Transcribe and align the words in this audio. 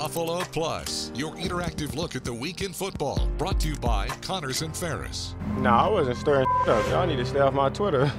Buffalo 0.00 0.40
Plus, 0.44 1.12
your 1.14 1.32
interactive 1.32 1.94
look 1.94 2.16
at 2.16 2.24
the 2.24 2.32
week 2.32 2.62
in 2.62 2.72
football, 2.72 3.28
brought 3.36 3.60
to 3.60 3.68
you 3.68 3.76
by 3.76 4.08
Connors 4.22 4.62
and 4.62 4.74
Ferris. 4.74 5.34
Nah, 5.58 5.88
I 5.88 5.90
wasn't 5.90 6.16
stirring 6.16 6.46
up. 6.66 6.88
Y'all 6.88 7.06
need 7.06 7.16
to 7.16 7.26
stay 7.26 7.40
off 7.40 7.52
my 7.52 7.68
Twitter. 7.68 8.10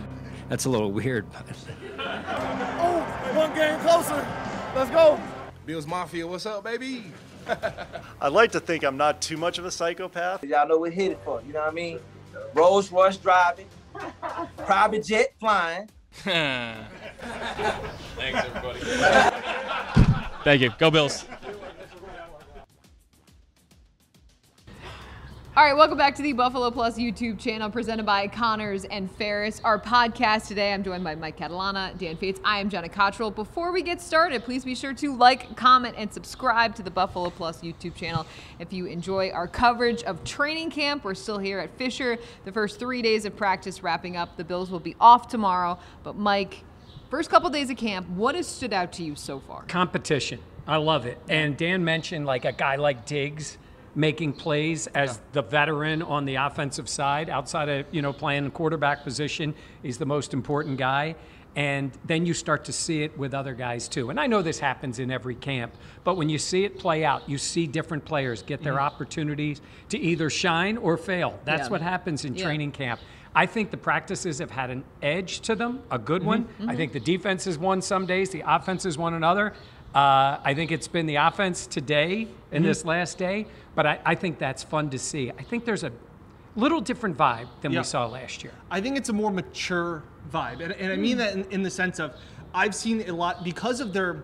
That's 0.47 0.65
a 0.65 0.69
little 0.69 0.91
weird. 0.91 1.25
but. 1.31 1.43
oh, 1.97 3.01
one 3.33 3.51
game 3.55 3.79
closer. 3.79 4.23
Let's 4.75 4.91
go. 4.91 5.19
Bills 5.65 5.88
Mafia, 5.88 6.27
what's 6.27 6.45
up, 6.45 6.63
baby? 6.63 7.05
I'd 8.21 8.31
like 8.31 8.51
to 8.51 8.59
think 8.59 8.83
I'm 8.83 8.95
not 8.95 9.19
too 9.19 9.38
much 9.38 9.57
of 9.57 9.66
a 9.66 9.71
psychopath. 9.71 10.43
Y'all 10.43 10.67
know 10.67 10.77
what 10.77 10.93
hit 10.93 11.13
it 11.13 11.19
for, 11.25 11.41
you 11.47 11.53
know 11.53 11.61
what 11.61 11.71
I 11.71 11.73
mean? 11.73 11.99
Rolls 12.53 12.91
Royce 12.91 13.17
driving, 13.17 13.66
private 14.55 15.03
jet 15.03 15.33
flying. 15.39 15.89
Thanks, 16.11 16.85
everybody. 18.19 18.81
Thank 20.43 20.61
you. 20.61 20.71
Go 20.77 20.91
Bills. 20.91 21.25
All 25.53 25.66
right, 25.66 25.75
welcome 25.75 25.97
back 25.97 26.16
to 26.16 26.21
the 26.21 26.31
Buffalo 26.31 26.71
Plus 26.71 26.97
YouTube 26.97 27.38
channel 27.38 27.69
presented 27.69 28.05
by 28.05 28.25
Connors 28.30 28.85
and 28.85 29.11
Ferris. 29.17 29.59
Our 29.66 29.77
podcast 29.77 30.47
today, 30.47 30.71
I'm 30.71 30.81
joined 30.81 31.03
by 31.03 31.13
Mike 31.16 31.38
Catalana, 31.38 31.97
Dan 31.97 32.16
Fetes. 32.16 32.39
I 32.45 32.61
am 32.61 32.69
Jenna 32.69 32.88
Cottrell. 32.88 33.31
Before 33.31 33.73
we 33.73 33.81
get 33.81 33.99
started, 33.99 34.45
please 34.45 34.63
be 34.63 34.75
sure 34.75 34.94
to 34.94 35.13
like, 35.13 35.57
comment, 35.57 35.95
and 35.97 36.11
subscribe 36.13 36.73
to 36.75 36.83
the 36.83 36.89
Buffalo 36.89 37.29
Plus 37.29 37.59
YouTube 37.59 37.95
channel. 37.95 38.25
If 38.59 38.72
you 38.72 38.85
enjoy 38.85 39.31
our 39.31 39.45
coverage 39.45 40.03
of 40.03 40.23
training 40.23 40.69
camp, 40.69 41.03
we're 41.03 41.16
still 41.16 41.38
here 41.38 41.59
at 41.59 41.77
Fisher. 41.77 42.17
The 42.45 42.52
first 42.53 42.79
three 42.79 43.02
days 43.02 43.25
of 43.25 43.35
practice 43.35 43.83
wrapping 43.83 44.16
up. 44.16 44.38
The 44.38 44.45
Bills 44.45 44.72
will 44.72 44.79
be 44.79 44.95
off 45.02 45.27
tomorrow. 45.27 45.77
But, 46.03 46.16
Mike, 46.16 46.63
first 47.09 47.29
couple 47.29 47.49
days 47.49 47.69
of 47.69 47.75
camp, 47.75 48.07
what 48.07 48.35
has 48.35 48.47
stood 48.47 48.72
out 48.72 48.94
to 48.94 49.03
you 49.03 49.16
so 49.16 49.41
far? 49.41 49.63
Competition. 49.63 50.39
I 50.66 50.77
love 50.77 51.05
it. 51.05 51.19
And 51.27 51.57
Dan 51.57 51.83
mentioned 51.83 52.25
like 52.25 52.45
a 52.45 52.53
guy 52.53 52.77
like 52.77 53.05
Diggs 53.05 53.57
making 53.95 54.34
plays 54.34 54.88
as 54.88 55.16
yeah. 55.16 55.22
the 55.34 55.42
veteran 55.42 56.02
on 56.02 56.25
the 56.25 56.36
offensive 56.36 56.88
side, 56.88 57.29
outside 57.29 57.69
of 57.69 57.85
you 57.91 58.02
know 58.02 58.13
playing 58.13 58.46
the 58.46 58.50
quarterback 58.50 59.03
position. 59.03 59.53
He's 59.84 59.97
the 59.97 60.06
most 60.06 60.34
important 60.34 60.78
guy. 60.78 61.16
And 61.53 61.91
then 62.06 62.25
you 62.25 62.34
start 62.34 62.63
to 62.66 62.72
see 62.72 63.03
it 63.03 63.18
with 63.18 63.34
other 63.34 63.53
guys 63.53 63.90
too. 63.90 64.09
And 64.09 64.18
I 64.18 64.25
know 64.25 64.41
this 64.41 64.59
happens 64.59 65.00
in 65.00 65.12
every 65.12 65.35
camp, 65.35 65.74
but 66.06 66.16
when 66.16 66.30
you 66.30 66.38
see 66.38 66.63
it 66.63 66.80
play 66.80 67.03
out, 67.03 67.28
you 67.28 67.38
see 67.38 67.68
different 67.68 68.06
players 68.06 68.41
get 68.41 68.63
their 68.63 68.75
mm-hmm. 68.75 68.84
opportunities 68.84 69.59
to 69.90 70.00
either 70.00 70.30
shine 70.30 70.78
or 70.78 70.96
fail. 70.96 71.38
That's 71.44 71.63
yeah. 71.63 71.69
what 71.69 71.81
happens 71.81 72.24
in 72.24 72.35
yeah. 72.35 72.46
training 72.46 72.72
camp. 72.72 73.01
I 73.35 73.46
think 73.46 73.72
the 73.72 73.78
practices 73.78 74.40
have 74.40 74.51
had 74.51 74.69
an 74.69 74.84
edge 75.01 75.41
to 75.41 75.56
them, 75.56 75.84
a 75.90 76.00
good 76.00 76.22
mm-hmm. 76.22 76.28
one. 76.28 76.44
Mm-hmm. 76.46 76.69
I 76.69 76.75
think 76.75 76.94
the 76.94 77.00
defense 77.00 77.46
has 77.46 77.57
won 77.57 77.81
some 77.81 78.06
days, 78.06 78.30
the 78.30 78.44
offense 78.46 78.84
has 78.84 78.97
won 78.97 79.13
another. 79.13 79.53
Uh, 79.94 80.40
I 80.44 80.53
think 80.53 80.72
it's 80.72 80.88
been 80.88 81.06
the 81.06 81.18
offense 81.18 81.68
today 81.68 82.22
in 82.22 82.28
mm-hmm. 82.28 82.63
this 82.63 82.85
last 82.85 83.18
day, 83.18 83.46
but 83.75 83.85
I, 83.85 84.00
I, 84.06 84.16
think 84.16 84.40
that's 84.40 84.63
fun 84.63 84.90
to 84.91 84.97
see. 84.97 85.31
I 85.31 85.44
think 85.44 85.66
there's 85.66 85.84
a 85.84 85.91
little 86.56 86.79
different 86.79 87.18
vibe 87.18 87.47
than 87.59 87.74
we 87.74 87.84
saw 87.84 88.06
last 88.06 88.41
year. 88.41 88.53
I 88.69 88.80
think 88.80 88.97
it's 88.97 89.09
a 89.09 89.13
more 89.13 89.31
mature 89.31 90.03
vibe, 90.31 90.62
and, 90.62 90.72
and 90.74 90.94
I 90.94 90.96
mean 90.96 91.16
mm. 91.16 91.19
that 91.19 91.34
in, 91.34 91.44
in, 91.51 91.63
the 91.63 91.69
sense 91.69 92.00
of 92.00 92.16
I've 92.53 92.74
seen 92.74 93.01
a 93.09 93.13
lot 93.13 93.44
because 93.44 93.81
of 93.81 93.91
their 93.91 94.24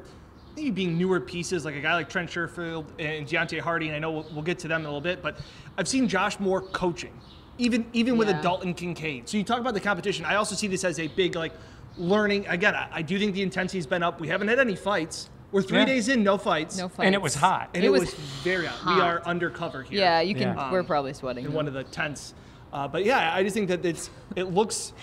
maybe 0.55 0.71
being 0.71 0.97
newer 0.97 1.19
pieces, 1.19 1.65
like 1.65 1.75
a 1.75 1.81
guy 1.81 1.95
like 1.95 2.07
Trent 2.07 2.29
Sherfield 2.29 2.85
and 2.97 3.27
Deonte 3.27 3.59
Harty, 3.59 3.87
and 3.87 3.95
I 3.97 3.99
know 3.99 4.11
we'll, 4.11 4.25
we'll, 4.31 4.43
get 4.43 4.59
to 4.59 4.69
them 4.69 4.81
in 4.81 4.85
a 4.85 4.89
little 4.89 5.01
bit, 5.01 5.21
but 5.21 5.37
I've 5.77 5.87
seen 5.89 6.07
Josh 6.07 6.39
Moore 6.39 6.61
coaching, 6.61 7.13
even 7.57 7.85
even 7.91 8.13
yeah. 8.13 8.19
with 8.19 8.29
a 8.29 8.41
Dalton 8.41 8.73
Kincaid. 8.73 9.27
So 9.27 9.35
you 9.35 9.43
talk 9.43 9.59
about 9.59 9.73
the 9.73 9.81
competition. 9.81 10.23
I 10.23 10.35
also 10.35 10.55
see 10.55 10.67
this 10.67 10.85
as 10.85 10.97
a 10.97 11.09
big 11.09 11.35
like 11.35 11.51
learning. 11.97 12.47
Again, 12.47 12.73
I, 12.73 12.87
I 12.93 13.01
do 13.01 13.19
think 13.19 13.33
the 13.33 13.41
intensity's 13.41 13.85
been 13.85 14.01
up. 14.01 14.21
We 14.21 14.29
haven't 14.29 14.47
had 14.47 14.59
any 14.59 14.77
fights 14.77 15.29
we're 15.51 15.61
three 15.61 15.79
yeah. 15.79 15.85
days 15.85 16.09
in, 16.09 16.23
no 16.23 16.37
fights. 16.37 16.77
No 16.77 16.89
fights. 16.89 17.05
And 17.05 17.15
it 17.15 17.21
was 17.21 17.35
hot. 17.35 17.69
And 17.73 17.83
it, 17.83 17.87
it 17.87 17.89
was, 17.91 18.01
was, 18.01 18.13
very 18.43 18.65
hot. 18.65 18.77
hot. 18.77 18.95
We 18.95 19.01
are 19.01 19.23
undercover 19.25 19.83
here. 19.83 19.99
Yeah, 19.99 20.21
you 20.21 20.35
can. 20.35 20.55
Yeah. 20.55 20.71
we're 20.71 20.83
probably 20.83 21.13
sweating. 21.13 21.45
In 21.45 21.53
one 21.53 21.67
of 21.67 21.73
the 21.73 21.83
tents. 21.85 22.33
Uh, 22.73 22.87
but 22.87 23.05
yeah, 23.05 23.33
I 23.33 23.43
just 23.43 23.53
think 23.53 23.69
that 23.69 23.85
it's 23.85 24.09
it 24.35 24.51
looks 24.51 24.93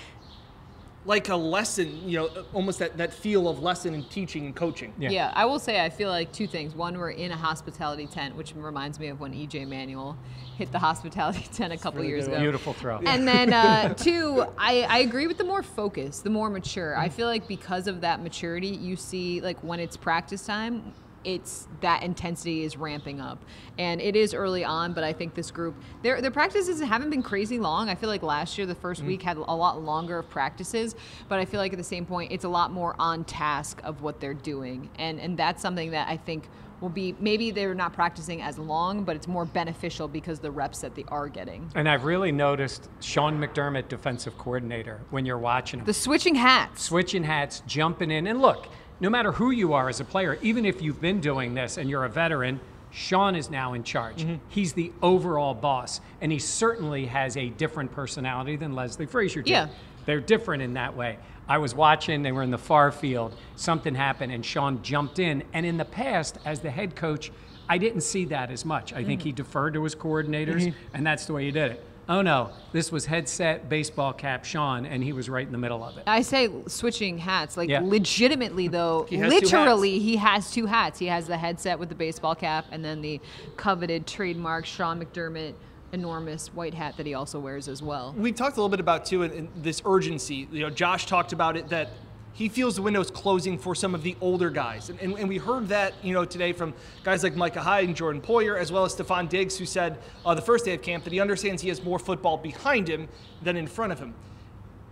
like 1.07 1.29
a 1.29 1.37
lesson, 1.37 2.09
you 2.09 2.19
know, 2.19 2.45
almost 2.53 2.79
that, 2.79 2.97
that 2.97 3.13
feel 3.13 3.49
of 3.49 3.63
lesson 3.63 3.95
and 3.95 4.09
teaching 4.11 4.47
and 4.47 4.57
coaching. 4.57 4.93
Yeah. 4.99 5.11
yeah, 5.11 5.33
I 5.35 5.45
will 5.45 5.59
say 5.59 5.85
I 5.85 5.91
feel 5.91 6.09
like 6.09 6.33
two 6.33 6.47
things. 6.47 6.75
One, 6.75 6.99
we're 6.99 7.11
in 7.11 7.31
a 7.31 7.37
hospitality 7.37 8.07
tent, 8.07 8.35
which 8.37 8.55
reminds 8.55 8.99
me 8.99 9.09
of 9.09 9.21
when 9.21 9.33
EJ 9.33 9.69
Manuel 9.69 10.17
hit 10.57 10.73
the 10.73 10.79
hospitality 10.79 11.47
tent 11.53 11.73
a 11.73 11.77
couple 11.77 12.01
really 12.01 12.09
years 12.09 12.27
ago. 12.27 12.39
Beautiful 12.39 12.73
throw. 12.73 12.99
And 12.99 13.29
then 13.29 13.53
uh, 13.53 13.93
two, 13.95 14.47
I, 14.57 14.83
I 14.83 14.99
agree 14.99 15.27
with 15.27 15.37
the 15.37 15.45
more 15.45 15.63
focus, 15.63 16.21
the 16.21 16.31
more 16.31 16.49
mature. 16.49 16.97
I 16.97 17.09
feel 17.11 17.27
like 17.27 17.47
because 17.47 17.87
of 17.87 18.01
that 18.01 18.23
maturity, 18.23 18.69
you 18.69 18.97
see 18.97 19.41
like 19.41 19.63
when 19.63 19.81
it's 19.81 19.97
practice 19.97 20.47
time, 20.47 20.95
it's 21.25 21.69
that 21.81 22.03
intensity 22.03 22.65
is 22.65 22.77
ramping 22.77 23.21
up 23.21 23.43
and 23.79 24.01
it 24.01 24.17
is 24.17 24.35
early 24.35 24.65
on 24.65 24.93
but 24.93 25.05
i 25.05 25.13
think 25.13 25.35
this 25.35 25.51
group 25.51 25.75
their, 26.03 26.21
their 26.21 26.31
practices 26.31 26.81
haven't 26.81 27.11
been 27.11 27.23
crazy 27.23 27.59
long 27.59 27.89
i 27.89 27.95
feel 27.95 28.09
like 28.09 28.23
last 28.23 28.57
year 28.59 28.67
the 28.67 28.75
1st 28.75 29.03
mm 29.03 29.05
week 29.05 29.23
had 29.23 29.37
a 29.37 29.55
lot 29.55 29.83
longer 29.83 30.19
of 30.19 30.31
practices 30.31 30.95
but 31.29 31.39
i 31.39 31.45
feel 31.45 31.61
like 31.61 31.73
at 31.73 31.77
the 31.79 31.85
same 31.85 32.07
point 32.07 32.33
it's 32.33 32.45
a 32.45 32.49
lot 32.49 32.73
more 32.73 32.95
on 32.99 33.23
task 33.25 33.81
of 33.85 34.01
what 34.01 34.19
they're 34.19 34.33
doing 34.33 34.89
and 34.99 35.21
and 35.21 35.37
that's 35.37 35.61
something 35.61 35.91
that 35.91 36.09
i 36.09 36.17
think 36.17 36.49
will 36.85 36.89
be 36.89 37.17
maybe 37.19 37.51
they're 37.51 37.75
not 37.75 37.93
practicing 37.93 38.43
as 38.43 38.59
long, 38.59 39.05
but 39.05 39.17
it's 39.17 39.27
more 39.27 39.45
beneficial 39.45 40.07
because 40.07 40.39
the 40.39 40.51
reps 40.51 40.81
that 40.81 40.95
they 40.95 41.05
are 41.09 41.29
getting. 41.29 41.71
And 41.75 41.89
I've 41.89 42.05
really 42.05 42.31
noticed 42.31 42.89
Sean 43.01 43.41
McDermott, 43.41 43.89
defensive 43.89 44.37
coordinator, 44.39 45.01
when 45.11 45.25
you're 45.25 45.39
watching 45.39 45.81
him. 45.81 45.87
The 45.87 45.95
switching 45.95 46.35
hats. 46.35 46.83
Switching 46.85 47.25
hats, 47.25 47.63
jumping 47.67 48.11
in. 48.11 48.27
And 48.27 48.41
look, 48.41 48.69
no 49.01 49.11
matter 49.11 49.33
who 49.33 49.51
you 49.51 49.73
are 49.73 49.89
as 49.89 50.01
a 50.01 50.05
player, 50.05 50.39
even 50.43 50.65
if 50.65 50.81
you've 50.81 51.01
been 51.01 51.21
doing 51.21 51.55
this 51.55 51.77
and 51.77 51.91
you're 51.91 52.05
a 52.05 52.09
veteran, 52.09 52.61
Sean 52.91 53.35
is 53.35 53.51
now 53.51 53.75
in 53.75 53.83
charge. 53.83 54.23
Mm-hmm. 54.23 54.37
He's 54.49 54.73
the 54.73 54.93
overall 55.03 55.53
boss, 55.53 56.01
and 56.21 56.31
he 56.31 56.39
certainly 56.39 57.07
has 57.07 57.37
a 57.37 57.49
different 57.51 57.91
personality 57.93 58.57
than 58.57 58.75
Leslie 58.75 59.07
Frazier 59.07 59.43
did. 59.43 59.51
Yeah. 59.51 59.69
They're 60.07 60.21
different 60.21 60.63
in 60.63 60.75
that 60.75 60.97
way. 60.97 61.19
I 61.49 61.59
was 61.59 61.75
watching, 61.75 62.23
they 62.23 62.33
were 62.33 62.43
in 62.43 62.51
the 62.51 62.59
far 62.59 62.93
field, 62.93 63.37
something 63.57 63.95
happened, 63.95 64.33
and 64.33 64.47
Sean 64.47 64.83
jumped 64.83 65.19
in. 65.19 65.43
And 65.53 65.67
in 65.67 65.77
the 65.77 65.85
past, 65.85 66.39
as 66.45 66.61
the 66.61 66.71
head 66.71 66.95
coach, 66.95 67.33
I 67.69 67.79
didn't 67.79 68.03
see 68.03 68.27
that 68.27 68.51
as 68.51 68.65
much. 68.65 68.93
I 68.93 68.99
mm-hmm. 68.99 69.07
think 69.07 69.23
he 69.23 69.33
deferred 69.33 69.75
to 69.75 69.83
his 69.83 69.95
coordinators, 69.95 70.63
mm-hmm. 70.63 70.97
and 70.97 71.07
that's 71.07 71.27
the 71.27 71.33
way 71.33 71.45
he 71.45 71.51
did 71.51 71.73
it. 71.73 71.85
Oh 72.09 72.23
no, 72.23 72.51
this 72.73 72.93
was 72.93 73.07
headset, 73.07 73.69
baseball 73.69 74.13
cap, 74.13 74.45
Sean, 74.45 74.85
and 74.85 75.03
he 75.03 75.13
was 75.13 75.29
right 75.29 75.47
in 75.47 75.53
the 75.53 75.59
middle 75.59 75.83
of 75.83 75.97
it. 75.97 76.05
I 76.07 76.23
say 76.23 76.51
switching 76.67 77.19
hats, 77.19 77.57
like 77.57 77.69
yeah. 77.69 77.81
legitimately 77.83 78.69
though, 78.69 79.05
he 79.09 79.23
literally 79.23 79.99
he 79.99 80.17
has 80.17 80.51
two 80.51 80.67
hats. 80.67 80.99
He 80.99 81.07
has 81.07 81.27
the 81.27 81.39
headset 81.39 81.79
with 81.79 81.89
the 81.89 81.95
baseball 81.95 82.35
cap, 82.35 82.67
and 82.71 82.85
then 82.85 83.01
the 83.01 83.21
coveted 83.57 84.07
trademark 84.07 84.67
Sean 84.67 85.03
McDermott 85.03 85.55
enormous 85.93 86.49
white 86.49 86.75
hat 86.75 86.97
that 86.97 87.07
he 87.07 87.15
also 87.15 87.39
wears 87.39 87.69
as 87.69 87.81
well. 87.83 88.13
We 88.19 88.33
talked 88.33 88.57
a 88.57 88.61
little 88.61 88.69
bit 88.69 88.81
about 88.81 89.07
too 89.07 89.23
in, 89.23 89.31
in 89.33 89.49
this 89.57 89.81
urgency. 89.87 90.49
You 90.51 90.65
know, 90.65 90.71
Josh 90.71 91.07
talked 91.07 91.33
about 91.33 91.57
it 91.57 91.69
that 91.69 91.91
he 92.35 92.49
feels 92.49 92.75
the 92.75 92.83
window 92.83 93.01
is 93.01 93.11
closing 93.11 93.57
for 93.57 93.75
some 93.75 93.95
of 93.95 94.03
the 94.03 94.17
older 94.21 94.51
guys. 94.51 94.91
And, 94.91 95.01
and, 95.01 95.17
and, 95.17 95.29
we 95.29 95.39
heard 95.39 95.69
that, 95.69 95.95
you 96.03 96.13
know, 96.13 96.25
today 96.25 96.53
from 96.53 96.75
guys 97.05 97.23
like 97.23 97.37
Micah 97.37 97.63
Hyde 97.63 97.87
and 97.87 97.97
Jordan 97.97 98.21
Poyer, 98.21 98.59
as 98.59 98.73
well 98.73 98.85
as 98.85 98.95
Stefon 98.95 99.29
Diggs, 99.29 99.57
who 99.57 99.65
said 99.65 99.99
uh, 100.27 100.35
the 100.35 100.43
first 100.43 100.65
day 100.65 100.75
of 100.75 100.83
camp 100.83 101.05
that 101.05 101.13
he 101.13 101.21
understands 101.21 101.63
he 101.63 101.69
has 101.69 101.83
more 101.83 101.99
football 101.99 102.37
behind 102.37 102.89
him 102.89 103.09
than 103.43 103.57
in 103.57 103.69
front 103.69 103.93
of 103.93 104.01
him. 104.01 104.15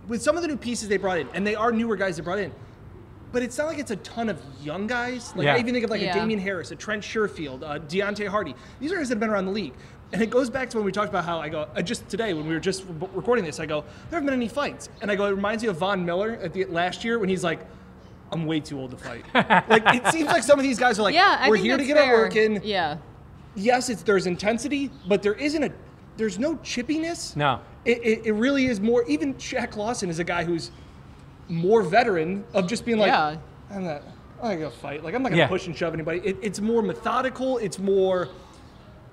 With 0.07 0.21
some 0.21 0.37
of 0.37 0.41
the 0.41 0.47
new 0.47 0.57
pieces 0.57 0.87
they 0.87 0.97
brought 0.97 1.19
in, 1.19 1.27
and 1.33 1.45
they 1.45 1.55
are 1.55 1.71
newer 1.73 1.97
guys 1.97 2.15
they 2.15 2.23
brought 2.23 2.39
in, 2.39 2.53
but 3.33 3.43
it's 3.43 3.57
not 3.57 3.67
like 3.67 3.79
it's 3.79 3.91
a 3.91 3.97
ton 3.97 4.29
of 4.29 4.41
young 4.61 4.87
guys. 4.87 5.33
Like 5.35 5.45
Yeah. 5.45 5.55
I 5.55 5.59
even 5.59 5.73
think 5.73 5.83
of 5.83 5.89
like 5.89 6.01
Yeah. 6.01 6.11
a 6.11 6.19
Damien 6.19 6.39
Harris, 6.39 6.71
a 6.71 6.75
Trent 6.77 7.03
Sherfield, 7.03 7.63
uh, 7.63 7.79
Deonte 7.79 8.27
Harty. 8.27 8.55
These 8.79 8.91
are 8.93 8.97
guys 8.97 9.09
that 9.09 9.15
have 9.15 9.19
been 9.19 9.31
around 9.31 9.47
the 9.47 9.51
league. 9.51 9.73
And 10.13 10.21
it 10.21 10.29
goes 10.29 10.47
back 10.47 10.69
to 10.69 10.77
when 10.77 10.85
we 10.85 10.91
talked 10.91 11.09
about 11.09 11.25
how 11.25 11.39
I 11.39 11.49
go, 11.49 11.67
I 11.73 11.81
just 11.81 12.07
today 12.07 12.33
when 12.35 12.47
we 12.47 12.53
were 12.53 12.59
just 12.59 12.83
re- 12.87 13.07
recording 13.15 13.43
this, 13.43 13.59
I 13.59 13.65
go, 13.65 13.81
there 13.81 14.17
haven't 14.19 14.27
been 14.27 14.35
any 14.35 14.47
fights. 14.47 14.87
And 15.01 15.09
I 15.09 15.15
go, 15.15 15.25
it 15.25 15.31
reminds 15.31 15.63
me 15.63 15.69
of 15.69 15.77
Von 15.77 16.05
Miller 16.05 16.33
at 16.41 16.53
the 16.53 16.65
last 16.65 17.03
year 17.03 17.17
when 17.17 17.29
he's 17.29 17.43
like, 17.43 17.61
I'm 18.31 18.45
way 18.45 18.59
too 18.59 18.79
old 18.79 18.91
to 18.91 18.97
fight. 18.97 19.25
like 19.69 19.83
it 19.87 20.07
seems 20.13 20.27
like 20.27 20.43
some 20.43 20.59
of 20.59 20.63
these 20.63 20.77
guys 20.77 20.99
are 20.99 21.01
like, 21.01 21.15
yeah, 21.15 21.37
I 21.39 21.49
we're 21.49 21.55
here 21.55 21.77
to 21.77 21.83
get 21.85 21.97
our 21.97 22.13
work 22.13 22.35
in. 22.35 22.61
Yeah. 22.63 22.97
Yes, 23.55 23.89
it's 23.89 24.03
there's 24.03 24.27
intensity, 24.27 24.91
but 25.07 25.23
there 25.23 25.33
isn't 25.33 25.63
a 25.63 25.71
there's 26.17 26.37
no 26.37 26.55
chippiness. 26.57 27.35
No. 27.35 27.59
It, 27.85 27.97
it, 28.03 28.25
it 28.27 28.33
really 28.33 28.67
is 28.67 28.79
more. 28.79 29.03
Even 29.05 29.33
Shaq 29.35 29.75
Lawson 29.75 30.09
is 30.11 30.19
a 30.19 30.23
guy 30.23 30.43
who's 30.43 30.69
more 31.49 31.81
veteran 31.81 32.43
of 32.53 32.67
just 32.67 32.85
being 32.85 32.99
like, 32.99 33.07
Yeah. 33.07 33.37
I'm 33.71 33.83
not. 33.83 34.03
I'm 34.41 34.49
not 34.49 34.55
gonna 34.55 34.69
fight. 34.71 35.03
Like 35.03 35.15
I'm 35.15 35.23
not 35.23 35.29
gonna 35.29 35.41
Yeah. 35.41 35.47
push 35.47 35.65
and 35.65 35.75
shove 35.75 35.95
anybody. 35.95 36.19
It, 36.23 36.37
it's 36.41 36.59
more 36.59 36.83
methodical. 36.83 37.57
It's 37.57 37.79
more 37.79 38.29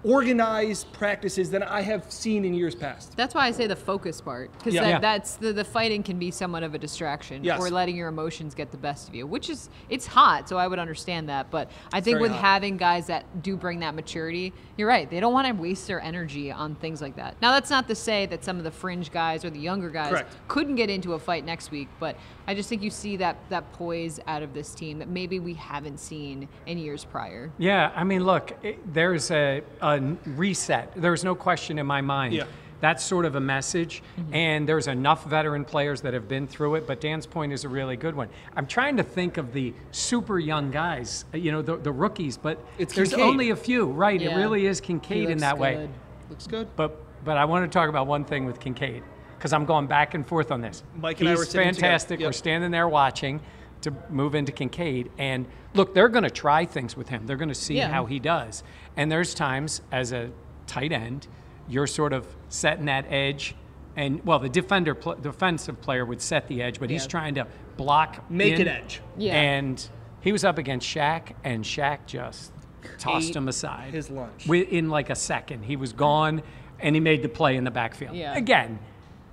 organized 0.02 0.90
practices 0.92 1.50
than 1.50 1.62
I 1.62 1.82
have 1.82 2.10
seen 2.10 2.44
in 2.44 2.54
years 2.54 2.74
past. 2.74 3.16
That's 3.16 3.34
why 3.34 3.46
I 3.46 3.50
say 3.50 3.66
the 3.66 3.76
focus 3.76 4.20
part, 4.20 4.50
because 4.56 4.74
Yeah. 4.74 4.82
that, 4.82 4.88
Yeah. 4.88 4.98
that's 4.98 5.36
the, 5.36 5.52
the 5.52 5.64
fighting 5.64 6.02
can 6.02 6.18
be 6.18 6.30
somewhat 6.30 6.62
of 6.62 6.74
a 6.74 6.78
distraction, 6.78 7.44
Yes. 7.44 7.60
or 7.60 7.70
letting 7.70 7.96
your 7.96 8.08
emotions 8.08 8.54
get 8.54 8.70
the 8.70 8.78
best 8.78 9.08
of 9.08 9.14
you, 9.14 9.26
which 9.26 9.50
is 9.50 9.68
it's 9.88 10.06
hot, 10.06 10.48
so 10.48 10.56
I 10.56 10.66
would 10.68 10.78
understand 10.78 11.28
that. 11.28 11.50
But 11.50 11.70
I 11.92 12.00
think 12.00 12.18
with 12.20 12.30
hot. 12.32 12.40
having 12.40 12.76
guys 12.78 13.06
that 13.08 13.42
do 13.42 13.56
bring 13.56 13.80
that 13.80 13.94
maturity, 13.94 14.52
you're 14.80 14.88
right. 14.88 15.10
They 15.10 15.20
don't 15.20 15.34
want 15.34 15.46
to 15.46 15.52
waste 15.52 15.86
their 15.86 16.00
energy 16.00 16.50
on 16.50 16.74
things 16.74 17.02
like 17.02 17.14
that. 17.16 17.36
Now 17.42 17.52
that's 17.52 17.68
not 17.68 17.86
to 17.88 17.94
say 17.94 18.24
that 18.26 18.42
some 18.42 18.56
of 18.56 18.64
the 18.64 18.70
fringe 18.70 19.12
guys 19.12 19.44
or 19.44 19.50
the 19.50 19.58
younger 19.58 19.90
guys 19.90 20.08
Correct. 20.08 20.34
couldn't 20.48 20.76
get 20.76 20.88
into 20.88 21.12
a 21.12 21.18
fight 21.18 21.44
next 21.44 21.70
week, 21.70 21.88
but 22.00 22.16
I 22.46 22.54
just 22.54 22.70
think 22.70 22.82
you 22.82 22.88
see 22.88 23.18
that 23.18 23.36
that 23.50 23.70
poise 23.72 24.20
out 24.26 24.42
of 24.42 24.54
this 24.54 24.74
team 24.74 24.98
that 25.00 25.08
maybe 25.08 25.38
we 25.38 25.52
haven't 25.52 26.00
seen 26.00 26.48
in 26.64 26.78
years 26.78 27.04
prior. 27.04 27.52
Yeah, 27.58 27.92
I 27.94 28.04
mean, 28.04 28.24
look, 28.24 28.56
it, 28.62 28.94
there's 28.94 29.30
a, 29.30 29.62
a 29.82 30.00
reset. 30.24 30.92
There's 30.96 31.24
no 31.24 31.34
question 31.34 31.78
in 31.78 31.86
my 31.86 32.00
mind. 32.00 32.32
Yeah. 32.32 32.44
That's 32.80 33.04
sort 33.04 33.24
of 33.26 33.34
a 33.34 33.40
message, 33.40 34.02
and 34.32 34.68
there's 34.68 34.86
enough 34.88 35.24
veteran 35.24 35.64
players 35.64 36.00
that 36.00 36.14
have 36.14 36.28
been 36.28 36.46
through 36.46 36.76
it. 36.76 36.86
But 36.86 37.00
Dan's 37.00 37.26
point 37.26 37.52
is 37.52 37.64
a 37.64 37.68
really 37.68 37.96
good 37.96 38.14
one. 38.14 38.28
I'm 38.56 38.66
trying 38.66 38.96
to 38.96 39.02
think 39.02 39.36
of 39.36 39.52
the 39.52 39.74
super 39.90 40.38
young 40.38 40.70
guys, 40.70 41.24
uh, 41.34 41.36
you 41.36 41.52
know, 41.52 41.60
the, 41.62 41.76
the 41.76 41.92
rookies, 41.92 42.36
but 42.38 42.58
It's 42.78 42.94
there's 42.94 43.10
Kincaid. 43.10 43.26
only 43.28 43.50
a 43.50 43.56
few, 43.56 43.84
right? 43.86 44.20
It 44.20 44.34
really 44.34 44.66
is 44.66 44.80
Kincaid 44.80 45.24
in 45.24 45.28
looks 45.30 45.40
that 45.42 45.58
way. 45.58 45.88
Looks 46.30 46.46
good. 46.46 46.68
But 46.76 46.96
but 47.24 47.36
I 47.36 47.44
want 47.44 47.70
to 47.70 47.78
talk 47.78 47.88
about 47.90 48.06
one 48.06 48.24
thing 48.24 48.46
with 48.46 48.58
Kincaid 48.60 49.02
because 49.36 49.52
I'm 49.52 49.66
going 49.66 49.86
back 49.86 50.14
and 50.14 50.26
forth 50.26 50.50
on 50.50 50.60
this. 50.62 50.82
Mike 50.96 51.20
and 51.20 51.28
I 51.28 51.32
were 51.34 51.44
sitting 51.44 51.68
together. 51.68 51.80
fantastic. 51.80 52.20
We're 52.20 52.32
standing 52.32 52.70
there 52.70 52.88
watching 52.88 53.40
to 53.82 53.92
move 54.10 54.34
into 54.34 54.52
Kincaid, 54.52 55.10
and 55.18 55.46
look, 55.74 55.92
they're 55.94 56.08
going 56.08 56.24
to 56.24 56.30
try 56.30 56.64
things 56.66 56.96
with 56.96 57.08
him. 57.10 57.26
They're 57.26 57.36
going 57.38 57.48
to 57.50 57.54
see 57.54 57.76
Yeah. 57.76 57.88
how 57.88 58.04
he 58.06 58.18
does. 58.18 58.62
And 58.96 59.10
there's 59.12 59.34
times 59.34 59.80
as 59.92 60.12
a 60.12 60.30
tight 60.66 60.92
end, 60.92 61.26
you're 61.68 61.86
sort 61.86 62.12
of 62.12 62.26
setting 62.48 62.86
that 62.86 63.06
edge. 63.10 63.54
And 63.96 64.24
well, 64.24 64.38
the 64.38 64.48
defender, 64.48 64.94
pl- 64.94 65.16
defensive 65.16 65.80
player 65.80 66.04
would 66.04 66.22
set 66.22 66.48
the 66.48 66.62
edge, 66.62 66.78
but 66.80 66.90
he's 66.90 67.06
trying 67.06 67.34
to 67.34 67.46
block, 67.76 68.30
Make 68.30 68.54
in. 68.54 68.62
it 68.62 68.68
edge. 68.68 69.00
Yeah. 69.18 69.34
And 69.34 69.88
he 70.20 70.32
was 70.32 70.44
up 70.44 70.58
against 70.58 70.86
Shaq, 70.86 71.32
and 71.44 71.64
Shaq 71.64 72.06
just 72.06 72.52
tossed 72.98 73.30
Ate 73.30 73.36
him 73.36 73.48
aside. 73.48 73.92
his 73.92 74.10
lunch. 74.10 74.44
Wi- 74.44 74.66
in 74.70 74.88
like 74.90 75.10
a 75.10 75.14
second. 75.14 75.64
He 75.64 75.76
was 75.76 75.92
gone, 75.92 76.42
and 76.78 76.94
he 76.94 77.00
made 77.00 77.22
the 77.22 77.28
play 77.28 77.56
in 77.56 77.64
the 77.64 77.70
backfield. 77.70 78.14
Yeah. 78.14 78.36
Again, 78.36 78.78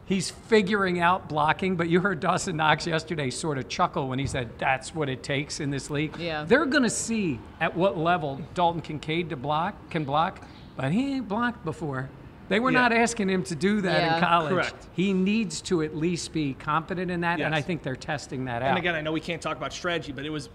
he's 0.05 0.29
figuring 0.31 0.99
out 0.99 1.29
blocking, 1.29 1.75
but 1.75 1.87
you 1.87 1.99
heard 2.01 2.19
Dawson 2.19 2.57
Knox 2.57 2.87
yesterday 2.87 3.29
sort 3.29 3.57
of 3.57 3.69
chuckle 3.69 4.07
when 4.07 4.17
he 4.19 4.25
said 4.25 4.57
that's 4.57 4.93
what 4.95 5.07
it 5.07 5.21
takes 5.23 5.59
in 5.59 5.69
this 5.69 5.89
league. 5.89 6.17
Yeah. 6.17 6.43
They're 6.45 6.65
going 6.65 6.83
to 6.83 6.89
see 6.89 7.39
at 7.61 7.75
what 7.75 7.97
level 7.97 8.41
Dalton 8.53 8.81
Kincaid 8.81 9.29
to 9.29 9.35
block 9.35 9.89
can 9.91 10.03
block, 10.03 10.41
but 10.75 10.91
he 10.91 11.15
ain't 11.15 11.27
blocked 11.27 11.63
before. 11.63 12.09
They 12.49 12.59
were 12.59 12.71
Yeah. 12.71 12.79
not 12.81 12.93
asking 12.93 13.29
him 13.29 13.43
to 13.43 13.55
do 13.55 13.81
that 13.81 14.01
Yeah. 14.01 14.15
in 14.15 14.23
college. 14.23 14.49
Correct. 14.53 14.87
He 14.93 15.13
needs 15.13 15.61
to 15.63 15.81
at 15.83 15.95
least 15.95 16.31
be 16.33 16.53
competent 16.53 17.11
in 17.11 17.21
that, 17.21 17.39
and 17.41 17.53
I 17.53 17.61
think 17.61 17.83
they're 17.83 17.95
testing 17.95 18.45
that 18.45 18.61
out. 18.61 18.69
And 18.69 18.77
again, 18.77 18.95
I 18.95 19.01
know 19.01 19.11
we 19.11 19.19
can't 19.19 19.41
talk 19.41 19.57
about 19.57 19.73
strategy, 19.73 20.11
but 20.11 20.25
it 20.25 20.29
was 20.29 20.49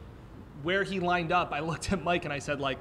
where 0.63 0.85
he 0.85 1.01
lined 1.01 1.33
up. 1.33 1.53
I 1.53 1.61
looked 1.61 1.93
at 1.93 2.03
Mike 2.03 2.25
and 2.25 2.33
I 2.33 2.39
said, 2.39 2.61
like, 2.61 2.79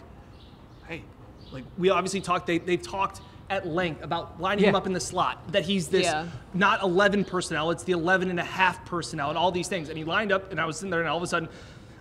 hey, 0.88 1.04
like 1.52 1.64
we 1.78 1.90
obviously 1.90 2.22
talked. 2.22 2.48
They 2.48 2.58
they've 2.60 2.82
talked 2.82 3.22
at 3.50 3.68
length 3.68 4.02
about 4.02 4.40
lining 4.40 4.64
him 4.64 4.76
up 4.76 4.88
in 4.88 4.94
the 4.94 5.00
slot. 5.00 5.52
That 5.52 5.64
he's 5.66 5.90
this 5.90 6.06
Yeah. 6.06 6.28
not 6.54 6.82
11 6.82 7.26
personnel. 7.26 7.70
It's 7.72 7.84
the 7.84 7.92
11 7.92 8.30
and 8.30 8.40
a 8.40 8.44
half 8.46 8.86
personnel 8.86 9.28
and 9.28 9.38
all 9.38 9.52
these 9.52 9.68
things. 9.68 9.90
And 9.90 9.98
he 9.98 10.06
lined 10.06 10.32
up, 10.32 10.52
and 10.52 10.62
I 10.62 10.66
was 10.66 10.78
sitting 10.78 10.90
there, 10.90 11.02
and 11.02 11.10
all 11.10 11.18
of 11.18 11.24
a 11.24 11.28
sudden, 11.28 11.50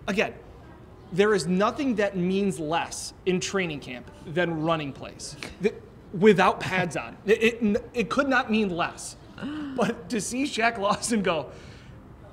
again. 0.07 0.33
There 1.13 1.35
is 1.35 1.49
nothing 1.49 1.97
that 1.97 2.17
means 2.17 2.61
less 2.61 3.13
in 3.27 3.41
training 3.41 3.81
camp 3.81 4.09
than 4.25 4.63
running 4.63 4.93
plays 4.93 5.35
Th- 5.61 5.75
without 6.13 6.61
pads 6.61 6.97
on. 6.97 7.17
It, 7.27 7.63
it, 7.63 7.85
it 7.95 8.11
could 8.11 8.29
not 8.29 8.51
mean 8.51 8.71
less. 8.71 9.17
But 9.75 10.11
to 10.11 10.21
see 10.21 10.45
Shaq 10.45 10.79
Lawson 10.79 11.23
go, 11.23 11.51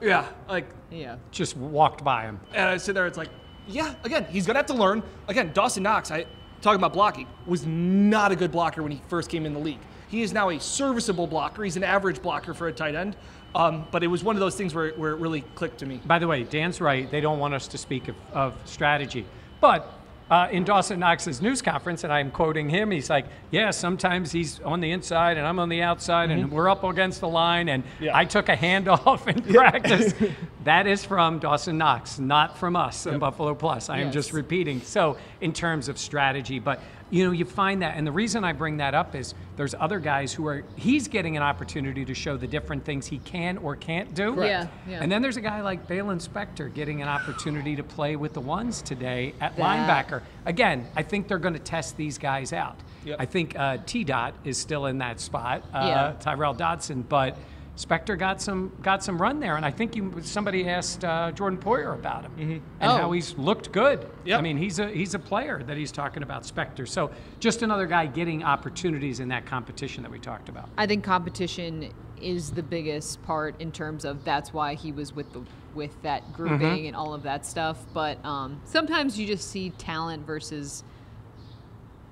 yeah, 0.02 0.28
like 0.50 0.66
Yeah. 0.92 1.18
Just 1.32 1.56
walked 1.56 2.04
by 2.04 2.24
him. 2.24 2.40
and 2.54 2.70
I 2.70 2.78
sit 2.78 2.94
there, 2.96 3.08
it's 3.08 3.18
like, 3.18 3.30
yeah, 3.68 3.96
again, 4.04 4.26
he's 4.30 4.46
gonna 4.46 4.60
have 4.60 4.66
to 4.68 4.74
learn. 4.74 5.04
Again, 5.28 5.52
Dawson 5.54 5.84
Knox, 5.84 6.12
I 6.12 6.26
talking 6.62 6.80
about 6.80 6.94
blocking, 6.94 7.28
was 7.46 7.66
not 7.66 8.32
a 8.32 8.36
good 8.36 8.52
blocker 8.52 8.84
when 8.84 8.92
he 8.92 9.02
first 9.08 9.30
came 9.30 9.46
in 9.46 9.54
the 9.54 9.60
league. 9.60 9.80
He 10.10 10.22
is 10.22 10.34
now 10.34 10.50
a 10.50 10.60
serviceable 10.60 11.28
blocker. 11.28 11.64
He's 11.64 11.78
an 11.78 11.84
average 11.84 12.22
blocker 12.22 12.54
for 12.54 12.68
a 12.68 12.74
tight 12.74 12.96
end. 12.96 13.16
Um, 13.56 13.88
but 13.92 14.04
it 14.04 14.08
was 14.08 14.24
one 14.24 14.36
of 14.36 14.40
those 14.40 14.56
things 14.56 14.74
where, 14.76 14.92
where 14.92 15.12
it 15.12 15.20
really 15.20 15.42
clicked 15.56 15.80
to 15.80 15.86
me. 15.86 16.02
By 16.06 16.20
the 16.20 16.28
way, 16.28 16.44
Dan's 16.44 16.80
right. 16.80 17.10
They 17.10 17.22
don't 17.22 17.40
want 17.40 17.54
us 17.54 17.68
to 17.70 17.78
speak 17.78 18.08
of, 18.08 18.16
of 18.34 18.54
strategy. 18.66 19.26
But 19.62 19.92
uh, 20.30 20.50
in 20.52 20.64
Dawson 20.64 21.00
Knox's 21.00 21.42
news 21.42 21.62
conference, 21.62 22.04
and 22.04 22.12
I'm 22.12 22.32
quoting 22.32 22.70
him, 22.70 22.92
he's 22.92 23.10
like, 23.10 23.26
Yeah, 23.52 23.72
sometimes 23.72 24.32
he's 24.32 24.60
on 24.62 24.82
the 24.82 24.92
inside 24.92 25.38
and 25.38 25.48
I'm 25.48 25.60
on 25.60 25.70
the 25.70 25.82
outside, 25.82 26.32
and 26.32 26.52
we're 26.52 26.70
up 26.70 26.84
against 26.84 27.22
the 27.22 27.28
line, 27.30 27.70
and 27.70 27.84
Yeah. 28.00 28.16
I 28.16 28.26
took 28.26 28.50
a 28.50 28.56
handoff 28.58 29.28
in 29.34 29.42
practice. 29.54 30.14
that 30.66 30.86
is 30.88 31.06
from 31.06 31.40
Dawson 31.40 31.78
Knox, 31.78 32.20
not 32.20 32.58
from 32.58 32.76
us 32.76 33.06
in 33.06 33.20
Buffalo 33.20 33.56
Plus. 33.56 33.90
I 33.90 34.00
am 34.00 34.12
just 34.12 34.34
repeating. 34.34 34.82
So, 34.82 35.18
in 35.40 35.54
terms 35.54 35.88
of 35.88 35.98
strategy, 35.98 36.60
but 36.60 36.82
you 37.10 37.26
know, 37.26 37.32
you 37.32 37.46
find 37.46 37.82
that, 37.82 37.96
and 37.96 38.06
the 38.06 38.12
reason 38.12 38.44
I 38.44 38.52
bring 38.54 38.78
that 38.78 38.94
up 38.94 39.16
is 39.16 39.34
there's 39.56 39.74
other 39.80 40.00
guys 40.00 40.34
who 40.34 40.46
are, 40.48 40.64
he's 40.76 41.08
getting 41.08 41.38
an 41.38 41.44
opportunity 41.44 42.04
to 42.06 42.14
show 42.14 42.36
the 42.38 42.48
different 42.48 42.84
things 42.84 43.08
he 43.08 43.20
can 43.20 43.58
or 43.60 43.76
can't 43.76 44.14
do. 44.14 44.34
Correct. 44.36 44.70
Yeah, 44.88 44.92
yeah. 44.92 45.00
And 45.02 45.12
then 45.12 45.22
there's 45.22 45.38
a 45.38 45.42
guy 45.42 45.62
like 45.62 45.88
Baylon 45.88 46.26
Spector 46.26 46.74
getting 46.74 47.02
an 47.02 47.08
opportunity 47.08 47.76
to 47.78 47.84
play 47.84 48.16
with 48.18 48.34
the 48.34 48.42
ones 48.42 48.82
today 48.82 49.34
at 49.40 49.56
That- 49.56 50.08
linebacker. 50.08 50.22
Again, 50.46 50.86
I 50.96 51.04
think 51.04 51.28
they're 51.28 51.40
going 51.40 51.54
to 51.54 51.60
test 51.60 51.96
these 51.98 52.18
guys 52.18 52.52
out. 52.54 52.76
Yep. 53.06 53.18
I 53.20 53.26
think 53.26 53.58
uh, 53.58 53.78
T 53.86 54.04
Dot 54.04 54.34
is 54.44 54.58
still 54.58 54.88
in 54.88 54.98
that 54.98 55.20
spot, 55.22 55.64
uh, 55.74 55.84
Yeah. 55.88 56.14
Tyrel 56.20 56.54
Dodson, 56.58 57.04
but 57.04 57.38
Spector 57.78 58.18
got 58.18 58.42
some 58.42 58.72
got 58.82 59.04
some 59.04 59.22
run 59.22 59.40
there, 59.40 59.56
and 59.56 59.64
I 59.64 59.70
think 59.70 59.96
you, 59.96 60.12
somebody 60.24 60.68
asked 60.68 61.06
uh, 61.06 61.32
Jordan 61.32 61.60
Poyer 61.60 61.94
about 61.94 62.24
him 62.24 62.32
and 62.40 62.62
Oh. 62.82 62.98
how 62.98 63.12
he's 63.12 63.38
looked 63.38 63.72
good. 63.72 64.10
Yep. 64.26 64.40
I 64.40 64.42
mean, 64.42 64.58
he's 64.58 64.80
a 64.80 64.90
he's 64.90 65.14
a 65.14 65.20
player 65.20 65.62
that 65.68 65.78
he's 65.78 65.92
talking 65.92 66.24
about 66.24 66.42
Spector. 66.44 66.88
So 66.88 67.12
just 67.40 67.62
another 67.62 67.86
guy 67.86 68.08
getting 68.08 68.44
opportunities 68.44 69.20
in 69.20 69.28
that 69.30 69.46
competition 69.46 70.02
that 70.02 70.12
we 70.12 70.18
talked 70.18 70.50
about. 70.50 70.70
I 70.76 70.88
think 70.88 71.04
competition 71.04 71.94
is 72.20 72.50
the 72.50 72.64
biggest 72.64 73.22
part 73.22 73.54
in 73.62 73.72
terms 73.72 74.04
of 74.06 74.26
that's 74.26 74.52
why 74.52 74.74
he 74.74 74.92
was 74.92 75.14
with 75.16 75.32
the 75.34 75.44
with 75.76 76.02
that 76.02 76.34
grouping 76.34 76.60
Mm-hmm. 76.62 76.86
and 76.88 76.96
all 76.96 77.14
of 77.14 77.22
that 77.24 77.46
stuff. 77.46 77.78
But 77.94 78.18
um, 78.26 78.60
sometimes 78.66 79.20
you 79.20 79.28
just 79.28 79.52
see 79.52 79.70
talent 79.70 80.26
versus 80.26 80.84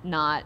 not 0.04 0.44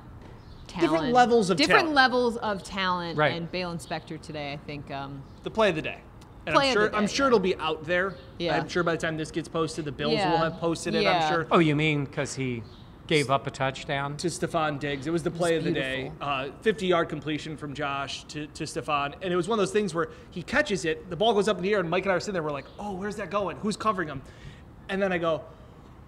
talent. 0.71 0.93
Different 0.93 1.13
levels 1.15 1.51
of 1.51 1.57
different 1.57 1.81
talent. 1.81 1.95
levels 1.95 2.37
of 2.39 2.63
talent. 2.63 3.19
Right. 3.19 3.35
And 3.35 3.51
Baylon 3.51 3.85
Spector 3.85 4.21
today, 4.21 4.53
I 4.53 4.57
think. 4.57 4.91
Um, 4.91 5.23
The 5.43 5.51
play 5.51 5.69
of 5.71 5.75
the 5.77 5.83
day. 5.83 5.99
And 6.47 6.55
Play 6.55 6.67
I'm 6.67 6.69
of 6.71 6.73
sure 6.73 6.89
the 6.89 6.97
I'm 6.97 7.07
sure 7.07 7.25
yeah. 7.25 7.29
it'll 7.29 7.39
be 7.39 7.57
out 7.57 7.85
there. 7.85 8.15
Yeah. 8.39 8.57
I'm 8.57 8.69
sure 8.69 8.83
by 8.83 8.93
the 8.93 8.99
time 8.99 9.17
this 9.17 9.31
gets 9.31 9.49
posted, 9.49 9.85
the 9.85 9.93
Bills 9.93 10.15
Yeah. 10.15 10.31
will 10.31 10.39
have 10.39 10.55
posted 10.59 10.95
it, 10.95 11.03
Yeah. 11.03 11.27
I'm 11.27 11.33
sure. 11.33 11.47
Oh, 11.51 11.59
you 11.59 11.77
mean 11.77 12.05
because 12.07 12.35
he 12.35 12.63
gave 13.07 13.31
up 13.31 13.47
a 13.47 13.51
touchdown? 13.51 14.17
to 14.17 14.29
Stefon 14.29 14.79
Diggs. 14.79 15.07
It 15.07 15.11
was 15.11 15.23
the 15.23 15.31
play 15.33 15.57
was 15.57 15.67
of 15.67 15.75
the 15.75 15.81
day. 15.81 16.13
Uh, 16.21 16.49
50 16.63 16.87
yard 16.87 17.09
completion 17.09 17.57
from 17.57 17.75
Josh 17.75 18.25
to, 18.25 18.47
to 18.47 18.65
Stefon. 18.65 19.15
And 19.21 19.33
it 19.33 19.37
was 19.37 19.49
one 19.49 19.59
of 19.59 19.63
those 19.63 19.73
things 19.73 19.93
where 19.95 20.09
he 20.31 20.43
catches 20.43 20.85
it, 20.85 21.11
the 21.11 21.17
ball 21.17 21.35
goes 21.35 21.49
up 21.49 21.57
in 21.59 21.63
the 21.65 21.73
air, 21.75 21.81
and 21.81 21.91
Mike 21.91 22.05
and 22.05 22.13
I 22.13 22.15
are 22.17 22.21
sitting 22.21 22.35
there, 22.35 22.43
we're 22.43 22.53
like, 22.53 22.67
oh, 22.79 22.93
where's 22.93 23.17
that 23.17 23.31
going? 23.31 23.57
Who's 23.59 23.77
covering 23.77 24.09
him? 24.09 24.23
And 24.89 25.03
then 25.03 25.13
I 25.13 25.19
go, 25.19 25.43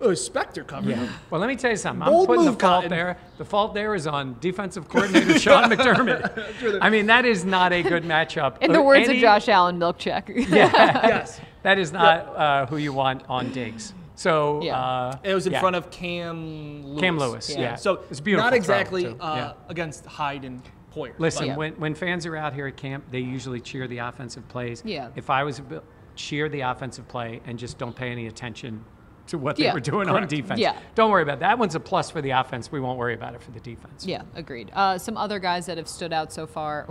oh, 0.03 0.11
it's 0.11 0.29
Spector 0.29 0.67
covering 0.67 0.97
him. 0.99 1.09
Well, 1.31 1.41
let 1.41 1.47
me 1.49 1.57
tell 1.57 1.71
you 1.71 1.77
something. 1.77 2.05
Bold 2.05 2.23
I'm 2.23 2.27
putting 2.27 2.45
the 2.45 2.51
fault 2.53 2.61
Cotton. 2.61 2.91
there. 2.91 3.19
The 3.39 3.45
fault 3.45 3.75
there 3.75 3.95
is 3.95 4.07
on 4.07 4.37
defensive 4.41 4.89
coordinator 4.89 5.39
Sean 5.39 5.65
McDermott. 5.71 6.79
I 6.81 6.91
mean, 6.91 7.07
that 7.07 7.25
is 7.25 7.45
not 7.45 7.73
a 7.73 7.83
good 7.83 8.05
matchup. 8.05 8.61
in 8.63 8.73
the 8.73 8.83
words 8.83 9.09
any- 9.09 9.19
of 9.19 9.23
Josh 9.23 9.49
Allen, 9.49 9.79
milk 9.79 9.99
check. 9.99 10.31
yes. 10.35 11.41
that 11.63 11.79
is 11.79 11.93
not 11.93 12.37
uh, 12.37 12.67
who 12.67 12.77
you 12.77 12.93
want 12.93 13.23
on 13.29 13.51
Diggs. 13.53 13.95
So 14.15 14.63
Yeah. 14.63 14.79
uh, 14.79 15.19
It 15.23 15.35
was 15.35 15.47
in 15.47 15.53
yeah. 15.55 15.61
front 15.61 15.77
of 15.77 15.91
Cam 15.91 16.85
Lewis. 16.87 17.01
Cam 17.01 17.19
Lewis, 17.19 17.57
yeah. 17.57 17.75
So 17.77 18.05
It's 18.11 18.21
beautiful 18.21 18.45
not 18.45 18.55
exactly 18.55 19.05
too. 19.05 19.17
uh, 19.21 19.35
Yeah. 19.37 19.53
against 19.69 20.05
Hyde 20.07 20.45
and 20.45 20.63
Poyer. 20.95 21.15
Listen, 21.19 21.47
Yeah. 21.47 21.57
when, 21.57 21.73
when 21.75 21.95
fans 21.95 22.27
are 22.27 22.37
out 22.37 22.53
here 22.53 22.67
at 22.67 22.77
camp, 22.77 23.05
they 23.11 23.21
usually 23.21 23.61
cheer 23.61 23.89
the 23.89 23.99
offensive 23.99 24.47
plays. 24.49 24.83
Yeah. 24.85 25.09
If 25.17 25.31
I 25.31 25.43
was 25.45 25.59
a 25.59 25.63
Bill, 25.63 25.83
cheer 26.15 26.49
the 26.51 26.61
offensive 26.61 27.09
play 27.09 27.41
and 27.47 27.59
just 27.59 27.79
don't 27.79 27.97
pay 27.97 28.11
any 28.11 28.27
attention 28.27 28.85
to 29.29 29.39
what 29.39 29.57
they 29.57 29.65
Yeah, 29.65 29.75
were 29.75 29.81
doing 29.81 30.09
on 30.09 30.27
defense. 30.27 30.61
Yeah. 30.61 30.77
Don't 30.95 31.11
worry 31.11 31.23
about 31.23 31.39
that. 31.41 31.49
That 31.51 31.59
one's 31.59 31.75
a 31.75 31.81
plus 31.81 32.11
for 32.11 32.21
the 32.21 32.31
offense. 32.31 32.73
We 32.73 32.81
won't 32.81 32.99
worry 32.99 33.15
about 33.15 33.35
it 33.35 33.43
for 33.43 33.51
the 33.53 33.61
defense. 33.61 34.05
Yeah, 34.07 34.23
agreed. 34.35 34.71
Uh, 34.75 34.99
some 34.99 35.17
other 35.17 35.39
guys 35.39 35.67
that 35.67 35.77
have 35.79 35.89
stood 35.89 36.13
out 36.13 36.33
so 36.33 36.47
far. 36.47 36.87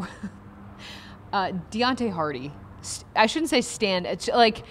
uh, 1.34 1.52
Deonte 1.72 2.12
Harty. 2.12 2.52
I 3.16 3.26
shouldn't 3.28 3.50
say 3.50 3.62
stand. 3.62 4.06
It's 4.08 4.28
like 4.28 4.64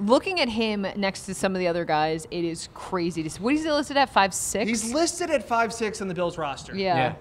looking 0.00 0.40
at 0.40 0.48
him 0.48 0.86
next 0.96 1.26
to 1.26 1.34
some 1.34 1.54
of 1.54 1.58
the 1.58 1.66
other 1.68 1.84
guys. 1.84 2.26
It 2.30 2.44
is 2.44 2.68
crazy. 2.72 3.22
What 3.40 3.54
is 3.54 3.64
he 3.64 3.70
listed 3.70 3.96
at? 3.96 4.10
Five 4.10 4.32
six. 4.32 4.68
He's 4.68 4.94
listed 4.94 5.30
at 5.30 5.46
five 5.46 5.72
six 5.72 6.00
on 6.00 6.08
the 6.08 6.14
Bills 6.14 6.38
roster. 6.38 6.74
Yeah. 6.76 6.96
Yeah. 6.96 7.14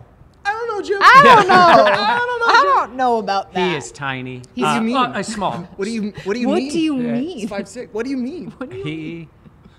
I 0.46 0.52
don't 0.52 0.68
know, 0.70 0.82
Jim. 0.82 1.00
I 1.02 1.22
don't 1.26 1.48
know. 1.50 1.54
I 1.54 2.18
don't 2.18 2.40
know. 2.40 2.46
I 2.48 2.64
don't 2.86 2.96
know 2.96 3.18
about 3.18 3.52
that. 3.52 3.72
He 3.72 3.76
is 3.76 3.92
tiny. 3.92 4.42
He's 4.56 4.64
what 4.64 4.70
do 4.70 4.76
you 4.76 4.82
mean? 4.82 4.96
uh, 4.96 5.22
small. 5.24 5.54
What 5.76 5.84
do 5.86 5.92
you 5.92 6.14
What 6.24 6.36
do 6.36 6.40
you 6.40 6.48
What 6.48 6.56
mean? 6.60 6.66
What 6.68 6.72
do 6.72 6.80
you 6.80 6.98
Yeah. 7.02 7.12
mean? 7.12 7.38
He's 7.40 7.50
five 7.50 7.68
six. 7.68 7.94
What 7.94 8.06
do 8.06 8.12
you 8.12 8.18
mean? 8.18 8.54
he 8.72 9.28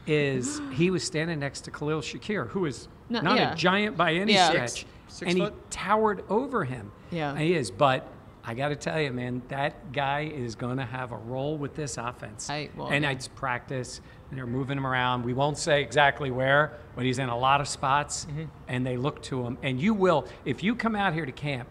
is 0.08 0.60
he 0.72 0.90
was 0.90 1.04
standing 1.04 1.38
next 1.38 1.62
to 1.62 1.70
Khalil 1.70 2.00
Shakir, 2.00 2.48
who 2.48 2.66
is 2.66 2.88
No- 3.08 3.20
not 3.20 3.36
yeah. 3.36 3.52
a 3.52 3.54
giant 3.54 3.96
by 3.96 4.14
any 4.14 4.32
Yeah. 4.34 4.48
stretch, 4.48 4.70
Six- 4.70 4.84
six 5.08 5.30
and 5.32 5.40
foot? 5.40 5.52
he 5.54 5.60
towered 5.70 6.24
over 6.28 6.64
him. 6.64 6.90
Yeah. 7.10 7.36
he 7.36 7.54
is. 7.54 7.70
But 7.70 8.06
I 8.44 8.54
got 8.54 8.68
to 8.68 8.76
tell 8.76 9.00
you, 9.00 9.12
man, 9.12 9.42
that 9.48 9.92
guy 9.92 10.22
is 10.34 10.54
going 10.54 10.78
to 10.78 10.84
have 10.84 11.12
a 11.12 11.16
role 11.16 11.56
with 11.58 11.74
this 11.74 11.98
offense. 11.98 12.48
I- 12.48 12.70
well, 12.76 12.88
and 12.88 13.04
yeah. 13.04 13.10
it's 13.10 13.28
practice, 13.28 14.00
and 14.30 14.38
they're 14.38 14.46
moving 14.46 14.78
him 14.78 14.86
around. 14.86 15.24
We 15.24 15.34
won't 15.34 15.58
say 15.58 15.82
exactly 15.82 16.30
where, 16.30 16.72
but 16.96 17.04
he's 17.04 17.18
in 17.18 17.28
a 17.28 17.36
lot 17.38 17.60
of 17.60 17.68
spots, 17.68 18.26
Mm-hmm. 18.30 18.44
and 18.68 18.86
they 18.86 18.96
look 18.96 19.22
to 19.24 19.42
him. 19.44 19.58
And 19.62 19.80
you 19.80 19.92
will, 19.94 20.26
if 20.46 20.62
you 20.62 20.74
come 20.74 20.96
out 20.96 21.12
here 21.14 21.26
to 21.26 21.32
camp. 21.32 21.68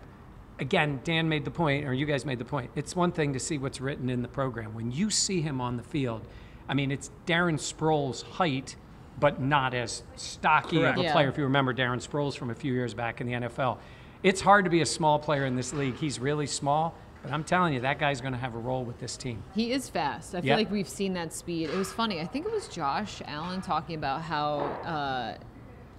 Again, 0.60 1.00
Dan 1.04 1.30
made 1.30 1.46
the 1.46 1.52
point, 1.52 1.86
or 1.86 1.94
you 1.94 2.08
guys 2.08 2.26
made 2.26 2.40
the 2.40 2.46
point. 2.46 2.72
It's 2.76 2.96
one 2.96 3.12
thing 3.12 3.32
to 3.34 3.40
see 3.40 3.60
what's 3.60 3.80
written 3.80 4.10
in 4.10 4.24
the 4.24 4.28
program. 4.28 4.74
When 4.74 4.92
you 4.92 5.12
see 5.12 5.40
him 5.40 5.62
on 5.62 5.78
the 5.78 5.84
field, 5.84 6.28
I 6.70 6.74
mean, 6.74 6.92
it's 6.92 7.12
Darren 7.26 7.56
Sproles' 7.56 8.24
height, 8.24 8.76
but 9.20 9.42
not 9.42 9.74
as 9.74 10.04
stocky 10.16 10.78
Correct. 10.80 10.98
of 10.98 11.02
a 11.04 11.08
Yeah. 11.08 11.14
player. 11.14 11.30
If 11.30 11.38
you 11.38 11.44
remember 11.46 11.74
Darren 11.74 12.06
Sproles 12.06 12.38
from 12.38 12.50
a 12.50 12.56
few 12.56 12.74
years 12.74 12.94
back 12.94 13.20
in 13.22 13.28
the 13.28 13.34
NFL, 13.34 13.78
it's 14.24 14.42
hard 14.42 14.66
to 14.66 14.72
be 14.72 14.82
a 14.82 14.86
small 14.86 15.20
player 15.20 15.46
in 15.46 15.56
this 15.56 15.74
league. 15.74 15.96
He's 15.96 16.20
really 16.20 16.48
small, 16.48 16.94
but 17.24 17.32
I'm 17.32 17.44
telling 17.44 17.74
you, 17.74 17.80
that 17.82 18.00
guy's 18.00 18.20
going 18.22 18.34
to 18.34 18.40
have 18.40 18.54
a 18.56 18.60
role 18.60 18.84
with 18.84 19.00
this 19.00 19.16
team. 19.18 19.44
He 19.56 19.72
is 19.72 19.90
fast. 19.90 20.36
I 20.36 20.42
feel 20.42 20.56
like 20.56 20.70
we've 20.72 20.90
seen 20.90 21.14
that 21.14 21.34
speed. 21.34 21.70
It 21.70 21.76
was 21.76 21.92
funny. 21.92 22.20
I 22.20 22.26
think 22.26 22.46
it 22.46 22.52
was 22.52 22.68
Josh 22.68 23.22
Allen 23.26 23.62
talking 23.62 23.96
about 23.96 24.22
how 24.22 24.60
uh, 24.86 25.38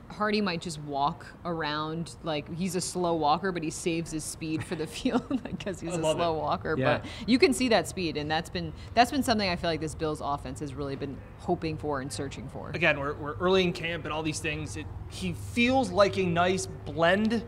Harty 0.08 0.40
might 0.40 0.60
just 0.60 0.80
walk 0.82 1.26
around 1.44 2.16
like 2.22 2.52
he's 2.56 2.76
a 2.76 2.80
slow 2.80 3.14
walker, 3.14 3.52
but 3.52 3.62
he 3.62 3.70
saves 3.70 4.10
his 4.10 4.24
speed 4.24 4.64
for 4.64 4.74
the 4.74 4.86
field 4.98 5.42
because 5.42 5.80
he's 5.80 5.92
I 5.94 5.98
a 5.98 6.00
slow 6.00 6.34
it. 6.34 6.38
walker. 6.38 6.74
Yeah. 6.78 6.98
But 6.98 7.06
you 7.26 7.38
can 7.38 7.52
see 7.52 7.68
that 7.68 7.88
speed, 7.88 8.16
and 8.16 8.30
that's 8.30 8.50
been 8.50 8.72
that's 8.94 9.10
been 9.10 9.22
something 9.22 9.48
I 9.48 9.56
feel 9.56 9.70
like 9.70 9.80
this 9.80 9.94
Bills 9.94 10.20
offense 10.24 10.60
has 10.60 10.74
really 10.74 10.96
been 10.96 11.16
hoping 11.38 11.76
for 11.76 12.00
and 12.00 12.12
searching 12.12 12.48
for. 12.48 12.70
Again, 12.70 12.98
we're, 12.98 13.14
we're 13.14 13.34
early 13.36 13.64
in 13.64 13.72
camp 13.72 14.04
and 14.04 14.12
all 14.12 14.22
these 14.22 14.40
things. 14.40 14.76
It, 14.76 14.86
he 15.10 15.32
feels 15.32 15.90
like 15.90 16.18
a 16.18 16.24
nice 16.26 16.66
blend 16.66 17.44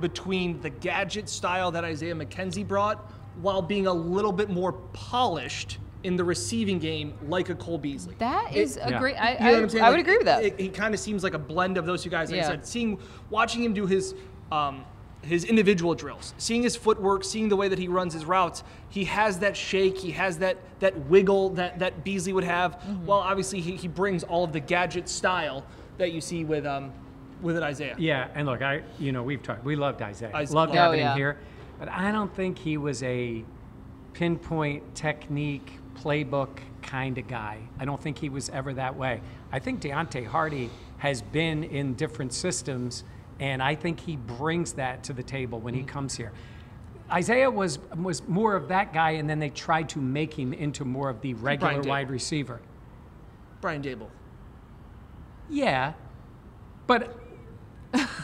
between 0.00 0.60
the 0.60 0.70
gadget 0.70 1.28
style 1.28 1.70
that 1.72 1.84
Isaiah 1.84 2.14
McKenzie 2.14 2.66
brought, 2.66 3.12
while 3.40 3.62
being 3.62 3.86
a 3.86 3.92
little 3.92 4.32
bit 4.32 4.50
more 4.50 4.72
polished 4.72 5.78
in 6.04 6.16
the 6.16 6.22
receiving 6.24 6.78
game, 6.78 7.14
like 7.26 7.48
a 7.48 7.54
Cole 7.54 7.78
Beasley. 7.78 8.14
That 8.18 8.54
is 8.54 8.76
a 8.76 8.90
Yeah. 8.90 8.98
great. 9.00 9.16
I, 9.16 9.32
You 9.32 9.38
know 9.40 9.46
I, 9.46 9.52
what 9.54 9.62
I'm 9.62 9.68
saying? 9.70 9.84
I 9.84 9.88
would 9.88 9.96
Like, 9.96 10.06
agree 10.06 10.16
with 10.18 10.26
that. 10.26 10.44
It, 10.44 10.60
he 10.60 10.68
kind 10.68 10.92
of 10.94 11.00
seems 11.00 11.24
like 11.24 11.34
a 11.34 11.38
blend 11.38 11.78
of 11.78 11.86
those 11.86 12.02
two 12.02 12.10
guys. 12.10 12.30
Like 12.30 12.36
Yeah. 12.40 12.46
I 12.46 12.50
said, 12.50 12.66
seeing, 12.66 12.98
watching 13.30 13.62
him 13.64 13.72
do 13.72 13.86
his, 13.86 14.14
um, 14.52 14.84
his 15.22 15.44
individual 15.46 15.94
drills, 15.94 16.34
seeing 16.36 16.62
his 16.62 16.76
footwork, 16.76 17.24
seeing 17.24 17.48
the 17.48 17.56
way 17.56 17.68
that 17.68 17.78
he 17.78 17.88
runs 17.88 18.12
his 18.12 18.26
routes, 18.26 18.62
he 18.90 19.04
has 19.04 19.38
that 19.38 19.56
shake, 19.56 19.96
he 19.96 20.10
has 20.10 20.36
that 20.38 20.58
that 20.80 20.94
wiggle 21.08 21.48
that 21.50 21.78
that 21.78 22.04
Beasley 22.04 22.34
would 22.34 22.44
have. 22.44 22.72
Mm-hmm. 22.80 23.06
While 23.06 23.20
obviously 23.20 23.60
he, 23.62 23.74
he 23.74 23.88
brings 23.88 24.22
all 24.22 24.44
of 24.44 24.52
the 24.52 24.60
gadget 24.60 25.08
style 25.08 25.64
that 25.96 26.12
you 26.12 26.20
see 26.20 26.44
with 26.44 26.66
um 26.66 26.92
with 27.40 27.56
an 27.56 27.62
Isaiah. 27.62 27.94
Yeah, 27.98 28.28
and 28.34 28.46
look, 28.46 28.60
I 28.60 28.82
you 28.98 29.12
know 29.12 29.22
we've 29.22 29.42
talked. 29.42 29.64
We 29.64 29.76
loved 29.76 30.02
Isaiah. 30.02 30.30
Isaiah- 30.34 30.54
loved 30.54 30.72
Oh, 30.72 30.74
having 30.74 31.00
yeah. 31.00 31.12
him 31.12 31.16
here, 31.18 31.38
but 31.78 31.88
I 31.88 32.12
don't 32.12 32.34
think 32.34 32.58
he 32.58 32.76
was 32.76 33.02
a 33.02 33.42
pinpoint 34.12 34.94
technique 34.94 35.72
playbook 35.94 36.58
kind 36.82 37.18
of 37.18 37.26
guy. 37.26 37.58
I 37.78 37.84
don't 37.84 38.00
think 38.00 38.18
he 38.18 38.28
was 38.28 38.48
ever 38.50 38.74
that 38.74 38.96
way. 38.96 39.20
I 39.52 39.58
think 39.58 39.80
Deonte 39.80 40.26
Harty 40.26 40.70
has 40.98 41.22
been 41.22 41.64
in 41.64 41.94
different 41.94 42.32
systems, 42.32 43.04
and 43.40 43.62
I 43.62 43.74
think 43.74 44.00
he 44.00 44.16
brings 44.16 44.74
that 44.74 45.04
to 45.04 45.12
the 45.12 45.22
table 45.22 45.60
when 45.60 45.74
he 45.74 45.82
comes 45.82 46.14
here. 46.14 46.32
Isaiah 47.10 47.50
was 47.50 47.78
was 47.96 48.26
more 48.26 48.54
of 48.56 48.68
that 48.68 48.92
guy, 48.92 49.12
and 49.12 49.28
then 49.28 49.38
they 49.38 49.50
tried 49.50 49.88
to 49.90 50.00
make 50.00 50.32
him 50.34 50.52
into 50.52 50.84
more 50.84 51.10
of 51.10 51.20
the 51.20 51.34
regular 51.34 51.82
wide 51.82 52.10
receiver. 52.10 52.60
Brian 53.60 53.82
Daboll. 53.82 54.08
Yeah, 55.50 55.92
but 56.86 57.16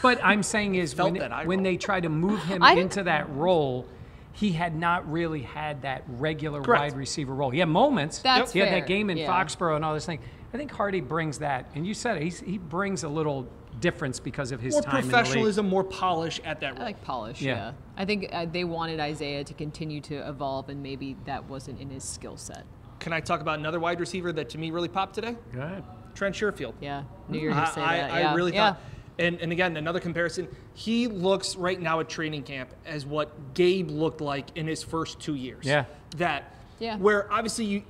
but 0.01 0.23
I'm 0.23 0.43
saying 0.43 0.75
is 0.75 0.95
when, 0.97 1.15
when 1.45 1.63
they 1.63 1.77
try 1.77 1.99
to 1.99 2.09
move 2.09 2.41
him 2.43 2.63
into 2.77 3.03
that 3.03 3.29
role, 3.35 3.85
he 4.33 4.51
had 4.51 4.75
not 4.75 5.09
really 5.11 5.41
had 5.41 5.81
that 5.81 6.03
regular 6.07 6.61
Correct. 6.61 6.93
wide 6.93 6.97
receiver 6.97 7.33
role. 7.33 7.49
He 7.49 7.59
had 7.59 7.69
moments. 7.69 8.19
That's 8.19 8.53
he 8.53 8.59
had 8.59 8.69
that 8.69 8.87
game 8.87 9.09
in 9.09 9.17
yeah. 9.17 9.27
Foxborough 9.27 9.75
and 9.75 9.85
all 9.85 9.93
this 9.93 10.05
thing. 10.05 10.19
I 10.53 10.57
think 10.57 10.71
Harty 10.71 10.99
brings 11.01 11.39
that, 11.39 11.71
and 11.75 11.87
you 11.87 11.93
said 11.93 12.17
it. 12.17 12.23
He's, 12.23 12.39
he 12.41 12.57
brings 12.57 13.03
a 13.03 13.09
little 13.09 13.47
difference 13.79 14.19
because 14.19 14.51
of 14.51 14.59
his 14.59 14.73
More 14.73 14.81
time 14.81 14.97
in 14.97 15.07
the 15.07 15.11
professionalism, 15.11 15.69
more 15.69 15.83
polish 15.83 16.41
at 16.43 16.59
that 16.59 16.77
I 16.77 16.83
like 16.83 17.01
polish. 17.03 17.41
Yeah. 17.41 17.55
Yeah. 17.55 17.71
I 17.97 18.05
think 18.05 18.29
uh, 18.31 18.45
they 18.45 18.63
wanted 18.63 18.99
Isaiah 18.99 19.43
to 19.43 19.53
continue 19.53 20.01
to 20.01 20.27
evolve, 20.27 20.69
and 20.69 20.83
maybe 20.83 21.15
that 21.25 21.45
wasn't 21.45 21.79
in 21.79 21.89
his 21.89 22.03
skill 22.03 22.37
set. 22.37 22.65
Can 22.99 23.13
I 23.13 23.19
talk 23.19 23.41
about 23.41 23.59
another 23.59 23.79
wide 23.79 23.99
receiver 23.99 24.31
that 24.33 24.49
to 24.49 24.57
me 24.57 24.71
really 24.71 24.87
popped 24.87 25.15
today? 25.15 25.35
Go 25.53 25.61
ahead. 25.61 25.83
Trent 26.13 26.35
Sherfield. 26.35 26.73
Yeah. 26.81 27.03
Knew 27.29 27.39
you 27.39 27.47
were 27.47 27.53
gonna 27.53 27.65
I, 27.65 27.71
say 27.71 27.81
I, 27.81 27.97
that. 27.97 28.11
I 28.11 28.19
yeah. 28.19 28.35
really 28.35 28.53
yeah. 28.53 28.75
Thought. 29.21 29.27
And, 29.27 29.41
and 29.41 29.51
again, 29.51 29.77
another 29.77 29.99
comparison. 29.99 30.47
He 30.73 31.07
looks 31.07 31.55
right 31.55 31.79
now 31.79 31.99
at 31.99 32.09
training 32.09 32.43
camp 32.43 32.73
as 32.85 33.05
what 33.05 33.53
Gabe 33.53 33.89
looked 33.89 34.21
like 34.21 34.55
in 34.55 34.67
his 34.67 34.83
first 34.83 35.19
two 35.19 35.35
years. 35.35 35.65
Yeah. 35.65 35.85
That. 36.17 36.55
Yeah. 36.79 36.97
Where 36.97 37.31
obviously 37.31 37.65
you 37.65 37.83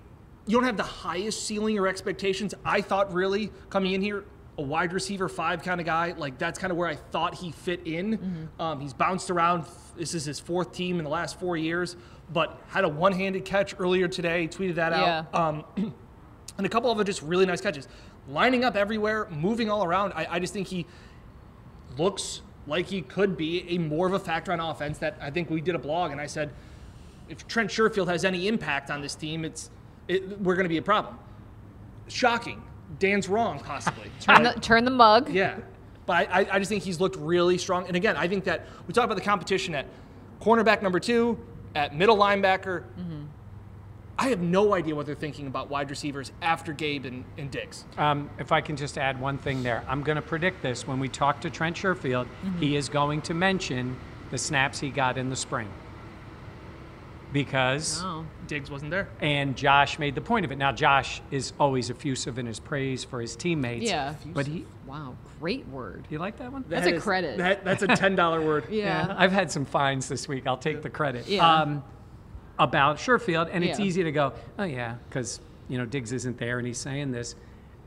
you 0.48 0.58
don't 0.58 0.66
have 0.66 0.78
the 0.78 0.84
highest 0.84 1.46
ceiling 1.46 1.78
or 1.78 1.88
expectations. 1.88 2.54
I 2.66 2.82
thought 2.82 3.14
really 3.14 3.52
coming 3.70 3.94
in 3.94 4.02
here 4.02 4.26
a 4.58 4.62
wide 4.62 4.94
receiver 4.94 5.30
five 5.30 5.64
kind 5.64 5.80
of 5.80 5.86
guy. 5.86 6.14
Like 6.18 6.38
that's 6.38 6.60
kind 6.60 6.72
of 6.72 6.78
where 6.78 6.88
I 6.88 6.96
thought 6.96 7.36
he 7.36 7.52
fit 7.52 7.82
in. 7.86 8.18
Mm-hmm. 8.18 8.62
Um, 8.62 8.80
he's 8.80 8.94
bounced 8.94 9.30
around. 9.30 9.66
This 9.96 10.14
is 10.14 10.26
his 10.26 10.40
fourth 10.40 10.72
team 10.72 10.98
in 10.98 11.04
the 11.04 11.10
last 11.10 11.40
four 11.40 11.58
years, 11.58 11.96
but 12.32 12.62
had 12.68 12.84
a 12.84 12.90
one-handed 12.90 13.46
catch 13.46 13.76
earlier 13.80 14.08
today. 14.08 14.48
Tweeted 14.48 14.76
that 14.76 14.94
out. 14.94 15.28
Yeah. 15.34 15.40
Um, 15.40 15.64
and 16.58 16.66
a 16.66 16.70
couple 16.70 16.92
of 16.92 17.06
just 17.06 17.22
really 17.22 17.46
nice 17.46 17.62
catches. 17.62 17.88
Lining 18.28 18.64
up 18.64 18.76
everywhere, 18.76 19.28
moving 19.32 19.70
all 19.70 19.84
around. 19.84 20.14
I, 20.14 20.28
I 20.30 20.40
just 20.40 20.54
think 20.54 20.68
he 20.68 20.86
looks 22.00 22.42
like 22.68 22.88
he 22.88 23.02
could 23.02 23.38
be 23.38 23.68
a 23.70 23.78
more 23.78 24.08
of 24.08 24.14
a 24.14 24.20
factor 24.20 24.52
on 24.52 24.60
offense. 24.60 24.98
That 25.00 25.18
I 25.22 25.30
think 25.30 25.50
we 25.50 25.62
did 25.62 25.76
a 25.76 25.80
blog 25.80 26.12
and 26.12 26.22
I 26.22 26.26
said, 26.26 26.52
if 27.30 27.48
Trent 27.48 27.70
Sherfield 27.70 28.08
has 28.08 28.26
any 28.26 28.48
impact 28.48 28.90
on 28.90 29.02
this 29.02 29.16
team, 29.16 29.46
it's 29.46 29.70
it, 30.08 30.40
we're 30.42 30.56
going 30.56 30.66
to 30.66 30.70
be 30.70 30.78
a 30.78 30.82
problem. 30.82 31.18
Shocking. 32.08 32.62
Dan's 33.00 33.30
wrong, 33.30 33.60
possibly. 33.60 34.12
Turn 34.20 34.44
the, 34.44 34.52
turn 34.54 34.84
the 34.84 34.92
mug. 34.92 35.30
Yeah. 35.30 35.58
But 36.06 36.30
I, 36.30 36.48
I 36.52 36.60
just 36.60 36.68
think 36.68 36.84
he's 36.84 37.00
looked 37.00 37.16
really 37.16 37.58
strong. 37.58 37.88
And 37.88 37.96
again, 37.96 38.18
I 38.18 38.28
think 38.28 38.44
that 38.44 38.68
we 38.86 38.94
talk 38.94 39.06
about 39.06 39.16
the 39.16 39.24
competition 39.24 39.74
at 39.76 39.86
cornerback 40.42 40.82
number 40.82 41.00
two, 41.00 41.40
at 41.74 41.96
middle 41.96 42.18
linebacker. 42.18 42.84
Mm-hmm. 43.00 43.21
I 44.22 44.30
have 44.30 44.40
no 44.42 44.75
idea 44.75 44.94
what 44.94 45.08
they're 45.08 45.16
thinking 45.16 45.48
about 45.48 45.72
wide 45.72 45.90
receivers 45.90 46.32
after 46.44 46.74
Gabe 46.74 47.06
and, 47.06 47.24
and 47.40 47.50
Diggs. 47.50 47.86
Um, 47.98 48.30
if 48.38 48.51
I 48.51 48.62
can 48.62 48.75
just 48.75 49.00
add 49.00 49.20
one 49.20 49.40
thing 49.40 49.63
there, 49.63 49.84
I'm 49.88 50.04
going 50.04 50.18
to 50.18 50.22
predict 50.22 50.62
this. 50.62 50.86
When 50.88 51.00
we 51.00 51.10
talk 51.10 51.42
to 51.42 51.50
Trent 51.50 51.75
Sherfield, 51.75 52.28
he 52.60 52.75
is 52.75 52.88
going 52.88 53.24
to 53.24 53.34
mention 53.34 53.98
the 54.30 54.38
snaps 54.38 54.80
he 54.80 54.90
got 54.92 55.18
in 55.18 55.32
the 55.32 55.36
spring. 55.36 55.68
Because 57.34 58.01
Oh. 58.04 58.24
Diggs 58.46 58.70
wasn't 58.70 58.92
there. 58.92 59.08
And 59.22 59.56
Josh 59.58 59.98
made 59.98 60.13
the 60.13 60.22
point 60.22 60.46
of 60.46 60.51
it. 60.51 60.58
Now, 60.58 60.72
Josh 60.72 61.22
is 61.32 61.54
always 61.60 61.90
effusive 61.90 62.38
in 62.38 62.46
his 62.46 62.60
praise 62.60 63.04
for 63.04 63.22
his 63.22 63.36
teammates. 63.36 63.90
Yeah. 63.90 64.13
But 64.28 64.46
he, 64.46 64.66
Wow. 64.86 65.16
Great 65.40 65.66
word. 65.70 66.06
you 66.12 66.20
like 66.20 66.38
that 66.38 66.51
one? 66.51 66.63
That's 66.70 66.84
That 66.86 66.94
a 66.94 66.98
is- 66.98 67.04
credit. 67.04 67.38
that- 67.40 67.63
that's 67.63 67.82
a 67.82 67.88
$10 67.88 68.46
word. 68.46 68.66
Yeah. 68.70 69.16
I've 69.18 69.32
had 69.32 69.50
some 69.51 69.66
fines 69.66 70.08
this 70.10 70.28
week. 70.28 70.46
I'll 70.46 70.58
take 70.58 70.84
the 70.84 70.90
credit. 70.92 71.28
Yeah. 71.28 71.50
Um, 71.62 71.84
about 72.60 72.98
Sherfield, 72.98 73.50
and 73.51 73.63
it's 73.63 73.79
Yeah. 73.79 73.86
easy 73.86 74.03
to 74.03 74.12
go, 74.12 74.34
oh 74.60 74.63
yeah, 74.63 74.96
because 75.10 75.39
you 75.67 75.77
know 75.77 75.86
Diggs 75.86 76.12
isn't 76.12 76.38
there, 76.38 76.58
and 76.58 76.67
he's 76.67 76.77
saying 76.77 77.12
this, 77.12 77.36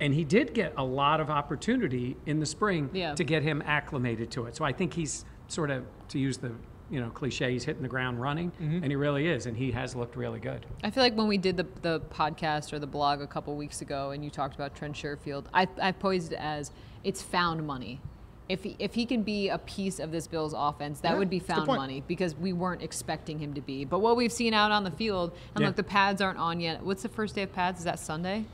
and 0.01 0.13
he 0.15 0.25
did 0.25 0.55
get 0.55 0.73
a 0.77 0.85
lot 0.85 1.21
of 1.21 1.31
opportunity 1.31 2.17
in 2.27 2.41
the 2.41 2.47
spring 2.47 2.91
Yeah. 2.93 3.15
to 3.15 3.25
get 3.25 3.43
him 3.43 3.63
acclimated 3.65 4.31
to 4.33 4.47
it. 4.47 4.57
So 4.57 4.65
I 4.65 4.73
think 4.73 4.93
he's 4.95 5.25
sort 5.49 5.71
of, 5.71 5.85
to 6.09 6.19
use 6.19 6.39
the 6.39 6.53
you 6.91 7.01
know 7.01 7.09
cliche, 7.11 7.51
he's 7.53 7.65
hitting 7.65 7.83
the 7.83 7.89
ground 7.89 8.21
running, 8.21 8.51
Mm-hmm. 8.53 8.77
and 8.83 8.87
he 8.87 8.97
really 8.97 9.27
is, 9.27 9.47
and 9.47 9.57
he 9.57 9.71
has 9.73 9.97
looked 9.97 10.17
really 10.17 10.39
good. 10.41 10.67
I 10.83 10.91
feel 10.91 11.03
like 11.03 11.15
when 11.17 11.29
we 11.29 11.39
did 11.39 11.57
the, 11.57 11.67
the 11.83 12.01
podcast 12.01 12.73
or 12.73 12.79
the 12.79 12.87
blog 12.87 13.21
a 13.23 13.27
couple 13.27 13.57
weeks 13.57 13.81
ago 13.81 14.11
and 14.11 14.23
you 14.25 14.31
talked 14.31 14.55
about 14.55 14.75
Trent 14.75 14.95
Sherfield, 14.95 15.47
I, 15.55 15.67
I 15.81 15.93
posed 15.93 16.33
it 16.33 16.39
as 16.39 16.73
it's 17.03 17.23
found 17.23 17.67
money. 17.67 18.01
If 18.49 18.63
he, 18.63 18.77
if 18.79 18.95
he 18.95 19.07
can 19.07 19.23
be 19.23 19.49
a 19.49 19.59
piece 19.59 19.99
of 19.99 20.11
this 20.13 20.27
Bills 20.27 20.55
offense, 20.57 21.01
that 21.01 21.13
Yeah, 21.13 21.19
would 21.19 21.31
be 21.31 21.39
that's 21.39 21.51
a 21.51 21.55
good 21.63 21.67
found 21.67 21.79
money 21.79 22.03
because 22.07 22.35
we 22.37 22.53
weren't 22.53 22.83
expecting 22.83 23.39
him 23.39 23.55
to 23.55 23.61
be. 23.61 23.85
But 23.85 24.01
what 24.01 24.17
we've 24.17 24.33
seen 24.33 24.53
out 24.53 24.71
on 24.71 24.85
the 24.85 24.91
field, 24.91 25.33
and 25.55 25.63
Yeah. 25.63 25.69
look, 25.69 25.77
the 25.77 25.83
pads 25.83 26.21
aren't 26.21 26.39
on 26.39 26.61
yet. 26.61 26.83
What's 26.83 27.03
the 27.03 27.09
first 27.09 27.35
day 27.35 27.43
of 27.43 27.53
pads? 27.55 27.79
Is 27.79 27.85
that 27.85 27.99
Sunday, 27.99 28.45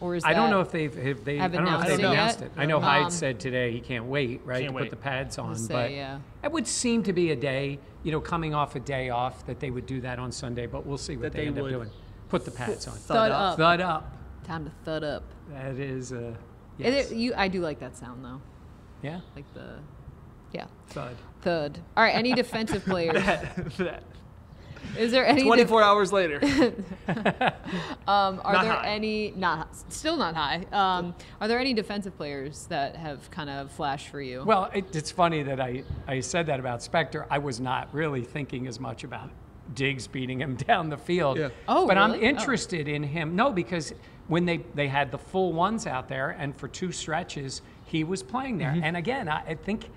or 0.00 0.14
is 0.14 0.24
I 0.24 0.32
don't 0.32 0.50
know 0.50 0.60
if 0.60 0.70
they've 0.70 0.96
if 0.96 1.24
they. 1.24 1.38
I 1.40 1.48
don't 1.48 1.64
know 1.64 1.78
if 1.78 1.84
announced 1.84 1.88
they've 1.88 1.98
it 2.00 2.04
announced 2.04 2.40
it. 2.42 2.52
I 2.56 2.64
know 2.66 2.80
Hyde 2.80 3.04
Um, 3.04 3.10
said 3.10 3.38
today 3.38 3.72
he 3.72 3.80
can't 3.80 4.06
wait, 4.06 4.40
right, 4.46 4.60
Can't 4.62 4.70
to 4.70 4.74
wait. 4.76 4.82
put 4.84 4.90
the 4.90 4.96
pads 4.96 5.36
on. 5.38 5.54
say, 5.56 5.72
but 5.74 5.92
yeah. 5.92 6.18
it 6.42 6.50
would 6.50 6.66
seem 6.66 7.02
to 7.02 7.12
be 7.12 7.30
a 7.30 7.36
day, 7.36 7.78
you 8.02 8.12
know, 8.12 8.20
coming 8.20 8.54
off 8.54 8.74
a 8.76 8.80
day 8.80 9.10
off 9.10 9.44
that 9.46 9.60
they 9.60 9.70
would 9.70 9.84
do 9.86 10.00
that 10.00 10.18
on 10.18 10.32
Sunday. 10.32 10.66
But 10.66 10.86
we'll 10.86 10.96
see 10.98 11.16
what 11.16 11.22
That 11.24 11.32
they, 11.34 11.42
they 11.42 11.46
end 11.48 11.58
up 11.58 11.68
doing. 11.68 11.90
Put 12.30 12.44
the 12.46 12.50
pads 12.50 12.88
on. 12.88 12.94
Thud 12.94 13.30
up. 13.30 13.56
Thud 13.58 13.80
up. 13.82 14.16
Time 14.44 14.64
to 14.64 14.70
thud 14.84 15.04
up. 15.04 15.22
That 15.50 15.74
is. 15.76 16.12
Uh, 16.12 16.34
And 16.78 16.94
yes. 16.94 17.10
it- 17.10 17.16
you, 17.16 17.34
I 17.36 17.48
do 17.48 17.60
like 17.60 17.78
that 17.80 17.94
sound 17.96 18.24
though, 18.24 18.40
yeah. 19.04 19.20
like 19.36 19.52
the, 19.54 19.76
yeah, 20.52 20.66
Thud. 20.88 21.16
thud. 21.42 21.78
All 21.96 22.02
right, 22.02 22.14
any 22.14 22.32
defensive 22.34 22.84
players? 22.92 23.22
That- 23.76 24.02
Is 24.98 25.10
there 25.12 25.26
any? 25.26 25.40
def- 25.42 25.46
24 25.46 25.82
hours 25.82 26.12
later. 26.12 26.40
Um, 28.06 28.40
are 28.44 28.52
Not 28.52 28.62
there 28.64 28.72
high. 28.72 28.86
any 28.88 29.30
not 29.34 29.68
still 29.90 30.16
not 30.16 30.34
high? 30.34 30.64
Um, 30.72 31.14
are 31.40 31.48
there 31.48 31.58
any 31.58 31.72
defensive 31.72 32.14
players 32.16 32.66
that 32.66 32.96
have 32.96 33.30
kind 33.30 33.48
of 33.48 33.70
flashed 33.72 34.08
for 34.08 34.20
you? 34.20 34.44
Well, 34.44 34.70
it, 34.74 34.94
it's 34.94 35.10
funny 35.10 35.42
that 35.42 35.58
I, 35.60 35.84
I 36.06 36.20
said 36.20 36.46
that 36.46 36.60
about 36.60 36.80
Spector. 36.80 37.26
I 37.30 37.38
was 37.38 37.60
not 37.60 37.92
really 37.94 38.22
thinking 38.22 38.66
as 38.66 38.78
much 38.78 39.04
about 39.04 39.30
Diggs 39.72 40.06
beating 40.06 40.40
him 40.40 40.54
down 40.68 40.90
the 40.90 40.98
field. 40.98 41.38
Yeah. 41.38 41.48
Oh, 41.66 41.86
but 41.86 41.96
I'm 41.96 42.12
really? 42.12 42.26
Oh. 42.26 42.28
interested 42.28 42.88
in 42.88 43.02
him. 43.02 43.34
No, 43.34 43.50
because 43.50 43.94
when 44.28 44.44
they, 44.44 44.58
they 44.74 44.88
had 44.88 45.10
the 45.10 45.18
full 45.18 45.52
ones 45.54 45.86
out 45.86 46.08
there, 46.08 46.30
and 46.38 46.54
for 46.56 46.68
two 46.68 46.92
stretches, 46.92 47.62
he 47.84 48.04
was 48.04 48.22
playing 48.22 48.58
there. 48.58 48.70
Mm-hmm. 48.70 48.84
And 48.84 48.96
again, 48.96 49.28
I, 49.28 49.42
I 49.48 49.54
think 49.54 49.88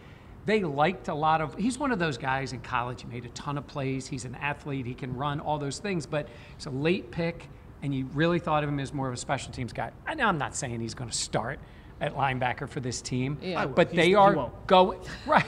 they 0.46 0.64
liked 0.64 1.08
a 1.08 1.14
lot 1.14 1.42
of. 1.42 1.56
He's 1.56 1.78
one 1.78 1.92
of 1.92 2.00
those 2.00 2.18
guys 2.18 2.54
in 2.54 2.62
college. 2.62 3.02
He 3.02 3.08
made 3.08 3.26
a 3.26 3.30
ton 3.30 3.58
of 3.58 3.68
plays. 3.68 4.08
He's 4.08 4.26
an 4.26 4.36
athlete. 4.36 4.86
He 4.86 4.94
can 4.94 5.16
run 5.16 5.40
all 5.40 5.58
those 5.60 5.80
things. 5.80 6.06
But 6.06 6.28
it's 6.56 6.66
a 6.66 6.70
late 6.72 7.12
pick, 7.12 7.48
and 7.82 7.94
you 7.94 8.06
really 8.14 8.40
thought 8.40 8.64
of 8.64 8.70
him 8.70 8.80
as 8.80 8.94
more 8.94 9.08
of 9.08 9.14
a 9.14 9.18
special 9.18 9.52
teams 9.52 9.74
guy. 9.74 9.92
I 10.06 10.14
know 10.14 10.26
I'm 10.26 10.38
not 10.38 10.56
saying 10.56 10.80
he's 10.80 10.94
going 10.94 11.10
to 11.10 11.18
start 11.18 11.60
at 12.00 12.16
linebacker 12.16 12.70
for 12.70 12.80
this 12.80 13.02
team, 13.02 13.38
Yeah. 13.42 13.66
But 13.66 13.92
He's- 13.92 14.06
they 14.06 14.14
are 14.14 14.52
going 14.68 15.00
right. 15.26 15.46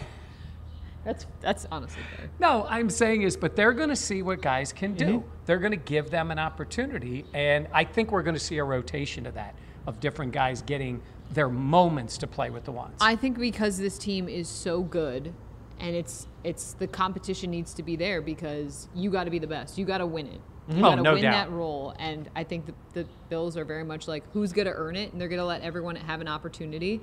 that's 1.06 1.26
that's 1.40 1.68
honestly 1.72 2.02
fair. 2.18 2.30
No, 2.40 2.66
I'm 2.68 2.90
saying 2.90 3.22
is, 3.22 3.38
but 3.38 3.56
they're 3.56 3.74
going 3.74 3.90
to 3.90 3.96
see 3.96 4.22
what 4.22 4.42
guys 4.42 4.74
can 4.74 4.96
do. 4.96 5.06
Mm-hmm. 5.06 5.28
They're 5.46 5.60
going 5.60 5.72
to 5.72 5.78
give 5.78 6.10
them 6.10 6.32
an 6.32 6.40
opportunity, 6.40 7.26
and 7.34 7.68
I 7.72 7.84
think 7.84 8.12
we're 8.12 8.24
going 8.24 8.36
to 8.36 8.40
see 8.40 8.58
a 8.58 8.64
rotation 8.64 9.26
of 9.26 9.36
that, 9.36 9.56
of 9.88 10.00
different 10.00 10.32
guys 10.32 10.62
getting 10.62 11.02
their 11.32 11.50
moments 11.50 12.18
to 12.20 12.28
play 12.28 12.50
with 12.50 12.64
the 12.66 12.72
ones. 12.72 12.96
I 13.02 13.16
think 13.16 13.38
because 13.38 13.78
this 13.78 13.98
team 13.98 14.28
is 14.28 14.48
so 14.48 14.82
good, 14.82 15.34
and 15.80 15.96
it's 15.96 16.28
it's 16.44 16.74
the 16.74 16.88
competition 16.88 17.52
needs 17.52 17.74
to 17.76 17.84
be 17.84 17.96
there 17.96 18.22
because 18.22 18.88
you 18.96 19.10
got 19.10 19.26
to 19.26 19.30
be 19.32 19.40
the 19.40 19.48
best. 19.48 19.78
You 19.78 19.86
got 19.86 20.00
to 20.00 20.06
win 20.06 20.28
it. 20.28 20.42
You 20.70 20.78
Oh, 20.80 20.90
got 20.90 20.96
to 20.96 21.02
no 21.02 21.14
win 21.14 21.24
doubt. 21.24 21.48
that 21.50 21.52
role, 21.52 21.96
and 21.98 22.30
I 22.36 22.44
think 22.44 22.66
the, 22.68 22.74
the 22.94 23.08
Bills 23.30 23.58
are 23.58 23.66
very 23.66 23.84
much 23.84 24.08
like 24.08 24.24
who's 24.34 24.54
going 24.54 24.68
to 24.68 24.74
earn 24.74 24.96
it, 24.96 25.12
and 25.12 25.20
they're 25.20 25.28
going 25.28 25.40
to 25.40 25.46
let 25.46 25.62
everyone 25.62 25.96
have 25.96 26.22
an 26.22 26.28
opportunity. 26.28 27.02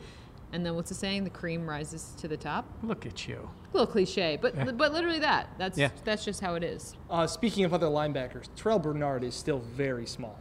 And 0.52 0.64
then 0.64 0.76
what's 0.76 0.90
the 0.90 0.94
saying? 0.94 1.24
The 1.24 1.30
cream 1.30 1.68
rises 1.68 2.14
to 2.18 2.28
the 2.28 2.36
top. 2.36 2.64
Look 2.84 3.04
at 3.04 3.26
you. 3.26 3.50
A 3.74 3.76
little 3.76 3.92
cliche, 3.92 4.38
but 4.40 4.76
but 4.78 4.92
literally 4.92 5.18
that. 5.18 5.48
That's 5.58 5.76
Yeah. 5.76 5.90
that's 6.04 6.24
just 6.24 6.40
how 6.40 6.54
it 6.54 6.62
is. 6.62 6.94
Uh, 7.10 7.26
speaking 7.26 7.64
of 7.64 7.74
other 7.74 7.86
linebackers, 7.88 8.48
Terrel 8.56 8.80
Bernard 8.80 9.24
is 9.24 9.34
still 9.34 9.58
very 9.58 10.06
small. 10.06 10.38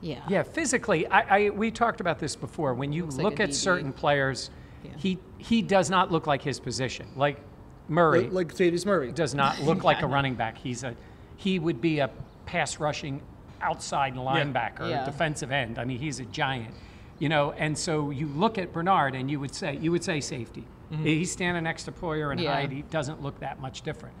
Yeah. 0.00 0.20
Yeah, 0.28 0.42
physically, 0.44 1.06
I, 1.08 1.46
I 1.46 1.50
we 1.50 1.70
talked 1.70 2.00
about 2.00 2.18
this 2.18 2.36
before. 2.36 2.74
When 2.74 2.92
you 2.92 3.04
Looks 3.04 3.16
look 3.16 3.40
a 3.40 3.44
at 3.44 3.48
DB. 3.50 3.54
certain 3.54 3.92
players, 3.92 4.50
Yeah. 4.84 4.90
he 4.96 5.18
he 5.38 5.62
does 5.62 5.90
not 5.90 6.12
look 6.12 6.26
like 6.26 6.42
his 6.42 6.60
position. 6.60 7.08
Like 7.16 7.40
Murray 7.88 8.24
Like, 8.24 8.32
like 8.32 8.54
Tavius 8.54 8.86
Murray. 8.86 9.10
does 9.12 9.34
not 9.34 9.60
look 9.62 9.82
like 9.84 10.02
a 10.02 10.06
running 10.06 10.34
back. 10.34 10.58
He's 10.58 10.84
a 10.84 10.94
he 11.36 11.58
would 11.58 11.80
be 11.80 11.98
a 12.00 12.10
pass 12.46 12.78
rushing 12.80 13.20
outside 13.60 14.14
linebacker, 14.14 14.88
Yeah. 14.88 15.04
defensive 15.04 15.50
end. 15.50 15.78
I 15.78 15.84
mean, 15.84 15.98
he's 15.98 16.20
a 16.20 16.24
giant, 16.26 16.74
you 17.18 17.28
know. 17.28 17.52
And 17.52 17.76
so 17.76 18.10
you 18.10 18.26
look 18.28 18.56
at 18.58 18.72
Bernard, 18.72 19.14
and 19.16 19.28
you 19.30 19.40
would 19.40 19.54
say 19.54 19.76
you 19.80 19.90
would 19.90 20.04
say 20.04 20.20
safety. 20.20 20.64
Mm-hmm. 20.92 21.04
He's 21.04 21.32
standing 21.32 21.64
next 21.64 21.84
to 21.84 21.92
Poyer 21.92 22.30
and 22.30 22.40
Yeah. 22.40 22.54
Hyde. 22.54 22.70
He 22.70 22.82
doesn't 22.82 23.20
look 23.20 23.40
that 23.40 23.60
much 23.60 23.82
different, 23.82 24.14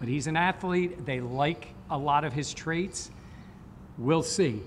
but 0.00 0.08
he's 0.08 0.26
an 0.26 0.36
athlete. 0.36 1.06
They 1.06 1.20
like 1.20 1.68
a 1.88 1.96
lot 1.96 2.24
of 2.24 2.32
his 2.32 2.52
traits. 2.52 3.10
We'll 3.96 4.22
see. 4.24 4.62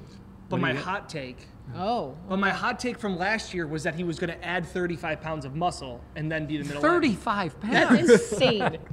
But 0.53 0.61
my 0.61 0.73
do 0.73 0.79
hot 0.79 1.09
take, 1.09 1.37
Oh. 1.75 2.15
But 2.27 2.37
my 2.39 2.49
hot 2.49 2.79
take 2.79 2.99
from 2.99 3.17
last 3.17 3.53
year 3.53 3.65
was 3.65 3.83
that 3.83 3.95
he 3.95 4.03
was 4.03 4.19
going 4.19 4.29
to 4.29 4.45
add 4.45 4.65
35 4.65 5.21
pounds 5.21 5.45
of 5.45 5.55
muscle 5.55 6.01
and 6.15 6.31
then 6.31 6.45
be 6.45 6.57
the 6.57 6.65
middle. 6.65 6.81
line. 6.81 6.91
35 6.91 7.59
pounds. 7.61 8.07
That's 8.07 8.31
insane. 8.31 8.61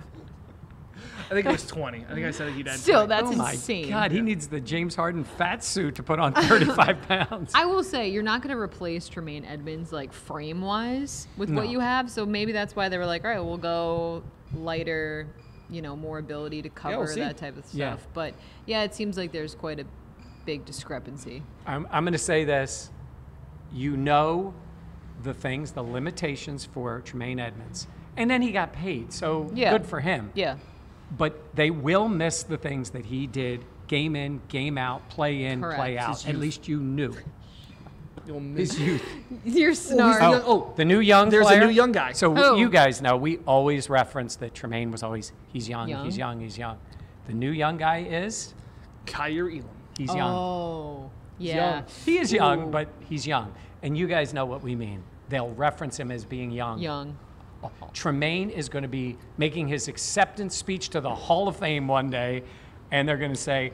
I 1.30 1.34
think 1.34 1.46
it 1.46 1.52
was 1.52 1.66
20. 1.66 2.06
I 2.08 2.14
think 2.14 2.26
I 2.26 2.32
said 2.32 2.52
he'd 2.54 2.66
add. 2.66 2.80
Still, 2.80 3.06
20. 3.06 3.08
that's 3.08 3.36
oh 3.36 3.38
my 3.38 3.52
insane. 3.52 3.88
God, 3.88 4.10
he 4.10 4.20
needs 4.20 4.48
the 4.48 4.60
James 4.60 4.96
Harden 4.96 5.22
fat 5.22 5.62
suit 5.62 5.94
to 5.94 6.02
put 6.02 6.18
on 6.18 6.32
35 6.34 7.02
pounds. 7.02 7.52
I 7.54 7.66
will 7.66 7.84
say 7.84 8.08
you're 8.08 8.24
not 8.24 8.42
going 8.42 8.54
to 8.54 8.60
replace 8.60 9.08
Tremaine 9.08 9.44
Edmunds 9.44 9.92
like 9.92 10.12
frame 10.12 10.60
wise 10.60 11.28
with 11.36 11.50
what 11.50 11.68
you 11.68 11.78
have. 11.78 12.10
So 12.10 12.26
maybe 12.26 12.50
that's 12.50 12.74
why 12.74 12.88
they 12.88 12.98
were 12.98 13.06
like, 13.06 13.24
all 13.24 13.30
right, 13.30 13.40
we'll 13.44 13.58
go 13.58 14.24
lighter, 14.54 15.28
you 15.68 15.82
know, 15.82 15.94
more 15.94 16.18
ability 16.18 16.62
to 16.62 16.68
cover 16.68 17.04
we'll 17.04 17.14
that 17.16 17.36
type 17.36 17.56
of 17.56 17.64
stuff. 17.64 17.78
Yeah. 17.78 17.96
But 18.12 18.34
yeah, 18.66 18.82
it 18.82 18.94
seems 18.96 19.16
like 19.16 19.30
there's 19.30 19.54
quite 19.54 19.78
a 19.78 19.84
big 20.50 20.64
discrepancy. 20.64 21.44
I'm, 21.64 21.86
I'm 21.92 22.02
going 22.02 22.12
to 22.12 22.18
say 22.18 22.42
this. 22.42 22.90
You 23.72 23.96
know 23.96 24.52
the 25.22 25.32
things, 25.32 25.70
the 25.70 25.82
limitations 25.82 26.64
for 26.64 27.00
Tremaine 27.02 27.38
Edmunds. 27.38 27.86
And 28.16 28.28
then 28.28 28.42
he 28.42 28.50
got 28.50 28.72
paid, 28.72 29.12
so 29.12 29.48
Yeah. 29.54 29.70
good 29.70 29.86
for 29.86 30.00
him. 30.00 30.32
Yeah. 30.34 30.56
But 31.16 31.54
they 31.54 31.70
will 31.70 32.08
miss 32.08 32.42
the 32.42 32.56
things 32.56 32.90
that 32.90 33.06
he 33.06 33.28
did 33.28 33.64
game 33.86 34.16
in, 34.16 34.40
game 34.48 34.76
out, 34.76 35.08
play 35.08 35.44
in, 35.44 35.60
play 35.60 35.96
out. 35.96 36.26
At 36.28 36.34
least 36.36 36.66
you 36.66 36.80
knew. 36.80 37.14
You'll 38.26 38.40
miss 38.40 38.72
His 38.72 38.80
youth. 38.80 39.04
You're 39.44 39.70
Oh, 39.70 39.74
snark. 39.74 40.42
oh, 40.46 40.72
the 40.76 40.84
new 40.84 40.98
young 41.00 41.30
there's 41.30 41.48
a 41.48 41.60
new 41.60 41.68
young 41.70 41.92
guy. 41.92 42.10
So 42.12 42.34
Who? 42.34 42.58
you 42.58 42.68
guys 42.68 43.00
know 43.00 43.16
we 43.16 43.38
always 43.46 43.88
reference 43.88 44.34
that 44.36 44.52
Tremaine 44.54 44.90
was 44.90 45.02
always 45.04 45.32
he's 45.52 45.68
young, 45.68 45.88
Young? 45.88 46.04
he's 46.04 46.18
young, 46.18 46.40
he's 46.40 46.58
young. 46.58 46.76
The 47.28 47.34
new 47.34 47.50
young 47.52 47.76
guy 47.76 47.98
is 48.02 48.52
Kaiir 49.06 49.48
Elam. 49.48 49.76
He's 50.00 50.14
young. 50.14 50.34
Oh. 50.34 51.10
Yeah. 51.38 51.74
young. 51.76 51.84
He 52.04 52.18
is 52.18 52.32
young, 52.32 52.62
Ooh. 52.64 52.70
but 52.70 52.88
he's 53.08 53.26
young. 53.26 53.54
And 53.82 53.96
you 53.96 54.06
guys 54.06 54.32
know 54.34 54.44
what 54.46 54.62
we 54.62 54.74
mean. 54.74 55.02
They'll 55.28 55.50
reference 55.50 55.98
him 55.98 56.10
as 56.10 56.24
being 56.24 56.50
young. 56.50 56.78
Young. 56.80 57.16
Tremaine 57.92 58.48
is 58.50 58.68
going 58.70 58.82
to 58.84 58.88
be 58.88 59.18
making 59.36 59.68
his 59.68 59.88
acceptance 59.88 60.56
speech 60.56 60.88
to 60.90 61.00
the 61.00 61.14
Hall 61.14 61.46
of 61.46 61.56
Fame 61.56 61.86
one 61.86 62.08
day, 62.08 62.42
and 62.90 63.06
they're 63.06 63.18
going 63.18 63.32
to 63.32 63.36
say 63.40 63.72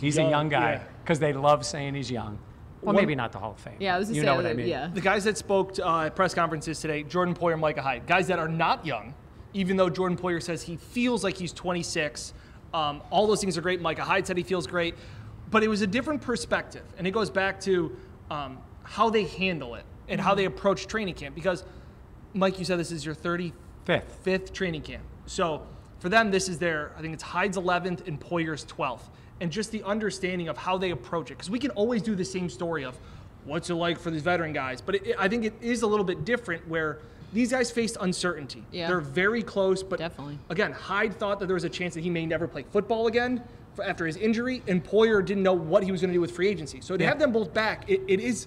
he's 0.00 0.18
a 0.18 0.22
Young, 0.22 0.30
young 0.30 0.48
guy 0.48 0.72
yeah. 0.72 0.82
because 1.02 1.20
they 1.20 1.32
love 1.32 1.64
saying 1.64 1.94
he's 1.94 2.10
young. 2.10 2.38
Well, 2.82 2.94
One- 2.94 2.96
maybe 2.96 3.14
not 3.14 3.30
the 3.30 3.38
Hall 3.38 3.52
of 3.52 3.60
Fame. 3.60 3.76
Yeah, 3.78 3.94
I 3.94 3.98
was 4.00 4.10
you 4.10 4.22
say 4.22 4.26
know 4.26 4.34
what 4.34 4.46
I 4.46 4.54
mean. 4.54 4.66
yeah. 4.66 4.90
The 4.92 5.00
guys 5.00 5.22
that 5.24 5.38
spoke 5.38 5.78
uh, 5.78 6.06
at 6.06 6.16
press 6.16 6.34
conferences 6.34 6.80
today, 6.80 7.04
Jordan 7.04 7.34
Poyer, 7.34 7.58
Micah 7.58 7.82
Hyde, 7.82 8.06
guys 8.06 8.26
that 8.28 8.38
are 8.40 8.48
not 8.48 8.84
young, 8.84 9.14
even 9.54 9.76
though 9.76 9.90
Jordan 9.90 10.18
Poyer 10.18 10.42
says 10.42 10.62
he 10.62 10.76
feels 10.76 11.22
like 11.22 11.36
he's 11.36 11.52
26. 11.52 12.34
Um, 12.72 13.02
all 13.10 13.26
those 13.28 13.40
things 13.40 13.56
are 13.58 13.60
great. 13.62 13.80
Micah 13.80 14.02
Hyde 14.04 14.26
said 14.26 14.36
he 14.36 14.42
feels 14.44 14.66
great, 14.66 14.94
but 15.50 15.62
it 15.62 15.68
was 15.68 15.82
a 15.82 15.86
different 15.86 16.20
perspective, 16.22 16.82
and 16.98 17.06
it 17.06 17.10
goes 17.12 17.30
back 17.30 17.60
to 17.60 17.96
um, 18.30 18.58
how 18.82 19.10
they 19.10 19.24
handle 19.24 19.74
it 19.74 19.84
and 20.08 20.20
how 20.20 20.34
they 20.34 20.44
approach 20.44 20.86
training 20.86 21.14
camp. 21.14 21.34
Because, 21.34 21.64
Mike, 22.34 22.58
you 22.58 22.64
said 22.64 22.78
this 22.78 22.92
is 22.92 23.04
your 23.04 23.14
35th 23.14 23.52
Fifth. 24.22 24.52
training 24.52 24.82
camp, 24.82 25.02
so 25.26 25.62
for 25.98 26.08
them 26.08 26.30
this 26.30 26.48
is 26.48 26.58
their 26.58 26.92
I 26.96 27.02
think 27.02 27.12
it's 27.14 27.22
Hyde's 27.22 27.56
11th 27.58 28.06
and 28.06 28.18
Poyer's 28.20 28.64
12th, 28.66 29.02
and 29.40 29.50
just 29.50 29.70
the 29.72 29.82
understanding 29.82 30.48
of 30.48 30.56
how 30.56 30.78
they 30.78 30.90
approach 30.90 31.30
it. 31.30 31.34
Because 31.34 31.50
we 31.50 31.58
can 31.58 31.70
always 31.72 32.02
do 32.02 32.14
the 32.14 32.24
same 32.24 32.48
story 32.48 32.84
of 32.84 32.96
what's 33.44 33.70
it 33.70 33.74
like 33.74 33.98
for 33.98 34.10
these 34.10 34.22
veteran 34.22 34.52
guys, 34.52 34.80
but 34.80 34.94
it, 34.96 35.06
it- 35.08 35.16
I 35.18 35.28
think 35.28 35.44
it 35.44 35.54
is 35.60 35.82
a 35.82 35.86
little 35.86 36.04
bit 36.04 36.24
different 36.24 36.66
where 36.68 36.98
these 37.32 37.52
guys 37.52 37.70
faced 37.70 37.96
uncertainty. 38.00 38.64
Yeah. 38.72 38.88
They're 38.88 39.00
very 39.00 39.42
close, 39.44 39.84
but 39.84 40.00
Definitely. 40.00 40.38
again, 40.48 40.72
Hyde 40.72 41.14
thought 41.16 41.38
that 41.38 41.46
there 41.46 41.54
was 41.54 41.62
a 41.62 41.68
chance 41.68 41.94
that 41.94 42.00
he 42.02 42.10
may 42.10 42.26
never 42.26 42.48
play 42.48 42.64
football 42.72 43.06
again 43.06 43.40
after 43.84 44.06
his 44.06 44.16
injury, 44.16 44.62
and 44.66 44.84
Poyer 44.84 45.24
didn't 45.24 45.42
know 45.42 45.52
what 45.52 45.82
he 45.82 45.92
was 45.92 46.00
going 46.00 46.10
to 46.10 46.14
do 46.14 46.20
with 46.20 46.32
free 46.32 46.48
agency. 46.48 46.80
So 46.80 46.96
to 46.96 47.06
have 47.06 47.18
them 47.18 47.32
both 47.32 47.54
back, 47.54 47.88
it, 47.88 48.00
it 48.08 48.20
is 48.20 48.46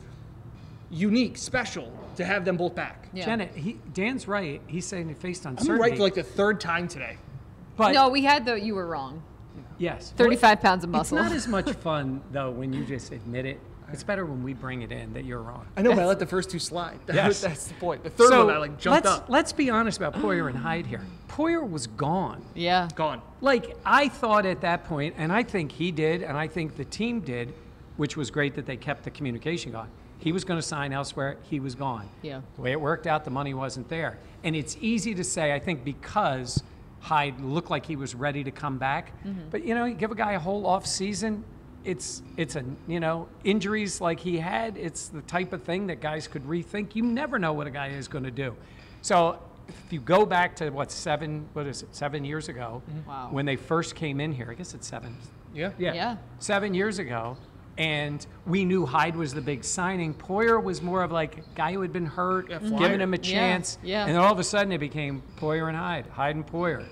unique, 0.91 1.37
special 1.37 1.91
to 2.15 2.25
have 2.25 2.45
them 2.45 2.57
both 2.57 2.75
back. 2.75 3.09
Yeah. 3.13 3.25
Janet, 3.25 3.55
he, 3.55 3.79
Dan's 3.93 4.27
right. 4.27 4.61
He's 4.67 4.85
saying 4.85 5.07
he 5.07 5.13
faced 5.13 5.45
I'm 5.45 5.55
right 5.55 5.95
for 5.95 6.03
like 6.03 6.15
the 6.15 6.23
third 6.23 6.59
time 6.59 6.87
today. 6.87 7.17
but 7.77 7.93
no, 7.93 8.09
we 8.09 8.23
had 8.23 8.45
the. 8.45 8.59
You 8.59 8.75
were 8.75 8.87
wrong. 8.87 9.23
yes, 9.77 10.13
35 10.17 10.61
pounds 10.61 10.83
of 10.83 10.89
muscle. 10.89 11.17
It's 11.17 11.29
not 11.29 11.35
as 11.35 11.47
much 11.47 11.71
fun 11.77 12.21
though 12.31 12.51
when 12.51 12.73
you 12.73 12.85
just 12.85 13.11
admit 13.11 13.45
it. 13.45 13.59
It's 13.93 14.03
better 14.03 14.25
when 14.25 14.43
we 14.43 14.53
bring 14.53 14.81
it 14.81 14.91
in 14.91 15.13
that 15.13 15.23
you're 15.25 15.41
wrong. 15.41 15.65
I 15.77 15.81
know, 15.83 15.91
but 15.91 15.99
I 15.99 16.05
let 16.05 16.19
the 16.19 16.25
first 16.25 16.49
two 16.49 16.59
slide. 16.59 16.99
That 17.05 17.15
Yes. 17.15 17.41
that's 17.41 17.67
the 17.67 17.75
point. 17.75 18.03
The 18.03 18.09
third 18.09 18.29
so 18.29 18.45
one, 18.45 18.53
I 18.55 18.57
like 18.57 18.79
jumped 18.79 19.05
let's, 19.05 19.17
up. 19.19 19.29
Let's 19.29 19.53
be 19.53 19.69
honest 19.69 19.97
about 19.99 20.15
Poyer 20.15 20.49
and 20.49 20.57
Hyde 20.57 20.85
here. 20.87 21.01
Poyer 21.29 21.67
was 21.69 21.87
gone. 21.87 22.43
yeah. 22.55 22.89
Gone. 22.95 23.21
Like 23.41 23.77
I 23.85 24.07
thought 24.09 24.45
at 24.45 24.61
that 24.61 24.85
point, 24.85 25.15
and 25.17 25.31
I 25.31 25.43
think 25.43 25.71
he 25.71 25.91
did, 25.91 26.23
and 26.23 26.35
I 26.37 26.47
think 26.47 26.75
the 26.75 26.85
team 26.85 27.21
did, 27.21 27.53
which 27.97 28.17
was 28.17 28.31
great 28.31 28.55
that 28.55 28.65
they 28.65 28.77
kept 28.77 29.03
the 29.03 29.11
communication 29.11 29.71
going. 29.71 29.89
He 30.17 30.31
was 30.31 30.43
going 30.45 30.57
to 30.57 30.65
sign 30.65 30.93
elsewhere. 30.93 31.37
He 31.43 31.59
was 31.59 31.75
gone. 31.75 32.07
Yeah. 32.21 32.41
The 32.55 32.61
way 32.61 32.71
it 32.71 32.79
worked 32.81 33.07
out, 33.07 33.25
the 33.25 33.29
money 33.31 33.53
wasn't 33.53 33.89
there. 33.89 34.17
And 34.43 34.55
it's 34.55 34.77
easy 34.79 35.13
to 35.15 35.23
say, 35.23 35.53
I 35.53 35.59
think, 35.59 35.83
because 35.83 36.63
Hyde 37.01 37.41
looked 37.41 37.69
like 37.69 37.85
he 37.85 37.97
was 37.97 38.15
ready 38.15 38.43
to 38.45 38.51
come 38.51 38.77
back. 38.77 39.11
Mhm. 39.25 39.51
But 39.51 39.65
you 39.65 39.75
know, 39.75 39.83
you 39.85 39.93
give 39.93 40.11
a 40.11 40.15
guy 40.15 40.31
a 40.33 40.39
whole 40.39 40.65
off 40.65 40.85
season. 40.87 41.43
It's 41.85 42.21
it's 42.37 42.55
a 42.55 42.63
you 42.87 42.99
know 42.99 43.27
injuries 43.43 43.99
like 44.01 44.19
he 44.19 44.37
had. 44.37 44.77
It's 44.77 45.07
the 45.09 45.21
type 45.21 45.53
of 45.53 45.63
thing 45.63 45.87
that 45.87 46.01
guys 46.01 46.27
could 46.27 46.43
rethink. 46.43 46.95
You 46.95 47.03
never 47.03 47.37
know 47.39 47.53
what 47.53 47.67
a 47.67 47.71
guy 47.71 47.89
is 47.89 48.07
going 48.07 48.23
to 48.23 48.31
do. 48.31 48.55
So 49.01 49.39
if 49.67 49.75
you 49.91 49.99
go 49.99 50.25
back 50.25 50.55
to 50.57 50.69
what 50.69 50.91
seven 50.91 51.47
what 51.53 51.67
is 51.67 51.83
it 51.83 51.95
seven 51.95 52.25
years 52.25 52.49
ago 52.49 52.81
mm-hmm. 52.89 53.09
Wow. 53.09 53.27
when 53.31 53.45
they 53.45 53.55
first 53.55 53.95
came 53.95 54.19
in 54.19 54.31
here. 54.31 54.49
I 54.49 54.53
guess 54.53 54.73
it's 54.73 54.87
seven. 54.87 55.15
Yeah. 55.53 55.71
Yeah. 55.77 55.93
Yeah. 55.93 56.17
Seven 56.39 56.73
years 56.73 56.99
ago. 56.99 57.37
And 57.77 58.25
we 58.45 58.65
knew 58.65 58.85
Hyde 58.85 59.15
was 59.15 59.33
the 59.33 59.41
big 59.41 59.63
signing. 59.63 60.13
Poyer 60.13 60.61
was 60.61 60.83
more 60.83 61.01
of 61.01 61.11
like 61.11 61.39
a 61.39 61.41
guy 61.55 61.73
who 61.73 61.81
had 61.81 61.91
been 61.91 62.05
hurt, 62.05 62.47
flyer. 62.47 62.77
giving 62.77 63.01
him 63.01 63.15
a 63.15 63.17
Yeah, 63.17 63.23
chance. 63.23 63.79
yeah. 63.81 64.05
And 64.05 64.11
then 64.13 64.21
all 64.21 64.31
of 64.31 64.37
a 64.37 64.43
sudden 64.43 64.71
it 64.71 64.77
became 64.77 65.23
Poyer 65.39 65.67
and 65.69 65.75
Hyde, 65.75 66.05
Hyde 66.07 66.35
and 66.35 66.45
Poyer. 66.45 66.85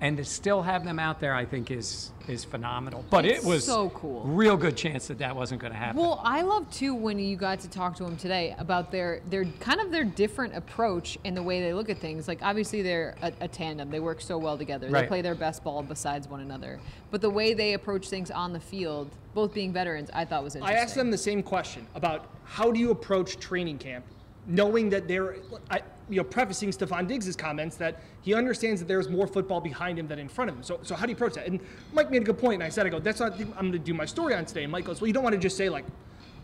And 0.00 0.16
to 0.16 0.24
still 0.24 0.62
have 0.62 0.84
them 0.84 1.00
out 1.00 1.18
there, 1.18 1.34
I 1.34 1.44
think, 1.44 1.70
is 1.72 2.12
is 2.28 2.44
phenomenal. 2.44 3.04
But 3.10 3.24
It's 3.24 3.42
it 3.42 3.48
was 3.48 3.64
so 3.64 3.90
cool. 3.90 4.20
real 4.22 4.56
good 4.56 4.76
chance 4.76 5.08
that 5.08 5.18
that 5.18 5.34
wasn't 5.34 5.60
going 5.60 5.72
to 5.72 5.78
happen. 5.78 6.00
Well, 6.00 6.20
I 6.22 6.42
love 6.42 6.70
too 6.70 6.94
when 6.94 7.18
you 7.18 7.36
got 7.36 7.58
to 7.60 7.68
talk 7.68 7.96
to 7.96 8.04
them 8.04 8.16
today 8.16 8.54
about 8.58 8.92
their 8.92 9.20
their 9.28 9.44
kind 9.60 9.80
of 9.80 9.90
their 9.90 10.04
different 10.04 10.54
approach 10.54 11.18
in 11.24 11.34
the 11.34 11.42
way 11.42 11.60
they 11.60 11.72
look 11.72 11.90
at 11.90 11.98
things. 11.98 12.28
Like 12.28 12.40
obviously 12.42 12.82
they're 12.82 13.16
a, 13.22 13.32
a 13.40 13.48
tandem; 13.48 13.90
they 13.90 13.98
work 14.00 14.20
so 14.20 14.38
well 14.38 14.56
together. 14.56 14.88
They 14.88 15.06
play 15.06 15.20
their 15.22 15.34
best 15.34 15.64
ball 15.64 15.82
besides 15.82 16.28
one 16.28 16.40
another. 16.40 16.78
But 17.10 17.20
the 17.20 17.30
way 17.30 17.54
they 17.54 17.72
approach 17.72 18.08
things 18.08 18.30
on 18.30 18.52
the 18.52 18.60
field, 18.60 19.10
both 19.34 19.52
being 19.52 19.72
veterans, 19.72 20.10
I 20.12 20.24
thought 20.24 20.44
was 20.44 20.54
interesting. 20.54 20.78
I 20.78 20.80
asked 20.80 20.94
them 20.94 21.10
the 21.10 21.18
same 21.18 21.42
question 21.42 21.86
about 21.96 22.26
how 22.44 22.70
do 22.70 22.78
you 22.78 22.90
approach 22.90 23.38
training 23.38 23.78
camp, 23.78 24.04
knowing 24.46 24.90
that 24.90 25.08
they're, 25.08 25.36
I, 25.70 25.82
you 26.08 26.16
know, 26.16 26.24
prefacing 26.24 26.70
Stefon 26.70 27.06
Diggs' 27.06 27.34
comments 27.36 27.76
that 27.76 28.00
he 28.22 28.34
understands 28.34 28.80
that 28.80 28.88
there's 28.88 29.08
more 29.08 29.26
football 29.26 29.60
behind 29.60 29.98
him 29.98 30.08
than 30.08 30.18
in 30.18 30.28
front 30.28 30.50
of 30.50 30.56
him. 30.56 30.62
So, 30.62 30.80
so 30.82 30.94
how 30.94 31.04
do 31.06 31.10
you 31.10 31.16
approach 31.16 31.34
that? 31.34 31.46
And 31.46 31.60
Mike 31.92 32.10
made 32.10 32.22
a 32.22 32.24
good 32.24 32.38
point, 32.38 32.54
and 32.54 32.62
I 32.62 32.68
said, 32.68 32.86
I 32.86 32.88
go, 32.88 32.98
that's 32.98 33.20
not, 33.20 33.32
I'm 33.38 33.46
going 33.46 33.72
to 33.72 33.78
do 33.78 33.94
my 33.94 34.06
story 34.06 34.34
on 34.34 34.44
today. 34.44 34.62
And 34.64 34.72
Mike 34.72 34.84
goes, 34.84 35.00
well, 35.00 35.06
you 35.08 35.12
don't 35.12 35.22
want 35.24 35.34
to 35.34 35.40
just 35.40 35.56
say 35.56 35.68
like, 35.68 35.84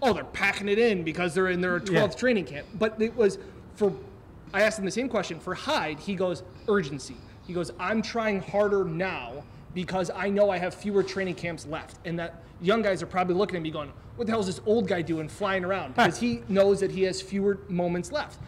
oh, 0.02 0.12
they're 0.12 0.24
packing 0.24 0.68
it 0.68 0.78
in 0.78 1.02
because 1.02 1.34
they're 1.34 1.48
in 1.48 1.60
their 1.60 1.80
12th 1.80 1.92
Yeah. 1.92 2.06
training 2.08 2.44
camp. 2.44 2.66
But 2.74 3.00
it 3.00 3.14
was 3.16 3.38
for, 3.76 3.92
I 4.52 4.62
asked 4.62 4.78
him 4.78 4.84
the 4.84 4.90
same 4.90 5.08
question 5.08 5.40
for 5.40 5.54
Hyde. 5.54 5.98
He 5.98 6.14
goes, 6.14 6.42
urgency. 6.68 7.16
He 7.46 7.52
goes, 7.52 7.70
I'm 7.78 8.02
trying 8.02 8.40
harder 8.40 8.84
now 8.84 9.44
because 9.74 10.10
I 10.14 10.30
know 10.30 10.50
I 10.50 10.58
have 10.58 10.74
fewer 10.74 11.02
training 11.02 11.34
camps 11.36 11.66
left. 11.66 11.98
And 12.04 12.18
that 12.18 12.42
young 12.60 12.82
guys 12.82 13.02
are 13.02 13.06
probably 13.06 13.34
looking 13.34 13.56
at 13.56 13.62
me 13.62 13.70
going, 13.70 13.92
what 14.16 14.26
the 14.26 14.32
hell 14.32 14.40
is 14.40 14.46
this 14.46 14.60
old 14.66 14.86
guy 14.86 15.02
doing 15.02 15.28
flying 15.28 15.64
around? 15.64 15.94
Because 15.96 16.18
he 16.18 16.42
knows 16.48 16.80
that 16.80 16.90
he 16.92 17.02
has 17.02 17.20
fewer 17.20 17.58
moments 17.68 18.12
left. 18.12 18.38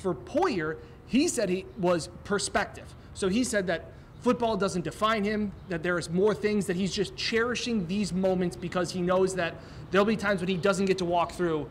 For 0.00 0.14
Poyer, 0.14 0.76
he 1.06 1.28
said 1.28 1.48
he 1.48 1.66
was 1.78 2.08
perspective. 2.24 2.94
So 3.14 3.28
he 3.28 3.44
said 3.44 3.66
that 3.66 3.92
football 4.22 4.56
doesn't 4.56 4.82
define 4.82 5.24
him, 5.24 5.52
that 5.68 5.82
there 5.82 5.98
is 5.98 6.08
more 6.08 6.34
things, 6.34 6.66
that 6.66 6.76
he's 6.76 6.92
just 6.92 7.16
cherishing 7.16 7.86
these 7.86 8.12
moments 8.12 8.56
because 8.56 8.92
he 8.92 9.00
knows 9.00 9.34
that 9.34 9.54
there'll 9.90 10.04
be 10.04 10.16
times 10.16 10.40
when 10.40 10.48
he 10.48 10.56
doesn't 10.56 10.86
get 10.86 10.98
to 10.98 11.04
walk 11.04 11.32
through 11.32 11.68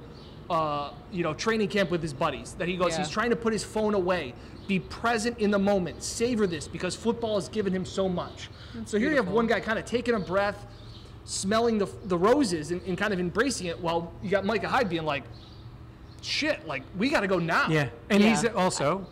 uh, 0.50 0.92
you 1.12 1.22
know, 1.22 1.34
training 1.34 1.68
camp 1.68 1.92
with 1.92 2.02
his 2.02 2.13
buddies. 2.13 2.56
That 2.56 2.68
he 2.68 2.76
goes, 2.76 2.94
Yeah. 2.94 3.00
he's 3.00 3.10
trying 3.10 3.30
to 3.30 3.36
put 3.36 3.54
his 3.54 3.63
phone 3.63 3.94
away, 3.94 4.34
be 4.68 4.80
present 4.80 5.38
in 5.38 5.52
the 5.52 5.60
moment, 5.60 6.02
savor 6.04 6.48
this 6.48 6.68
because 6.68 6.96
football 6.96 7.36
has 7.36 7.50
given 7.50 7.72
him 7.74 7.86
so 7.86 8.10
much. 8.10 8.50
so 8.86 8.98
here 8.98 9.10
you 9.10 9.15
have 9.15 9.28
one 9.28 9.46
guy 9.46 9.60
kind 9.60 9.78
of 9.78 9.86
taking 9.86 10.15
a 10.15 10.20
breath, 10.20 10.65
smelling 11.24 11.78
the, 11.78 11.88
the 12.06 12.18
roses 12.18 12.72
and, 12.72 12.82
and 12.84 12.98
kind 12.98 13.13
of 13.13 13.20
embracing 13.20 13.68
it, 13.68 13.80
while 13.80 14.12
you 14.24 14.30
got 14.30 14.44
Micah 14.44 14.68
Hyde 14.68 14.89
being 14.89 15.06
like, 15.06 15.24
shit, 16.21 16.67
like 16.67 16.84
we 16.97 17.10
got 17.10 17.21
to 17.21 17.27
go 17.27 17.39
now. 17.39 17.67
Yeah, 17.69 17.89
and 18.10 18.23
he's 18.23 18.45
also 18.45 19.05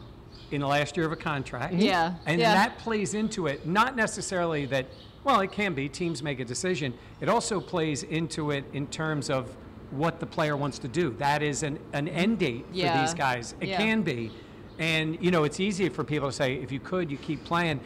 in 0.51 0.61
the 0.61 0.67
last 0.67 0.95
year 0.95 1.05
of 1.05 1.11
a 1.11 1.17
contract. 1.17 1.73
Yeah, 1.73 2.15
and 2.25 2.39
yeah. 2.39 2.53
that 2.53 2.77
plays 2.79 3.13
into 3.13 3.47
it. 3.47 3.65
Not 3.65 3.95
necessarily 3.95 4.65
that. 4.67 4.87
Well, 5.23 5.41
it 5.41 5.51
can 5.51 5.73
be. 5.73 5.89
Teams 5.89 6.23
make 6.23 6.39
a 6.39 6.45
decision. 6.45 6.93
It 7.19 7.27
also 7.27 7.59
plays 7.59 8.03
into 8.03 8.51
it 8.51 8.63
in 8.71 8.87
terms 8.87 9.29
of 9.29 9.55
what 9.91 10.19
the 10.19 10.25
player 10.25 10.55
wants 10.55 10.79
to 10.79 10.87
do. 10.87 11.15
That 11.17 11.41
is 11.41 11.63
an, 11.63 11.79
an 11.93 12.07
end 12.07 12.39
date 12.39 12.65
Yeah, 12.71 12.93
for 12.93 13.01
these 13.01 13.13
guys. 13.13 13.55
It 13.59 13.69
yeah. 13.69 13.77
can 13.77 14.01
be, 14.03 14.31
and 14.79 15.17
you 15.21 15.31
know, 15.31 15.43
it's 15.43 15.59
easy 15.59 15.89
for 15.89 16.03
people 16.03 16.29
to 16.29 16.33
say, 16.33 16.55
if 16.55 16.71
you 16.71 16.79
could, 16.79 17.11
you 17.11 17.17
keep 17.17 17.43
playing. 17.43 17.79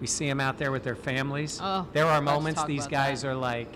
We 0.00 0.06
see 0.06 0.26
them 0.26 0.40
out 0.40 0.58
there 0.58 0.70
with 0.70 0.84
their 0.84 0.94
families. 0.94 1.58
Oh, 1.62 1.86
there 1.92 2.06
are 2.06 2.20
moments 2.20 2.62
these 2.64 2.86
guys 2.86 3.22
that. 3.22 3.28
are 3.28 3.34
like, 3.34 3.74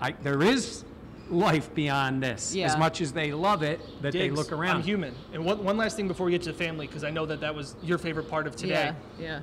I, 0.00 0.12
there 0.12 0.42
is 0.42 0.84
life 1.30 1.74
beyond 1.74 2.22
this. 2.22 2.54
Yeah. 2.54 2.66
As 2.66 2.76
much 2.76 3.00
as 3.00 3.12
they 3.12 3.32
love 3.32 3.62
it, 3.62 3.80
that 4.02 4.12
they 4.12 4.30
look 4.30 4.52
around. 4.52 4.76
I'm 4.76 4.82
human. 4.82 5.14
And 5.32 5.44
one, 5.44 5.62
one 5.62 5.76
last 5.76 5.96
thing 5.96 6.08
before 6.08 6.26
we 6.26 6.32
get 6.32 6.42
to 6.42 6.52
the 6.52 6.58
family, 6.58 6.86
because 6.86 7.04
I 7.04 7.10
know 7.10 7.26
that 7.26 7.40
that 7.40 7.54
was 7.54 7.74
your 7.82 7.98
favorite 7.98 8.28
part 8.28 8.46
of 8.46 8.54
today. 8.56 8.92
Yeah, 9.18 9.24
yeah. 9.24 9.40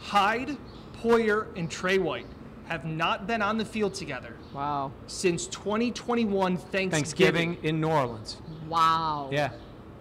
Hyde, 0.00 0.56
Poyer, 1.02 1.46
and 1.56 1.70
Tre 1.70 1.98
White 1.98 2.26
have 2.68 2.84
not 2.84 3.26
been 3.26 3.42
on 3.42 3.58
the 3.58 3.64
field 3.64 3.94
together 3.94 4.34
Wow. 4.54 4.92
since 5.06 5.46
2021 5.48 6.56
Thanksgiving. 6.56 6.90
Thanksgiving 6.90 7.58
in 7.62 7.80
New 7.80 7.88
Orleans. 7.88 8.40
Wow. 8.68 9.28
Yeah. 9.32 9.50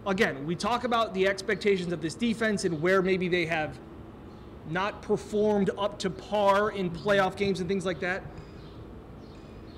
Again, 0.05 0.45
we 0.45 0.55
talk 0.55 0.83
about 0.83 1.13
the 1.13 1.27
expectations 1.27 1.91
of 1.91 2.01
this 2.01 2.15
defense 2.15 2.65
and 2.65 2.81
where 2.81 3.01
maybe 3.01 3.27
they 3.27 3.45
have 3.47 3.77
not 4.69 5.01
performed 5.01 5.71
up 5.77 5.97
to 5.99 6.09
par 6.09 6.71
in 6.71 6.89
playoff 6.91 7.35
games 7.35 7.59
and 7.59 7.67
things 7.67 7.85
like 7.85 7.99
that. 8.01 8.21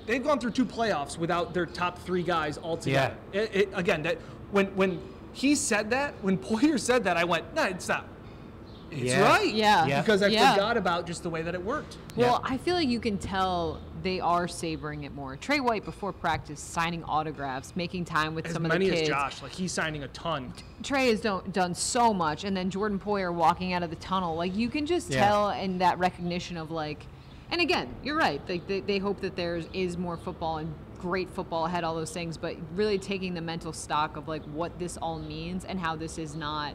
They've 0.06 0.22
gone 0.22 0.38
through 0.40 0.50
two 0.52 0.64
playoffs 0.66 1.16
without 1.18 1.54
their 1.54 1.66
top 1.66 1.98
three 2.00 2.22
guys 2.22 2.58
altogether. 2.58 3.14
It, 3.32 3.54
it, 3.54 3.68
again, 3.74 4.02
that 4.02 4.18
when 4.50 4.66
when 4.76 5.00
he 5.32 5.54
said 5.54 5.90
that, 5.90 6.14
when 6.22 6.36
Poyer 6.48 6.78
said 6.78 7.04
that, 7.04 7.16
I 7.16 7.24
went, 7.24 7.54
no, 7.54 7.64
it's 7.64 7.88
not. 7.88 8.06
It's 8.90 9.04
Yeah. 9.04 9.22
right. 9.22 9.54
Yeah. 9.54 9.86
Yeah. 9.86 10.00
Because 10.02 10.22
I 10.22 10.26
Yeah. 10.26 10.52
forgot 10.54 10.76
about 10.76 11.06
just 11.06 11.22
the 11.22 11.30
way 11.30 11.40
that 11.42 11.54
it 11.54 11.64
worked. 11.64 11.96
Well, 12.16 12.42
I 12.44 12.58
feel 12.58 12.74
like 12.74 12.88
you 12.88 13.00
can 13.00 13.16
tell 13.16 13.80
they 14.02 14.20
are 14.20 14.46
savoring 14.48 15.04
it 15.04 15.14
more. 15.14 15.36
Tre 15.36 15.60
White 15.60 15.84
before 15.86 16.12
practice 16.12 16.60
signing 16.60 17.02
autographs, 17.04 17.74
making 17.76 18.04
time 18.04 18.34
with 18.34 18.46
As 18.46 18.52
some 18.52 18.66
of 18.66 18.72
the 18.72 18.78
kids. 18.80 19.02
as 19.02 19.08
Josh, 19.08 19.40
like 19.42 19.52
he's 19.52 19.72
signing 19.72 20.02
a 20.02 20.08
ton. 20.08 20.52
Tre 20.82 21.08
has 21.08 21.20
done, 21.22 21.42
done 21.52 21.74
so 21.74 22.12
much, 22.12 22.44
and 22.44 22.54
then 22.54 22.68
Jordan 22.68 22.98
Poyer 22.98 23.32
walking 23.32 23.72
out 23.72 23.82
of 23.84 23.88
the 23.90 23.96
tunnel. 23.96 24.34
Like 24.36 24.54
you 24.56 24.68
can 24.68 24.84
just 24.84 25.10
Yeah. 25.10 25.26
tell 25.26 25.50
in 25.50 25.78
that 25.78 25.98
recognition 25.98 26.56
of 26.58 26.70
like, 26.70 27.06
and 27.52 27.60
again, 27.60 27.94
you're 28.02 28.16
right. 28.16 28.40
Like 28.48 28.66
they, 28.66 28.80
they 28.80 28.98
hope 28.98 29.20
that 29.20 29.36
there 29.36 29.60
is 29.74 29.98
more 29.98 30.16
football 30.16 30.56
and 30.58 30.74
great 30.98 31.30
football 31.30 31.66
ahead, 31.66 31.84
all 31.84 31.94
those 31.94 32.10
things. 32.10 32.38
But 32.38 32.56
really 32.74 32.98
taking 32.98 33.34
the 33.34 33.42
mental 33.42 33.72
stock 33.74 34.16
of 34.16 34.26
like 34.26 34.42
what 34.46 34.78
this 34.78 34.96
all 34.96 35.18
means 35.18 35.66
and 35.66 35.78
how 35.78 35.94
this 35.94 36.16
is 36.16 36.34
not. 36.34 36.74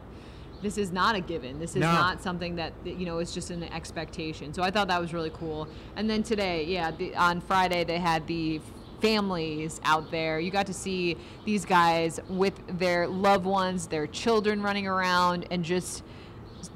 This 0.62 0.78
is 0.78 0.92
not 0.92 1.16
a 1.16 1.20
given. 1.20 1.58
This 1.58 1.70
is 1.70 1.80
No. 1.82 1.92
not 1.92 2.22
something 2.22 2.56
that 2.56 2.72
you 2.84 3.06
know 3.06 3.18
is 3.18 3.32
just 3.34 3.50
an 3.50 3.64
expectation. 3.64 4.54
So 4.54 4.62
I 4.62 4.70
thought 4.70 4.88
that 4.88 5.00
was 5.00 5.12
really 5.12 5.30
cool. 5.30 5.68
And 5.96 6.08
then 6.08 6.22
today, 6.22 6.64
yeah, 6.64 6.92
the, 6.92 7.14
on 7.16 7.40
Friday 7.40 7.82
they 7.84 7.98
had 7.98 8.26
the 8.28 8.60
families 9.00 9.80
out 9.84 10.10
there. 10.10 10.40
You 10.40 10.50
got 10.50 10.66
to 10.66 10.74
see 10.74 11.16
these 11.44 11.64
guys 11.64 12.20
with 12.28 12.54
their 12.78 13.06
loved 13.08 13.46
ones, 13.46 13.86
their 13.88 14.06
children 14.06 14.62
running 14.62 14.86
around, 14.86 15.46
and 15.50 15.64
just 15.64 16.02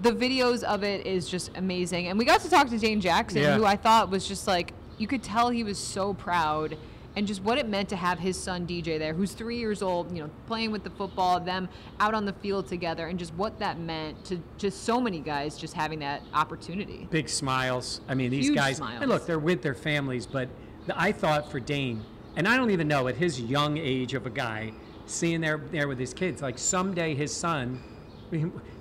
the 0.00 0.12
videos 0.12 0.62
of 0.62 0.82
it 0.84 1.06
is 1.06 1.28
just 1.28 1.50
amazing. 1.56 2.08
And 2.08 2.18
we 2.18 2.24
got 2.24 2.40
to 2.42 2.50
talk 2.50 2.68
to 2.70 2.78
Dane 2.78 3.00
Jackson, 3.00 3.42
Yeah. 3.42 3.56
who 3.56 3.64
I 3.64 3.76
thought 3.76 4.10
was 4.10 4.26
just 4.26 4.46
like 4.46 4.72
you 4.98 5.06
could 5.06 5.22
tell 5.22 5.50
he 5.50 5.64
was 5.64 5.78
so 5.78 6.14
proud. 6.14 6.76
And 7.14 7.26
just 7.26 7.42
what 7.42 7.58
it 7.58 7.68
meant 7.68 7.90
to 7.90 7.96
have 7.96 8.18
his 8.18 8.38
son 8.38 8.66
DJ 8.66 8.98
there, 8.98 9.12
who's 9.12 9.32
three 9.32 9.58
years 9.58 9.82
old, 9.82 10.16
you 10.16 10.22
know, 10.22 10.30
playing 10.46 10.72
with 10.72 10.82
the 10.82 10.88
football, 10.88 11.38
them 11.40 11.68
out 12.00 12.14
on 12.14 12.24
the 12.24 12.32
field 12.32 12.66
together, 12.68 13.08
and 13.08 13.18
just 13.18 13.34
what 13.34 13.58
that 13.58 13.78
meant 13.78 14.24
to 14.24 14.40
just 14.56 14.84
so 14.84 14.98
many 14.98 15.20
guys 15.20 15.58
just 15.58 15.74
having 15.74 15.98
that 15.98 16.22
opportunity. 16.32 17.06
Big 17.10 17.28
smiles. 17.28 18.00
I 18.08 18.14
mean, 18.14 18.30
these 18.30 18.46
Huge 18.46 18.56
guys. 18.56 18.78
smiles. 18.78 19.02
And 19.02 19.10
look, 19.10 19.26
they're 19.26 19.38
with 19.38 19.60
their 19.60 19.74
families, 19.74 20.24
but 20.26 20.48
I 20.96 21.12
thought 21.12 21.50
for 21.50 21.60
Dane, 21.60 22.02
and 22.36 22.48
I 22.48 22.56
don't 22.56 22.70
even 22.70 22.88
know 22.88 23.08
at 23.08 23.16
his 23.16 23.38
young 23.38 23.76
age 23.76 24.14
of 24.14 24.24
a 24.24 24.30
guy, 24.30 24.72
seeing 25.04 25.42
there 25.42 25.58
there 25.70 25.88
with 25.88 25.98
his 25.98 26.14
kids, 26.14 26.40
like 26.40 26.56
someday 26.58 27.14
his 27.14 27.30
son. 27.30 27.78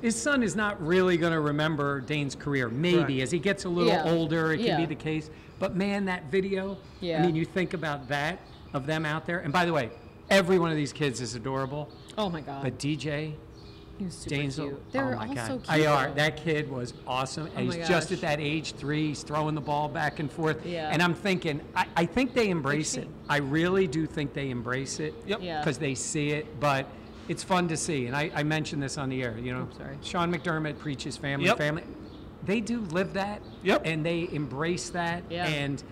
His 0.02 0.16
son 0.16 0.44
is 0.44 0.56
not 0.56 0.82
really 0.86 1.18
going 1.18 1.34
to 1.34 1.40
remember 1.40 2.00
Dane's 2.02 2.36
career. 2.36 2.70
Maybe 2.70 2.98
Correct. 2.98 3.22
as 3.22 3.32
he 3.32 3.40
gets 3.40 3.66
a 3.66 3.70
little 3.70 3.92
Yeah. 3.92 4.04
older, 4.12 4.54
it 4.54 4.60
can 4.60 4.78
be 4.80 4.86
the 4.86 4.96
case. 4.96 5.30
But 5.60 5.76
man, 5.76 6.06
that 6.06 6.32
video. 6.32 6.78
Yeah. 7.02 7.22
I 7.22 7.26
mean, 7.26 7.36
you 7.36 7.46
think 7.46 7.74
about 7.74 8.08
that 8.08 8.40
of 8.74 8.86
them 8.86 9.06
out 9.06 9.26
there. 9.26 9.40
And 9.40 9.52
by 9.54 9.66
the 9.66 9.74
way, 9.74 9.92
every 10.30 10.58
one 10.58 10.72
of 10.72 10.78
these 10.78 10.94
kids 10.94 11.22
is 11.22 11.36
adorable. 11.36 11.90
Oh 12.18 12.30
my 12.30 12.42
God. 12.42 12.64
But 12.64 12.80
DJ, 12.80 13.34
he 13.98 14.06
was 14.06 14.16
super 14.16 14.36
Dane's 14.36 14.56
cute. 14.56 14.92
They 14.92 15.00
were 15.00 15.14
oh 15.14 15.18
my 15.18 15.28
all 15.28 15.36
God. 15.36 15.48
so 15.48 15.58
cute. 15.60 15.70
I 15.70 16.08
though. 16.08 16.14
that 16.16 16.38
kid 16.38 16.72
was 16.72 16.94
awesome. 17.06 17.44
Oh 17.44 17.58
and 17.60 17.70
Oh 17.70 17.72
he's 17.72 17.78
my 17.82 17.86
just 17.86 18.12
at 18.12 18.22
that 18.22 18.40
age 18.40 18.74
three. 18.74 19.10
He's 19.10 19.22
throwing 19.24 19.54
the 19.54 19.62
ball 19.62 19.88
back 19.88 20.20
and 20.20 20.32
forth. 20.32 20.66
Yeah. 20.66 20.90
And 20.92 21.04
I'm 21.04 21.14
thinking, 21.14 21.62
I, 21.76 21.86
I 21.96 22.06
think 22.06 22.34
they 22.34 22.50
embrace 22.50 22.96
it. 22.98 23.08
I 23.30 23.38
really 23.38 23.86
do 23.86 24.08
think 24.08 24.34
they 24.34 24.50
embrace 24.50 25.00
it. 25.00 25.14
Yep. 25.28 25.40
Yeah. 25.44 25.60
Because 25.60 25.78
they 25.78 25.94
see 25.94 26.30
it. 26.30 26.60
But 26.60 26.88
it's 27.28 27.44
fun 27.44 27.68
to 27.70 27.78
see. 27.78 28.08
And 28.08 28.16
I, 28.16 28.32
I 28.34 28.44
mentioned 28.44 28.82
this 28.82 28.98
on 28.98 29.10
the 29.10 29.24
air. 29.24 29.38
You 29.38 29.54
know, 29.54 29.62
Oops, 29.64 29.78
sorry. 29.78 29.98
Sean 30.02 30.34
McDermott 30.34 30.78
preaches 30.80 31.18
family, 31.18 31.46
Yep. 31.48 31.58
family. 31.58 31.84
They 32.44 32.60
do 32.60 32.82
live 32.82 33.14
that. 33.14 33.42
Yep. 33.64 33.84
And 33.86 34.06
they 34.06 34.28
embrace 34.32 34.90
that. 34.90 35.24
Yeah. 35.30 35.46
And 35.48 35.84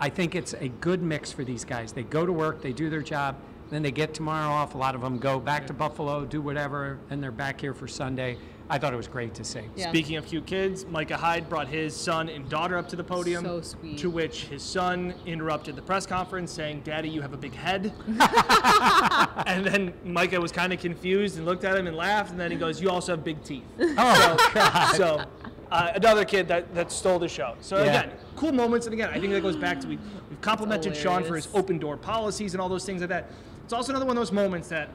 I 0.00 0.08
think 0.08 0.34
it's 0.34 0.52
a 0.54 0.68
good 0.68 1.02
mix 1.02 1.32
for 1.32 1.42
these 1.44 1.64
guys. 1.64 1.92
They 1.92 2.02
go 2.04 2.24
to 2.26 2.32
work, 2.32 2.62
they 2.62 2.72
do 2.72 2.88
their 2.90 3.02
job, 3.02 3.36
Then 3.68 3.82
they 3.82 3.90
get 3.90 4.14
tomorrow 4.14 4.48
off. 4.52 4.76
A 4.76 4.78
lot 4.78 4.94
of 4.94 5.00
them 5.00 5.18
go 5.18 5.40
back 5.40 5.66
to 5.66 5.72
Buffalo, 5.72 6.24
do 6.24 6.40
whatever, 6.40 6.98
and 7.10 7.20
they're 7.20 7.32
back 7.32 7.60
here 7.60 7.74
for 7.74 7.88
Sunday. 7.88 8.38
I 8.68 8.78
thought 8.78 8.92
it 8.92 8.96
was 8.96 9.06
great 9.06 9.32
to 9.34 9.44
see. 9.44 9.62
Speaking 9.76 10.16
of 10.16 10.26
cute 10.26 10.46
kids, 10.46 10.84
Micah 10.86 11.16
Hyde 11.16 11.48
brought 11.48 11.68
his 11.68 11.94
son 11.94 12.28
and 12.28 12.48
daughter 12.48 12.76
up 12.76 12.88
to 12.88 12.96
the 12.96 13.04
podium. 13.04 13.44
So 13.44 13.60
sweet. 13.60 13.98
To 13.98 14.10
which 14.10 14.44
his 14.44 14.62
son 14.62 15.14
interrupted 15.24 15.76
the 15.76 15.82
press 15.82 16.04
conference 16.06 16.50
saying, 16.52 16.80
Daddy, 16.82 17.08
you 17.08 17.20
have 17.22 17.32
a 17.32 17.36
big 17.36 17.54
head. 17.54 17.92
and 19.46 19.64
then 19.64 19.94
Micah 20.04 20.40
was 20.40 20.50
kind 20.50 20.72
of 20.72 20.80
confused 20.80 21.36
and 21.36 21.46
looked 21.46 21.64
at 21.64 21.76
him 21.76 21.86
and 21.86 21.96
laughed. 21.96 22.30
And 22.32 22.40
then 22.40 22.50
he 22.50 22.56
goes, 22.56 22.80
You 22.80 22.90
also 22.90 23.12
have 23.12 23.24
big 23.24 23.42
teeth. 23.44 23.64
Oh, 23.98 24.36
so, 24.38 24.54
God. 24.54 24.96
So, 24.96 25.24
uh, 25.70 25.92
another 25.94 26.24
kid 26.24 26.48
that, 26.48 26.74
that 26.74 26.90
stole 26.90 27.18
the 27.18 27.28
show. 27.28 27.54
So, 27.60 27.76
Yeah. 27.78 28.02
again, 28.02 28.12
cool 28.34 28.52
moments. 28.52 28.86
And 28.86 28.94
again, 28.94 29.10
I 29.10 29.20
think 29.20 29.32
that 29.32 29.42
goes 29.42 29.56
back 29.56 29.80
to 29.80 29.86
we, 29.88 29.98
we've 30.28 30.40
complimented 30.40 30.96
Sean 30.96 31.22
for 31.24 31.36
his 31.36 31.48
open 31.54 31.78
door 31.78 31.96
policies 31.96 32.54
and 32.54 32.60
all 32.60 32.68
those 32.68 32.84
things 32.84 33.00
like 33.00 33.10
that. 33.10 33.30
It's 33.64 33.72
also 33.72 33.92
another 33.92 34.06
one 34.06 34.16
of 34.16 34.20
those 34.20 34.32
moments 34.32 34.68
that 34.68 34.90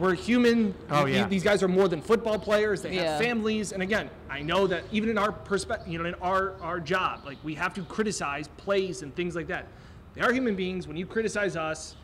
we're 0.00 0.14
human. 0.14 0.74
Oh, 0.90 1.04
yeah. 1.04 1.26
These 1.28 1.44
guys 1.44 1.62
are 1.62 1.68
more 1.68 1.86
than 1.86 2.00
football 2.00 2.38
players. 2.38 2.82
They 2.82 2.94
Yeah. 2.94 3.12
have 3.12 3.20
families. 3.20 3.72
And 3.72 3.82
again, 3.82 4.08
I 4.30 4.40
know 4.40 4.66
that 4.66 4.84
even 4.90 5.10
in 5.10 5.18
our 5.18 5.30
perspective, 5.30 5.88
you 5.92 5.98
know, 5.98 6.06
in 6.06 6.14
our, 6.16 6.54
our 6.62 6.80
job, 6.80 7.20
like 7.26 7.36
we 7.44 7.54
have 7.54 7.74
to 7.74 7.82
criticize 7.82 8.48
plays 8.56 9.02
and 9.02 9.14
things 9.14 9.36
like 9.36 9.46
that. 9.48 9.66
They 10.14 10.22
are 10.22 10.32
human 10.32 10.56
beings. 10.56 10.88
When 10.88 10.96
you 10.96 11.06
criticize 11.06 11.54
us, 11.54 11.94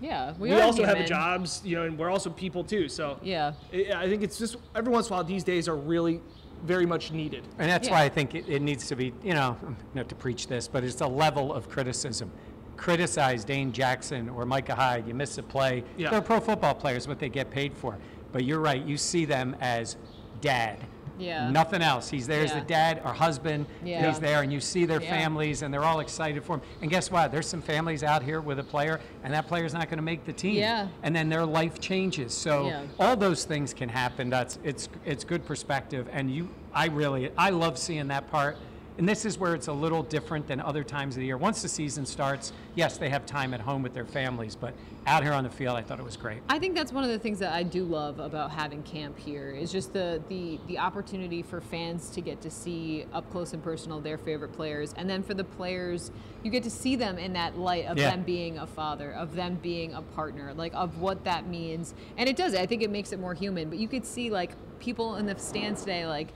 Yeah, 0.00 0.34
we, 0.38 0.50
we, 0.50 0.54
are 0.54 0.62
also 0.62 0.84
have 0.84 1.06
jobs, 1.06 1.62
you 1.64 1.74
know, 1.76 1.84
and 1.84 1.98
we're 1.98 2.10
also 2.10 2.28
people 2.28 2.62
too. 2.62 2.88
So 2.88 3.18
Yeah. 3.22 3.54
I 3.72 4.04
I 4.04 4.08
think 4.08 4.22
it's 4.22 4.38
just 4.38 4.56
every 4.74 4.92
once 4.92 5.06
in 5.08 5.14
a 5.14 5.16
while, 5.16 5.24
these 5.24 5.42
days 5.42 5.66
are 5.68 5.76
really 5.76 6.20
very 6.64 6.86
much 6.86 7.12
needed. 7.12 7.44
And 7.58 7.70
that's 7.70 7.88
Yeah. 7.88 7.94
why 7.94 8.04
I 8.04 8.08
think 8.10 8.34
it, 8.34 8.46
it 8.48 8.60
needs 8.60 8.86
to 8.88 8.96
be, 8.96 9.14
you 9.24 9.32
know, 9.34 9.56
not 9.94 10.08
to 10.10 10.14
preach 10.14 10.46
this, 10.48 10.68
but 10.68 10.84
it's 10.84 11.00
a 11.00 11.06
level 11.06 11.52
of 11.52 11.68
criticism. 11.70 12.30
Criticize 12.76 13.44
Dane 13.44 13.72
Jackson 13.72 14.28
or 14.28 14.44
Micah 14.44 14.74
Hyde. 14.74 15.06
You 15.06 15.14
miss 15.14 15.38
a 15.38 15.42
play. 15.42 15.84
Yeah. 15.96 16.10
They're 16.10 16.20
pro 16.20 16.40
football 16.40 16.74
players, 16.74 17.08
what 17.08 17.18
they 17.18 17.28
get 17.28 17.50
paid 17.50 17.74
for. 17.74 17.96
But 18.32 18.44
you're 18.44 18.60
right. 18.60 18.82
You 18.84 18.96
see 18.96 19.24
them 19.24 19.56
as 19.60 19.96
dad. 20.40 20.78
Yeah. 21.18 21.48
Nothing 21.48 21.80
else. 21.80 22.10
He's 22.10 22.26
there 22.26 22.44
as 22.44 22.50
Yeah. 22.50 22.60
the 22.60 22.66
dad 22.66 23.00
or 23.02 23.14
husband. 23.14 23.64
Yeah. 23.82 24.06
He's 24.06 24.18
there, 24.18 24.42
and 24.42 24.52
you 24.52 24.60
see 24.60 24.84
their 24.84 25.00
Yeah. 25.00 25.08
families, 25.08 25.62
and 25.62 25.72
they're 25.72 25.82
all 25.84 26.00
excited 26.00 26.44
for 26.44 26.56
him. 26.56 26.60
And 26.82 26.90
guess 26.90 27.10
what? 27.10 27.32
There's 27.32 27.46
some 27.48 27.62
families 27.62 28.02
out 28.04 28.22
here 28.22 28.42
with 28.42 28.58
a 28.58 28.62
player, 28.62 29.00
and 29.24 29.32
that 29.32 29.48
player's 29.48 29.72
not 29.72 29.88
going 29.88 29.96
to 29.96 30.02
make 30.04 30.26
the 30.26 30.34
team. 30.34 30.56
Yeah. 30.56 30.88
And 31.02 31.16
then 31.16 31.30
their 31.30 31.46
life 31.46 31.80
changes. 31.80 32.34
So 32.34 32.66
Yeah. 32.66 32.82
all 33.00 33.16
those 33.16 33.44
things 33.46 33.72
can 33.72 33.88
happen. 33.88 34.28
That's 34.28 34.58
it's 34.62 34.90
it's 35.06 35.24
good 35.24 35.46
perspective, 35.46 36.06
and 36.12 36.30
you 36.30 36.50
I 36.74 36.88
really 36.88 37.30
I 37.38 37.48
love 37.48 37.78
seeing 37.78 38.08
that 38.08 38.30
part. 38.30 38.58
And 38.98 39.06
this 39.06 39.26
is 39.26 39.38
where 39.38 39.54
it's 39.54 39.68
a 39.68 39.72
little 39.72 40.02
different 40.02 40.46
than 40.46 40.58
other 40.58 40.82
times 40.82 41.16
of 41.16 41.20
the 41.20 41.26
year. 41.26 41.36
Once 41.36 41.60
the 41.60 41.68
season 41.68 42.06
starts, 42.06 42.52
yes, 42.74 42.96
they 42.96 43.10
have 43.10 43.26
time 43.26 43.52
at 43.52 43.60
home 43.60 43.82
with 43.82 43.92
their 43.92 44.06
families, 44.06 44.56
but 44.56 44.72
out 45.06 45.22
here 45.22 45.34
on 45.34 45.44
the 45.44 45.50
field, 45.50 45.76
I 45.76 45.82
thought 45.82 45.98
it 46.00 46.04
was 46.04 46.16
great. 46.16 46.38
I 46.48 46.58
think 46.58 46.74
that's 46.74 46.92
one 46.92 47.04
of 47.04 47.10
the 47.10 47.18
things 47.18 47.38
that 47.40 47.52
I 47.52 47.62
do 47.62 47.84
love 47.84 48.18
about 48.18 48.52
having 48.52 48.82
camp 48.84 49.18
here 49.18 49.50
is 49.50 49.70
just 49.70 49.92
the 49.92 50.22
the 50.28 50.58
the 50.66 50.78
opportunity 50.78 51.42
for 51.42 51.60
fans 51.60 52.08
to 52.10 52.20
get 52.22 52.40
to 52.40 52.50
see 52.50 53.04
up 53.12 53.30
close 53.30 53.52
and 53.52 53.62
personal 53.62 54.00
their 54.00 54.16
favorite 54.18 54.52
players, 54.54 54.94
and 54.96 55.08
then 55.08 55.22
for 55.22 55.34
the 55.34 55.44
players, 55.44 56.10
you 56.42 56.50
get 56.50 56.62
to 56.62 56.70
see 56.70 56.96
them 56.96 57.18
in 57.18 57.34
that 57.34 57.58
light 57.58 57.84
of 57.86 57.98
Yeah. 57.98 58.10
them 58.10 58.22
being 58.22 58.56
a 58.58 58.66
father, 58.66 59.12
of 59.12 59.34
them 59.34 59.58
being 59.62 59.92
a 59.92 60.00
partner, 60.00 60.54
like 60.54 60.72
of 60.74 60.98
what 60.98 61.22
that 61.24 61.46
means, 61.46 61.94
and 62.16 62.28
it 62.30 62.36
does. 62.36 62.54
I 62.54 62.64
think 62.64 62.82
it 62.82 62.90
makes 62.90 63.12
it 63.12 63.20
more 63.20 63.34
human. 63.34 63.68
But 63.68 63.78
you 63.78 63.88
could 63.88 64.06
see 64.06 64.30
like 64.30 64.52
people 64.80 65.16
in 65.16 65.26
the 65.26 65.38
stands 65.38 65.80
today, 65.80 66.06
like. 66.06 66.28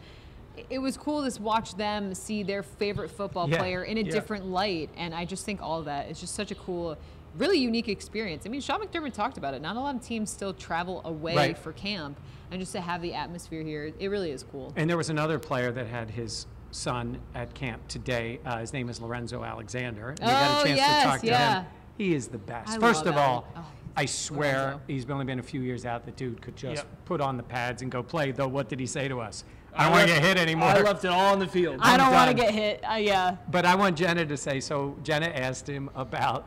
It 0.69 0.79
was 0.79 0.97
cool 0.97 1.29
to 1.29 1.43
watch 1.43 1.75
them 1.77 2.15
see 2.15 2.43
their 2.43 2.63
favorite 2.63 3.11
football 3.11 3.49
Yeah, 3.49 3.59
player 3.59 3.85
in 3.85 3.97
a 3.99 4.03
yeah. 4.03 4.11
different 4.11 4.47
light, 4.47 4.91
and 4.97 5.15
I 5.15 5.25
just 5.25 5.45
think 5.45 5.63
all 5.63 5.79
of 5.79 5.85
that 5.87 6.11
is 6.11 6.21
just 6.21 6.35
such 6.35 6.51
a 6.51 6.55
cool, 6.55 6.97
really 7.37 7.59
unique 7.59 7.89
experience. 7.89 8.45
I 8.47 8.49
mean, 8.49 8.61
Sean 8.61 8.81
McDermott 8.81 9.13
talked 9.13 9.39
about 9.39 9.55
it. 9.55 9.63
Not 9.63 9.77
a 9.77 9.81
lot 9.81 9.95
of 9.95 10.03
teams 10.03 10.31
still 10.31 10.53
travel 10.53 11.01
away 11.05 11.35
Right. 11.37 11.59
for 11.59 11.73
camp, 11.73 12.19
and 12.51 12.61
just 12.61 12.73
to 12.73 12.81
have 12.81 13.01
the 13.03 13.15
atmosphere 13.15 13.63
here, 13.63 13.93
it 13.99 14.09
really 14.09 14.31
is 14.31 14.43
cool. 14.43 14.73
And 14.77 14.89
there 14.91 14.97
was 14.97 15.11
another 15.11 15.39
player 15.39 15.71
that 15.73 15.87
had 15.87 16.11
his 16.11 16.47
son 16.73 17.19
at 17.35 17.53
camp 17.55 17.87
today. 17.89 18.39
Uh, 18.45 18.59
his 18.59 18.73
name 18.73 18.89
is 18.89 19.01
Lorenzo 19.01 19.43
Alexander. 19.43 20.11
And 20.11 20.21
we 20.21 20.27
got 20.27 20.59
Oh, 20.59 20.61
a 20.63 20.65
chance 20.67 20.77
yes, 20.79 21.03
to 21.03 21.09
talk 21.11 21.21
to 21.21 21.27
yeah. 21.27 21.61
him. 21.63 21.67
He 21.99 22.15
is 22.15 22.29
the 22.29 22.39
best. 22.39 22.71
I 22.71 22.79
First 22.79 23.05
love 23.05 23.15
of 23.17 23.21
all, 23.21 23.47
oh, 23.57 23.65
I 23.97 24.07
swear 24.07 24.57
Lorenzo. 24.57 24.81
he's 24.87 25.11
only 25.11 25.25
been 25.25 25.41
a 25.41 25.43
few 25.43 25.61
years 25.63 25.85
out. 25.85 26.05
The 26.07 26.13
dude 26.13 26.41
could 26.41 26.57
just 26.57 26.85
Yep. 26.85 27.05
put 27.07 27.21
on 27.21 27.37
the 27.37 27.43
pads 27.43 27.83
and 27.83 27.91
go 27.91 28.03
play. 28.05 28.31
Though, 28.31 28.47
what 28.49 28.69
did 28.69 28.79
he 28.81 28.87
say 28.87 29.09
to 29.09 29.21
us? 29.21 29.45
I 29.75 29.83
I 29.83 29.85
don't 29.85 29.93
want 29.93 30.09
to 30.09 30.15
get 30.15 30.23
hit 30.23 30.37
anymore. 30.37 30.69
I 30.69 30.81
left 30.81 31.05
it 31.05 31.09
all 31.09 31.33
on 31.33 31.39
the 31.39 31.47
field. 31.47 31.79
I 31.81 31.97
don't 31.97 32.13
want 32.13 32.31
to 32.31 32.37
done. 32.37 32.47
get 32.47 32.55
hit. 32.55 32.85
Uh, 32.89 32.95
yeah. 32.95 33.37
But 33.51 33.65
I 33.65 33.75
want 33.75 33.97
Jenna 33.97 34.27
to 34.27 34.37
say 34.37 34.61
so. 34.61 34.97
Jenna 35.03 35.27
asked 35.27 35.69
him 35.69 35.91
about 35.95 36.47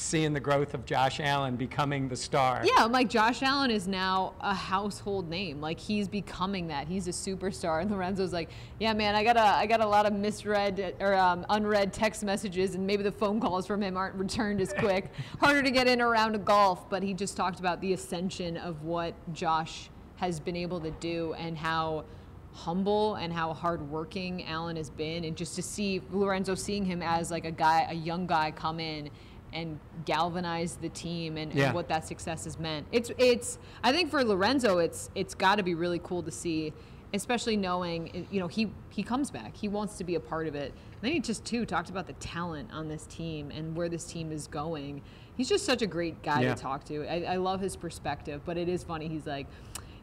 seeing 0.00 0.32
the 0.32 0.40
growth 0.40 0.74
of 0.74 0.84
Josh 0.86 1.20
Allen 1.20 1.56
becoming 1.56 2.08
the 2.08 2.16
star. 2.16 2.62
Yeah, 2.64 2.84
I'm 2.84 2.92
like 2.92 3.08
Josh 3.08 3.42
Allen 3.42 3.70
is 3.70 3.86
now 3.86 4.34
a 4.40 4.54
household 4.54 5.28
name. 5.28 5.60
Like 5.60 5.78
he's 5.78 6.08
becoming 6.08 6.68
that. 6.68 6.88
He's 6.88 7.06
a 7.06 7.10
superstar. 7.10 7.82
And 7.82 7.90
Lorenzo's 7.90 8.32
like, 8.32 8.50
yeah, 8.78 8.92
man, 8.92 9.14
I 9.14 9.22
got 9.22 9.36
a, 9.36 9.42
I 9.42 9.66
got 9.66 9.80
a 9.80 9.86
lot 9.86 10.06
of 10.06 10.12
misread 10.12 10.94
or 11.00 11.14
um, 11.14 11.44
unread 11.50 11.92
text 11.92 12.24
messages, 12.24 12.74
and 12.74 12.86
maybe 12.86 13.02
the 13.02 13.12
phone 13.12 13.40
calls 13.40 13.66
from 13.66 13.82
him 13.82 13.96
aren't 13.96 14.14
returned 14.14 14.60
as 14.60 14.72
quick. 14.72 15.10
Harder 15.40 15.62
to 15.62 15.70
get 15.70 15.86
in 15.86 16.00
or 16.00 16.08
around 16.08 16.34
a 16.34 16.38
golf. 16.38 16.88
But 16.88 17.02
he 17.02 17.14
just 17.14 17.36
talked 17.36 17.60
about 17.60 17.80
the 17.80 17.92
ascension 17.92 18.56
of 18.56 18.82
what 18.82 19.14
Josh 19.32 19.90
has 20.16 20.40
been 20.40 20.56
able 20.56 20.80
to 20.80 20.90
do 20.92 21.34
and 21.34 21.56
how 21.56 22.04
humble 22.52 23.14
and 23.16 23.32
how 23.32 23.52
hardworking 23.54 24.44
Allen 24.46 24.76
has 24.76 24.90
been, 24.90 25.24
and 25.24 25.36
just 25.36 25.54
to 25.56 25.62
see 25.62 26.02
Lorenzo 26.10 26.54
seeing 26.54 26.84
him 26.84 27.02
as 27.02 27.30
like 27.30 27.44
a 27.44 27.50
guy, 27.50 27.86
a 27.90 27.94
young 27.94 28.26
guy, 28.26 28.50
come 28.50 28.80
in 28.80 29.10
and 29.52 29.80
galvanize 30.04 30.76
the 30.76 30.88
team 30.90 31.36
and, 31.36 31.52
and 31.52 31.74
what 31.74 31.88
that 31.88 32.06
success 32.06 32.44
has 32.44 32.58
meant. 32.58 32.86
It's 32.92 33.10
it's 33.18 33.58
I 33.82 33.92
think 33.92 34.10
for 34.10 34.22
Lorenzo, 34.24 34.78
it's 34.78 35.10
it's 35.14 35.34
got 35.34 35.56
to 35.56 35.62
be 35.62 35.74
really 35.74 36.00
cool 36.02 36.22
to 36.22 36.30
see, 36.30 36.72
especially 37.14 37.56
knowing 37.56 38.14
eh, 38.14 38.22
you 38.30 38.40
know 38.40 38.46
he 38.48 38.70
he 38.90 39.02
comes 39.02 39.30
back, 39.30 39.56
he 39.56 39.68
wants 39.68 39.96
to 39.98 40.04
be 40.04 40.14
a 40.14 40.20
part 40.20 40.46
of 40.46 40.54
it. 40.54 40.72
And 40.72 41.02
then 41.02 41.12
he 41.12 41.20
just 41.20 41.44
too 41.44 41.64
talked 41.66 41.88
about 41.90 42.06
the 42.06 42.12
talent 42.14 42.70
on 42.72 42.88
this 42.88 43.06
team 43.06 43.50
and 43.50 43.74
where 43.74 43.88
this 43.88 44.04
team 44.04 44.30
is 44.32 44.46
going. 44.46 45.02
He's 45.36 45.48
just 45.48 45.64
such 45.64 45.80
a 45.82 45.86
great 45.86 46.22
guy 46.22 46.42
Yeah. 46.42 46.54
to 46.54 46.60
talk 46.60 46.84
to. 46.84 47.06
I, 47.10 47.32
I 47.32 47.36
love 47.36 47.60
his 47.60 47.74
perspective, 47.74 48.42
but 48.44 48.56
it 48.58 48.68
is 48.68 48.82
funny. 48.84 49.08
He's 49.08 49.26
like. 49.26 49.46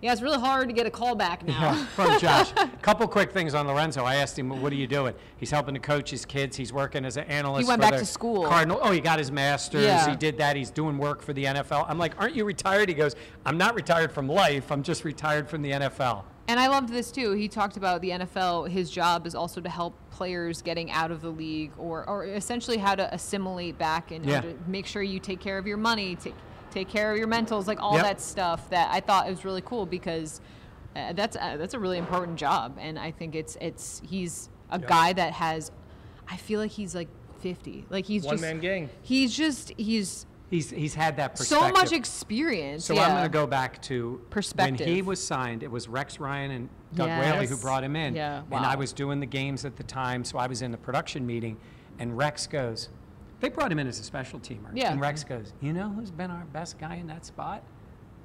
Yeah, 0.01 0.11
it's 0.13 0.21
really 0.21 0.39
hard 0.39 0.67
to 0.69 0.73
get 0.73 0.85
a 0.85 0.91
call 0.91 1.15
back 1.15 1.43
now. 1.45 1.59
Yeah, 1.73 1.85
from 1.87 2.19
Josh. 2.19 2.51
a 2.55 2.67
Couple 2.83 3.07
quick 3.07 3.31
things 3.31 3.55
on 3.55 3.65
Lorenzo. 3.67 4.03
I 4.03 4.15
asked 4.15 4.37
him, 4.37 4.61
"What 4.61 4.71
are 4.71 4.75
you 4.75 4.85
doing?" 4.87 5.15
He's 5.37 5.49
helping 5.49 5.73
to 5.73 5.79
coach 5.79 6.11
his 6.11 6.23
kids. 6.23 6.55
He's 6.55 6.71
working 6.71 7.03
as 7.03 7.17
an 7.17 7.23
analyst. 7.25 7.63
He 7.65 7.67
went 7.67 7.81
back 7.81 7.93
to 7.95 8.05
school. 8.05 8.45
Cardinal. 8.45 8.79
Oh, 8.81 8.91
he 8.91 8.99
got 8.99 9.17
his 9.17 9.31
master's. 9.31 9.83
Yeah. 9.85 10.09
He 10.09 10.15
did 10.15 10.37
that. 10.37 10.55
He's 10.55 10.69
doing 10.69 10.97
work 10.99 11.21
for 11.23 11.33
the 11.33 11.45
NFL. 11.45 11.85
I'm 11.89 11.97
like, 11.97 12.13
"Aren't 12.19 12.35
you 12.35 12.45
retired?" 12.45 12.89
He 12.89 12.95
goes, 12.95 13.15
"I'm 13.45 13.57
not 13.57 13.73
retired 13.73 14.11
from 14.11 14.27
life. 14.27 14.71
I'm 14.71 14.83
just 14.83 15.03
retired 15.03 15.49
from 15.49 15.61
the 15.63 15.71
NFL." 15.71 16.23
And 16.49 16.59
I 16.61 16.67
loved 16.67 16.87
this 16.89 17.11
too. 17.11 17.31
He 17.33 17.49
talked 17.49 17.75
about 17.75 17.99
the 18.01 18.11
NFL. 18.11 18.69
His 18.69 18.89
job 18.89 19.27
is 19.27 19.35
also 19.35 19.59
to 19.59 19.67
help 19.69 19.93
players 20.11 20.61
getting 20.61 20.89
out 20.91 21.11
of 21.11 21.21
the 21.21 21.29
league, 21.29 21.71
or, 21.77 22.07
or 22.07 22.23
essentially 22.25 22.77
how 22.77 22.95
to 22.95 23.13
assimilate 23.13 23.77
back 23.77 24.11
and 24.11 24.25
Yeah. 24.25 24.43
make 24.65 24.85
sure 24.85 25.01
you 25.03 25.19
take 25.19 25.41
care 25.41 25.57
of 25.57 25.67
your 25.67 25.75
money, 25.75 26.15
take 26.15 26.33
take 26.77 26.87
care 26.89 27.11
of 27.11 27.17
your 27.17 27.27
mentals, 27.27 27.67
like 27.67 27.81
all 27.81 27.95
Yep. 27.95 28.03
that 28.03 28.21
stuff. 28.21 28.69
That 28.69 28.89
I 28.91 28.99
thought 28.99 29.27
was 29.29 29.43
really 29.43 29.61
cool 29.61 29.85
because 29.85 30.41
uh, 30.95 31.13
that's 31.13 31.35
uh, 31.35 31.57
that's 31.57 31.73
a 31.73 31.79
really 31.79 31.97
important 31.97 32.37
job, 32.37 32.77
and 32.79 32.97
I 32.99 33.11
think 33.11 33.35
it's 33.35 33.57
it's 33.61 34.01
he's 34.05 34.49
a 34.69 34.79
guy 34.79 35.13
that 35.13 35.33
has. 35.33 35.71
I 36.29 36.35
feel 36.37 36.59
like 36.59 36.71
he's 36.71 36.93
like 36.93 37.07
50. 37.39 37.85
Like 37.89 38.05
he's 38.05 38.23
One 38.23 38.33
just 38.33 38.41
man 38.41 38.59
gang. 38.59 38.89
He's 39.01 39.35
just 39.35 39.71
he's 39.77 40.25
He's 40.49 40.69
he's 40.69 40.95
had 40.95 41.17
that 41.17 41.35
perspective. 41.35 41.67
so 41.75 41.81
much 41.81 41.91
experience. 41.91 42.85
So 42.85 42.93
yeah. 42.93 43.03
I'm 43.07 43.11
going 43.11 43.23
to 43.23 43.29
go 43.29 43.45
back 43.47 43.81
to 43.83 44.21
Perspective. 44.29 44.85
when 44.87 44.95
he 44.95 45.01
was 45.01 45.21
signed. 45.21 45.61
It 45.61 45.69
was 45.69 45.89
Rex 45.89 46.21
Ryan 46.21 46.51
and 46.51 46.69
Doug 46.95 47.07
Yes. 47.07 47.33
Whaley 47.33 47.47
who 47.47 47.57
brought 47.57 47.83
him 47.83 47.97
in. 47.97 48.15
Yeah, 48.15 48.43
And 48.49 48.65
I 48.65 48.75
was 48.77 48.93
doing 48.93 49.19
the 49.19 49.25
games 49.25 49.65
at 49.65 49.75
the 49.75 49.83
time, 49.83 50.23
so 50.23 50.37
I 50.37 50.47
was 50.47 50.61
in 50.61 50.71
the 50.71 50.77
production 50.77 51.25
meeting, 51.27 51.57
and 51.99 52.17
Rex 52.17 52.47
goes, 52.47 52.87
"They 53.39 53.49
brought 53.49 53.71
him 53.71 53.79
in 53.79 53.87
as 53.87 53.99
a 53.99 54.03
special 54.03 54.39
teamer." 54.39 54.69
Yeah. 54.73 54.91
And 54.91 55.01
Rex 55.01 55.23
goes, 55.23 55.53
"You 55.61 55.73
know 55.73 55.89
who's 55.89 56.11
been 56.11 56.31
our 56.31 56.45
best 56.53 56.77
guy 56.77 56.95
in 56.95 57.07
that 57.07 57.25
spot?" 57.25 57.63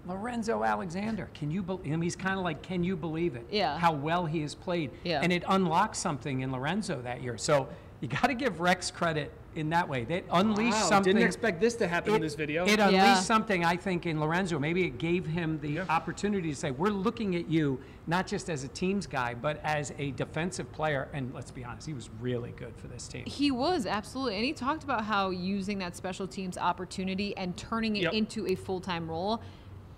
Lorenzo 0.06 0.64
Alexander. 0.64 1.28
Can 1.34 1.50
you 1.50 1.62
believe? 1.62 1.84
him? 1.84 2.02
He's 2.02 2.16
kind 2.16 2.38
of 2.38 2.44
like, 2.44 2.62
can 2.62 2.82
you 2.82 2.96
believe 2.96 3.36
it? 3.36 3.46
Yeah. 3.50 3.78
How 3.78 3.92
well 3.92 4.26
he 4.26 4.40
has 4.42 4.54
played. 4.54 4.90
Yeah. 5.04 5.20
And 5.22 5.32
it 5.32 5.44
unlocked 5.46 5.96
something 5.96 6.40
in 6.40 6.50
Lorenzo 6.50 7.00
that 7.02 7.22
year. 7.22 7.38
So 7.38 7.68
you 8.00 8.08
got 8.08 8.26
to 8.26 8.34
give 8.34 8.60
Rex 8.60 8.90
credit 8.90 9.32
in 9.54 9.70
that 9.70 9.88
way. 9.88 10.04
They 10.04 10.24
unleashed 10.30 10.72
Wow, 10.72 10.88
something. 10.88 11.14
didn't 11.14 11.26
expect 11.26 11.60
this 11.60 11.74
to 11.76 11.88
happen 11.88 12.14
in 12.14 12.20
this 12.22 12.34
video. 12.34 12.64
It 12.66 12.78
Yeah. 12.78 12.88
unleashed 12.88 13.26
something, 13.26 13.64
I 13.64 13.76
think, 13.76 14.06
in 14.06 14.18
Lorenzo. 14.20 14.58
Maybe 14.58 14.84
it 14.84 14.98
gave 14.98 15.26
him 15.26 15.58
the 15.60 15.80
opportunity 15.80 16.50
to 16.50 16.56
say, 16.56 16.70
we're 16.70 16.88
looking 16.90 17.36
at 17.36 17.48
you 17.48 17.80
not 18.06 18.26
just 18.26 18.48
as 18.50 18.64
a 18.64 18.68
teams 18.68 19.06
guy, 19.06 19.34
but 19.34 19.60
as 19.62 19.92
a 19.98 20.10
defensive 20.12 20.70
player. 20.72 21.08
And 21.12 21.32
let's 21.34 21.50
be 21.50 21.64
honest, 21.64 21.86
he 21.86 21.94
was 21.94 22.10
really 22.20 22.52
good 22.52 22.74
for 22.76 22.88
this 22.88 23.06
team. 23.08 23.24
He 23.26 23.50
was 23.50 23.86
absolutely, 23.86 24.36
and 24.36 24.44
he 24.44 24.52
talked 24.52 24.84
about 24.84 25.04
how 25.04 25.30
using 25.30 25.78
that 25.80 25.94
special 25.96 26.26
teams 26.26 26.56
opportunity 26.58 27.36
and 27.36 27.56
turning 27.56 27.96
it 27.96 28.02
Yep. 28.04 28.12
into 28.14 28.46
a 28.46 28.54
full 28.54 28.80
time 28.80 29.08
role. 29.08 29.40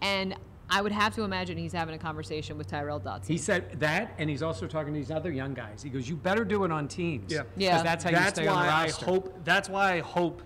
And 0.02 0.34
I 0.70 0.80
would 0.80 0.92
have 0.92 1.14
to 1.16 1.22
imagine 1.22 1.58
he's 1.58 1.72
having 1.72 1.94
a 1.94 1.98
conversation 1.98 2.56
with 2.56 2.68
Tyrel 2.68 2.98
Dodson. 3.02 3.32
He 3.32 3.38
said 3.38 3.78
that, 3.80 4.14
and 4.18 4.30
he's 4.30 4.42
also 4.42 4.66
talking 4.66 4.92
to 4.94 4.98
these 4.98 5.10
other 5.10 5.30
young 5.30 5.54
guys. 5.54 5.82
He 5.82 5.90
goes, 5.90 6.08
you 6.08 6.16
better 6.16 6.44
do 6.44 6.64
it 6.64 6.72
on 6.72 6.88
teams. 6.88 7.32
Yeah. 7.32 7.42
Yeah. 7.56 7.82
That's 7.82 8.04
how 8.04 8.10
you 8.10 8.16
that's 8.16 8.38
stay 8.38 8.46
why 8.46 8.54
on 8.54 8.66
the 8.66 8.72
I 8.72 8.90
hope. 8.90 9.44
That's 9.44 9.68
why 9.68 9.94
I 9.94 10.00
hope 10.00 10.42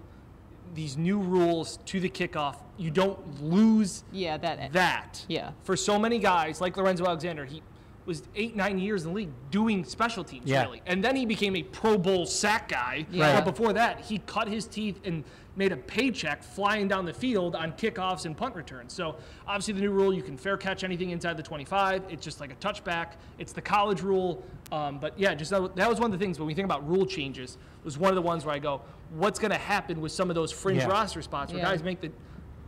these 0.74 0.96
new 0.96 1.18
rules 1.18 1.78
to 1.86 2.00
the 2.00 2.10
kickoff, 2.10 2.56
you 2.76 2.90
don't 2.90 3.42
lose 3.42 4.04
Yeah, 4.12 4.36
that. 4.38 4.72
that. 4.72 5.24
Yeah. 5.28 5.52
For 5.62 5.76
so 5.76 5.98
many 5.98 6.18
guys 6.18 6.60
like 6.60 6.76
Lorenzo 6.76 7.06
Alexander, 7.06 7.44
he 7.44 7.62
was 8.08 8.22
eight, 8.34 8.56
nine 8.56 8.78
years 8.78 9.04
in 9.04 9.10
the 9.10 9.14
league 9.14 9.28
doing 9.50 9.84
special 9.84 10.24
teams, 10.24 10.46
Yeah. 10.50 10.62
really. 10.64 10.80
And 10.86 11.04
then 11.04 11.14
he 11.14 11.26
became 11.26 11.54
a 11.54 11.62
Pro 11.62 11.98
Bowl 11.98 12.24
sack 12.24 12.68
guy. 12.70 13.06
Yeah. 13.10 13.36
But 13.38 13.44
before 13.54 13.74
that, 13.74 14.00
he 14.00 14.18
cut 14.26 14.48
his 14.48 14.66
teeth 14.66 14.98
and 15.04 15.22
made 15.56 15.72
a 15.72 15.76
paycheck 15.76 16.42
flying 16.42 16.88
down 16.88 17.04
the 17.04 17.12
field 17.12 17.54
on 17.54 17.72
kickoffs 17.72 18.24
and 18.24 18.34
punt 18.34 18.54
returns. 18.54 18.94
So 18.94 19.16
obviously 19.46 19.74
the 19.74 19.80
new 19.82 19.90
rule, 19.90 20.14
you 20.14 20.22
can 20.22 20.38
fair 20.38 20.56
catch 20.56 20.84
anything 20.84 21.10
inside 21.10 21.36
the 21.36 21.42
25. 21.42 22.04
It's 22.08 22.24
just 22.24 22.40
like 22.40 22.50
a 22.50 22.54
touchback. 22.56 23.12
It's 23.38 23.52
the 23.52 23.60
college 23.60 24.00
rule. 24.00 24.42
Um, 24.72 24.98
but 24.98 25.18
yeah, 25.18 25.34
just 25.34 25.50
that, 25.50 25.76
that 25.76 25.88
was 25.90 26.00
one 26.00 26.10
of 26.12 26.18
the 26.18 26.24
things 26.24 26.38
when 26.38 26.46
we 26.46 26.54
think 26.54 26.64
about 26.64 26.88
rule 26.88 27.04
changes, 27.04 27.58
was 27.84 27.98
one 27.98 28.08
of 28.10 28.16
the 28.16 28.22
ones 28.22 28.46
where 28.46 28.54
I 28.54 28.58
go, 28.58 28.80
what's 29.10 29.38
going 29.38 29.50
to 29.50 29.58
happen 29.58 30.00
with 30.00 30.12
some 30.12 30.30
of 30.30 30.34
those 30.34 30.50
fringe 30.50 30.80
Yeah. 30.82 30.88
roster 30.88 31.20
spots 31.20 31.52
where 31.52 31.60
Yeah. 31.60 31.68
guys 31.70 31.82
make 31.82 32.00
the 32.00 32.10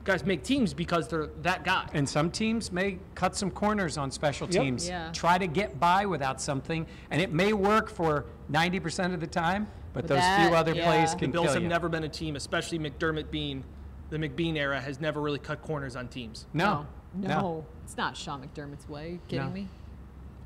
guys 0.05 0.25
make 0.25 0.43
teams 0.43 0.73
because 0.75 1.09
they're 1.09 1.29
that 1.43 1.65
guy. 1.65 1.89
And 1.93 2.09
some 2.09 2.31
teams 2.31 2.73
may 2.73 2.99
cut 3.15 3.37
some 3.37 3.51
corners 3.51 3.99
on 3.99 4.11
special 4.11 4.49
Yep. 4.51 4.63
teams. 4.63 4.89
Yeah. 4.89 5.11
Try 5.13 5.39
to 5.39 5.47
get 5.47 5.79
by 5.79 6.07
without 6.07 6.41
something, 6.41 6.87
and 7.11 7.21
it 7.21 7.33
may 7.33 7.53
work 7.53 7.89
for 7.91 8.25
90% 8.49 9.13
of 9.15 9.21
the 9.21 9.27
time, 9.27 9.67
but 9.93 10.03
But 10.03 10.09
those 10.09 10.19
that- 10.19 10.47
few 10.49 10.57
other 10.57 10.75
yeah. 10.75 10.85
plays 10.87 11.13
The 11.13 11.19
can 11.19 11.31
The 11.31 11.33
Bills 11.35 11.45
kill 11.47 11.55
have 11.55 11.63
you. 11.63 11.69
never 11.69 11.89
been 11.89 12.05
a 12.05 12.09
team, 12.09 12.37
especially 12.37 12.79
McDermott 12.79 13.31
Beane. 13.31 13.65
The 14.11 14.17
McBeane 14.19 14.57
era 14.57 14.81
has 14.81 15.01
never 15.01 15.21
really 15.21 15.39
cut 15.39 15.63
corners 15.63 15.95
on 15.97 16.09
teams. 16.09 16.47
no. 16.53 16.87
No. 17.13 17.67
It's 17.85 17.97
not 17.97 18.17
Sean 18.17 18.41
McDermott's 18.41 18.89
way. 18.89 19.11
You 19.15 19.21
kidding 19.27 19.47
No. 19.49 19.53
me? 19.53 19.69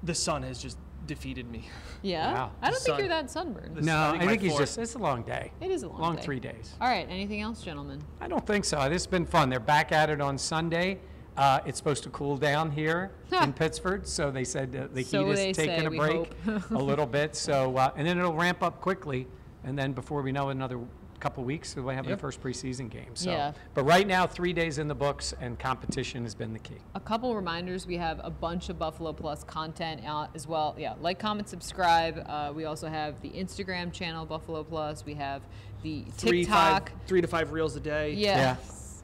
The 0.03 0.15
Sun 0.15 0.43
has 0.45 0.59
just 0.63 0.79
defeated 1.07 1.51
me. 1.51 1.69
Yeah. 2.03 2.33
Wow. 2.33 2.51
I 2.63 2.71
don't 2.71 2.83
think 2.83 2.99
you're 2.99 3.09
that 3.09 3.31
sunburned. 3.31 3.77
This- 3.77 3.85
No, 3.85 3.97
I 3.97 4.09
I 4.09 4.19
think 4.19 4.31
think, 4.31 4.43
he's 4.43 4.57
just, 4.57 4.79
it's 4.79 4.95
a 4.95 4.99
long 4.99 5.23
day. 5.23 5.53
It 5.61 5.71
is 5.71 5.83
a 5.83 5.89
long, 5.89 6.01
Long 6.01 6.17
day. 6.17 6.23
three 6.23 6.41
days. 6.41 6.75
All 6.81 6.89
right. 6.89 7.07
Anything 7.09 7.41
else, 7.41 7.63
gentlemen? 7.63 8.03
I 8.21 8.29
don't 8.29 8.47
think 8.47 8.65
so. 8.65 8.79
This 8.85 9.03
has 9.03 9.07
been 9.07 9.27
fun. 9.27 9.49
They're 9.51 9.61
back 9.61 9.93
at 9.93 10.11
it 10.11 10.21
on 10.21 10.37
Sunday. 10.39 10.99
Uh, 11.37 11.61
it's 11.67 11.79
supposed 11.79 12.05
to 12.05 12.11
cool 12.11 12.37
down 12.37 12.71
here 12.71 13.11
in 13.43 13.53
Pittsford, 13.53 14.07
so 14.07 14.31
they 14.31 14.45
said 14.45 14.75
uh, 14.77 14.87
the 14.95 15.03
So 15.03 15.27
heat 15.27 15.33
is 15.51 15.57
taking 15.57 15.81
say, 15.81 15.85
a 15.87 15.91
break 15.91 16.31
a 16.71 16.75
little 16.79 17.07
bit. 17.07 17.35
So 17.35 17.77
uh, 17.77 17.91
and 17.97 18.07
then 18.07 18.19
it'll 18.19 18.35
ramp 18.35 18.63
up 18.63 18.81
quickly, 18.81 19.27
and 19.65 19.77
then 19.77 19.93
before 19.95 20.23
we 20.23 20.31
know 20.31 20.51
it, 20.51 20.53
another 20.53 20.79
couple 21.25 21.43
weeks, 21.43 21.75
we'll 21.75 21.89
have 21.89 22.05
Yep. 22.05 22.19
the 22.19 22.21
first 22.21 22.43
preseason 22.43 22.91
game. 22.91 23.17
So, 23.17 23.31
Yeah. 23.31 23.53
but 23.73 23.85
right 23.85 24.07
now, 24.07 24.27
three 24.27 24.53
days 24.53 24.77
in 24.77 24.89
the 24.89 24.95
books, 24.95 25.33
and 25.41 25.59
competition 25.59 26.23
has 26.25 26.35
been 26.35 26.53
the 26.53 26.59
key. 26.59 26.77
A 26.95 27.01
couple 27.01 27.35
reminders. 27.35 27.87
We 27.87 27.97
have 27.97 28.21
a 28.23 28.29
bunch 28.29 28.69
of 28.69 28.79
Buffalo 28.79 29.15
Plus 29.15 29.43
content 29.43 30.03
out 30.05 30.29
as 30.35 30.47
well. 30.47 30.75
Yeah, 30.77 30.97
like, 31.01 31.19
comment, 31.19 31.49
subscribe. 31.49 32.23
Uh, 32.29 32.53
we 32.55 32.67
also 32.67 32.89
have 32.89 33.23
the 33.23 33.31
Instagram 33.31 33.91
channel 33.91 34.27
Buffalo 34.27 34.63
Plus. 34.65 35.07
We 35.07 35.15
have 35.15 35.41
the 35.83 36.05
Three, 36.13 36.43
TikTok. 36.45 36.91
five, 36.91 36.99
three 37.07 37.23
to 37.23 37.27
five 37.27 37.53
reels 37.53 37.75
a 37.75 37.81
day. 37.81 38.13
Yes. 38.13 39.03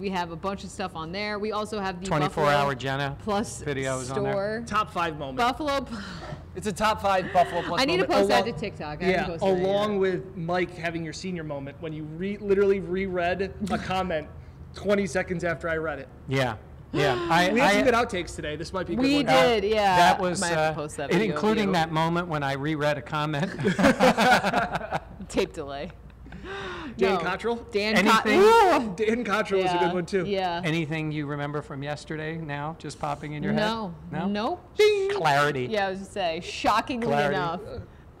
We 0.00 0.10
have 0.10 0.32
a 0.32 0.36
bunch 0.36 0.64
of 0.64 0.70
stuff 0.70 0.96
on 0.96 1.12
there. 1.12 1.38
We 1.38 1.52
also 1.52 1.78
have 1.78 2.00
the 2.00 2.06
24 2.06 2.44
Buffalo 2.44 2.46
hour 2.48 2.74
Jenna 2.74 3.16
Plus 3.22 3.62
videos 3.62 4.12
on 4.12 4.24
there. 4.24 4.64
Top 4.66 4.90
five 4.90 5.16
moment. 5.16 5.36
Buffalo. 5.38 5.86
P- 6.54 6.58
It's 6.58 6.66
a 6.66 6.72
top 6.72 7.00
five 7.02 7.32
Buffalo 7.32 7.62
Plus. 7.62 7.80
I 7.80 7.84
need 7.84 7.98
to 7.98 8.08
moment, 8.08 8.12
post 8.12 8.28
that 8.28 8.44
to 8.44 8.52
TikTok. 8.52 9.02
I 9.02 9.04
haven't 9.04 9.08
Yeah, 9.08 9.36
that 9.38 9.42
yet. 9.46 9.66
along 9.66 9.98
with 9.98 10.36
Mike 10.36 10.74
having 10.76 11.04
your 11.04 11.12
senior 11.12 11.44
moment 11.44 11.76
when 11.80 11.92
you 11.92 12.04
re- 12.04 12.38
literally 12.38 12.80
reread 12.80 13.52
a 13.70 13.78
comment 13.86 14.28
20 14.74 15.06
seconds 15.06 15.44
after 15.44 15.68
I 15.68 15.76
read 15.76 15.98
it. 15.98 16.08
Yeah, 16.28 16.56
yeah. 16.92 17.14
I, 17.30 17.52
we 17.52 17.60
had 17.60 17.72
some 17.74 17.84
good 17.84 17.94
outtakes 17.94 18.34
today. 18.34 18.56
This 18.56 18.72
might 18.72 18.86
be 18.86 18.94
a 18.94 18.96
good 18.96 19.02
We 19.04 19.16
one. 19.16 19.26
did, 19.26 19.64
yeah. 19.64 19.96
That 19.96 20.20
was, 20.20 20.40
Might 20.40 20.48
have 20.48 20.56
to 20.56 20.62
uh, 20.62 20.74
post 20.74 20.96
that 20.98 21.10
and 21.10 21.18
video 21.20 21.34
including 21.34 21.72
that 21.72 21.90
moment 21.92 22.28
when 22.28 22.42
I 22.42 22.52
reread 22.54 22.98
a 22.98 23.02
comment. 23.02 23.50
Tape 25.28 25.52
delay. 25.52 25.90
Dan 26.96 27.14
No. 27.14 27.18
Cottrell? 27.20 27.56
Dan 27.72 27.96
Anything? 27.96 28.40
Cottrell. 28.42 28.88
Dan 28.94 29.24
Cottrell 29.24 29.62
was 29.62 29.72
a 29.72 29.78
good 29.78 29.92
one 29.94 30.06
too. 30.06 30.24
Yeah. 30.26 30.60
Anything 30.64 31.10
you 31.12 31.26
remember 31.26 31.62
from 31.62 31.82
yesterday 31.82 32.36
now, 32.36 32.76
just 32.78 32.98
popping 32.98 33.32
in 33.32 33.42
your 33.42 33.52
no. 33.52 33.94
head? 34.10 34.20
No. 34.20 34.58
Nope. 34.76 34.78
Clarity. 35.16 35.66
Yeah, 35.70 35.86
I 35.86 35.90
was 35.90 36.00
just 36.00 36.12
say, 36.12 36.40
shockingly 36.44 37.06
Clarity. 37.06 37.36
enough. 37.36 37.60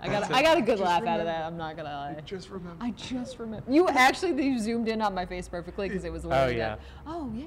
I 0.04 0.08
got 0.08 0.22
That's 0.22 0.32
I 0.34 0.42
got 0.42 0.58
a 0.58 0.62
good 0.62 0.78
Just 0.78 0.82
laugh 0.82 1.02
out 1.04 1.20
of 1.20 1.26
remember- 1.26 1.26
that. 1.26 1.44
I'm 1.44 1.56
not 1.56 1.76
gonna 1.76 1.88
lie. 1.88 2.14
I 2.18 2.20
just 2.22 2.50
remember. 2.50 2.84
I 2.84 2.90
just 2.90 3.38
remember. 3.38 3.70
You 3.70 3.88
actually 3.88 4.44
you 4.44 4.58
zoomed 4.58 4.88
in 4.88 5.00
on 5.00 5.14
my 5.14 5.24
face 5.24 5.46
perfectly 5.48 5.88
because 5.88 6.04
it 6.04 6.10
was 6.12 6.24
literally 6.24 6.56
yeah. 6.56 6.70
that. 6.70 6.80
Oh 7.06 7.30
yeah. 7.36 7.44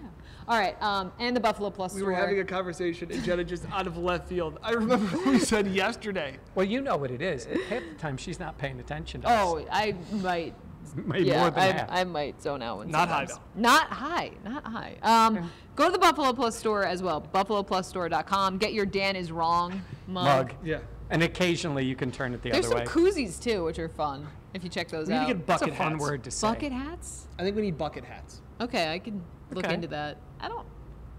All 0.48 0.58
right. 0.58 0.82
Um, 0.82 1.12
and 1.20 1.36
the 1.36 1.42
Buffalo 1.42 1.70
Plus 1.70 1.94
We 1.94 2.00
store. 2.00 2.12
were 2.12 2.16
having 2.16 2.40
a 2.40 2.46
conversation 2.46 3.12
and 3.12 3.22
Jenna 3.26 3.44
just 3.44 3.66
out 3.74 3.88
of 3.88 3.98
left 3.98 4.30
field. 4.30 4.58
I 4.64 4.72
remember 4.72 5.06
what 5.18 5.28
we 5.28 5.40
said 5.40 5.68
yesterday. 5.68 6.38
Well, 6.54 6.66
you 6.66 6.80
know 6.80 6.96
what 6.96 7.12
it 7.12 7.22
is. 7.22 7.44
Half 7.68 7.84
the 7.90 7.96
time 7.98 8.16
she's 8.16 8.40
not 8.40 8.58
paying 8.58 8.80
attention 8.80 9.22
to 9.24 9.28
us. 9.28 9.38
oh, 9.46 9.66
I 9.70 9.94
might. 10.12 10.54
Maybe 11.06 11.26
yeah, 11.28 11.40
more 11.42 11.50
than 11.52 11.60
I, 11.60 11.66
half. 11.72 11.88
I 11.90 12.04
might 12.04 12.42
zone 12.42 12.62
out. 12.62 12.80
When 12.80 12.90
Not 12.90 13.10
high, 13.10 13.26
sometimes. 13.26 13.42
Not 13.56 13.88
high. 13.90 14.32
Not 14.44 14.66
high. 14.66 14.98
Um, 15.02 15.52
go 15.76 15.86
to 15.88 15.92
the 15.92 16.00
Buffalo 16.00 16.34
Plus 16.34 16.58
store 16.58 16.86
as 16.86 17.02
well. 17.04 17.22
BuffaloPlusStore.com. 17.34 18.58
Get 18.58 18.74
your 18.74 18.86
Dan 18.86 19.16
is 19.16 19.32
wrong 19.32 19.82
mug. 20.08 20.48
Mug. 20.50 20.54
Yeah. 20.64 20.80
And 21.10 21.22
occasionally 21.24 21.86
you 21.86 21.96
can 21.96 22.12
turn 22.12 22.34
it 22.34 22.42
the 22.42 22.50
There's 22.52 22.66
other 22.72 22.86
some 22.86 23.04
way. 23.04 23.12
koozies 23.12 23.42
too, 23.42 23.64
which 23.64 23.78
are 23.80 23.90
fun 23.90 24.28
if 24.54 24.64
you 24.64 24.70
check 24.70 24.88
those 24.90 25.10
out. 25.10 25.14
We 25.14 25.20
need 25.20 25.34
to 25.34 25.34
get 25.40 25.48
That's 25.48 25.62
bucket 25.62 25.76
a 25.76 25.78
fun 25.78 25.92
hats. 25.94 26.02
word 26.02 26.24
to 26.24 26.32
say. 26.32 26.48
Bucket 26.48 26.72
hats? 26.72 27.28
I 27.38 27.44
think 27.44 27.56
we 27.56 27.62
need 27.62 27.78
bucket 27.78 28.04
hats. 28.06 28.42
Okay, 28.62 28.92
I 28.92 29.00
can 29.00 29.22
look 29.52 29.66
Okay. 29.66 29.74
into 29.74 29.88
that. 29.90 30.18
I 30.40 30.48
don't. 30.48 30.66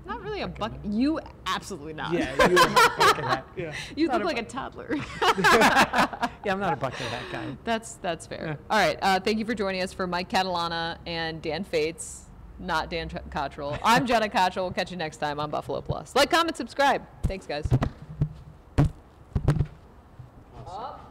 Not 0.07 0.23
really 0.23 0.43
a 0.43 0.49
bucket. 0.49 0.85
You 0.85 1.21
absolutely 1.47 1.93
not. 1.93 2.13
Yeah, 2.13 2.33
you 2.49 2.57
are 2.57 2.69
not 2.69 2.99
bucket 2.99 3.25
hat. 3.25 3.47
Yeah. 3.57 3.73
You 3.97 4.07
not 4.09 4.23
look 4.23 4.25
a 4.25 4.27
like 4.27 4.39
a 4.39 4.43
toddler. 4.43 4.95
yeah, 5.23 6.29
I'm 6.47 6.61
not 6.61 6.75
a 6.75 6.77
bucket 6.77 6.99
hat 7.01 7.23
guy. 7.33 7.57
That's 7.65 7.95
that's 7.95 8.27
fair. 8.27 8.47
Yeah. 8.47 8.57
All 8.71 8.79
right. 8.79 8.99
Uh, 9.01 9.19
thank 9.19 9.39
you 9.39 9.45
for 9.45 9.55
joining 9.55 9.83
us 9.83 9.93
for 9.93 10.07
Mike 10.07 10.29
Catalana 10.29 10.99
and 11.07 11.41
Dan 11.43 11.65
Fetes, 11.65 12.25
not 12.59 12.91
Dan 12.91 13.09
Cottrell. 13.31 13.79
I'm 13.83 14.07
Jenna 14.07 14.29
Cottrell. 14.29 14.67
We'll 14.67 14.75
catch 14.75 14.91
you 14.91 14.97
next 14.97 15.17
time 15.17 15.41
on 15.41 15.51
Buffalo 15.51 15.81
Plus. 15.81 16.15
Like, 16.15 16.31
comment, 16.31 16.57
subscribe. 16.57 17.03
Thanks, 17.25 17.47
guys. 17.47 17.67
Awesome. 20.67 20.85
Up. 20.85 21.06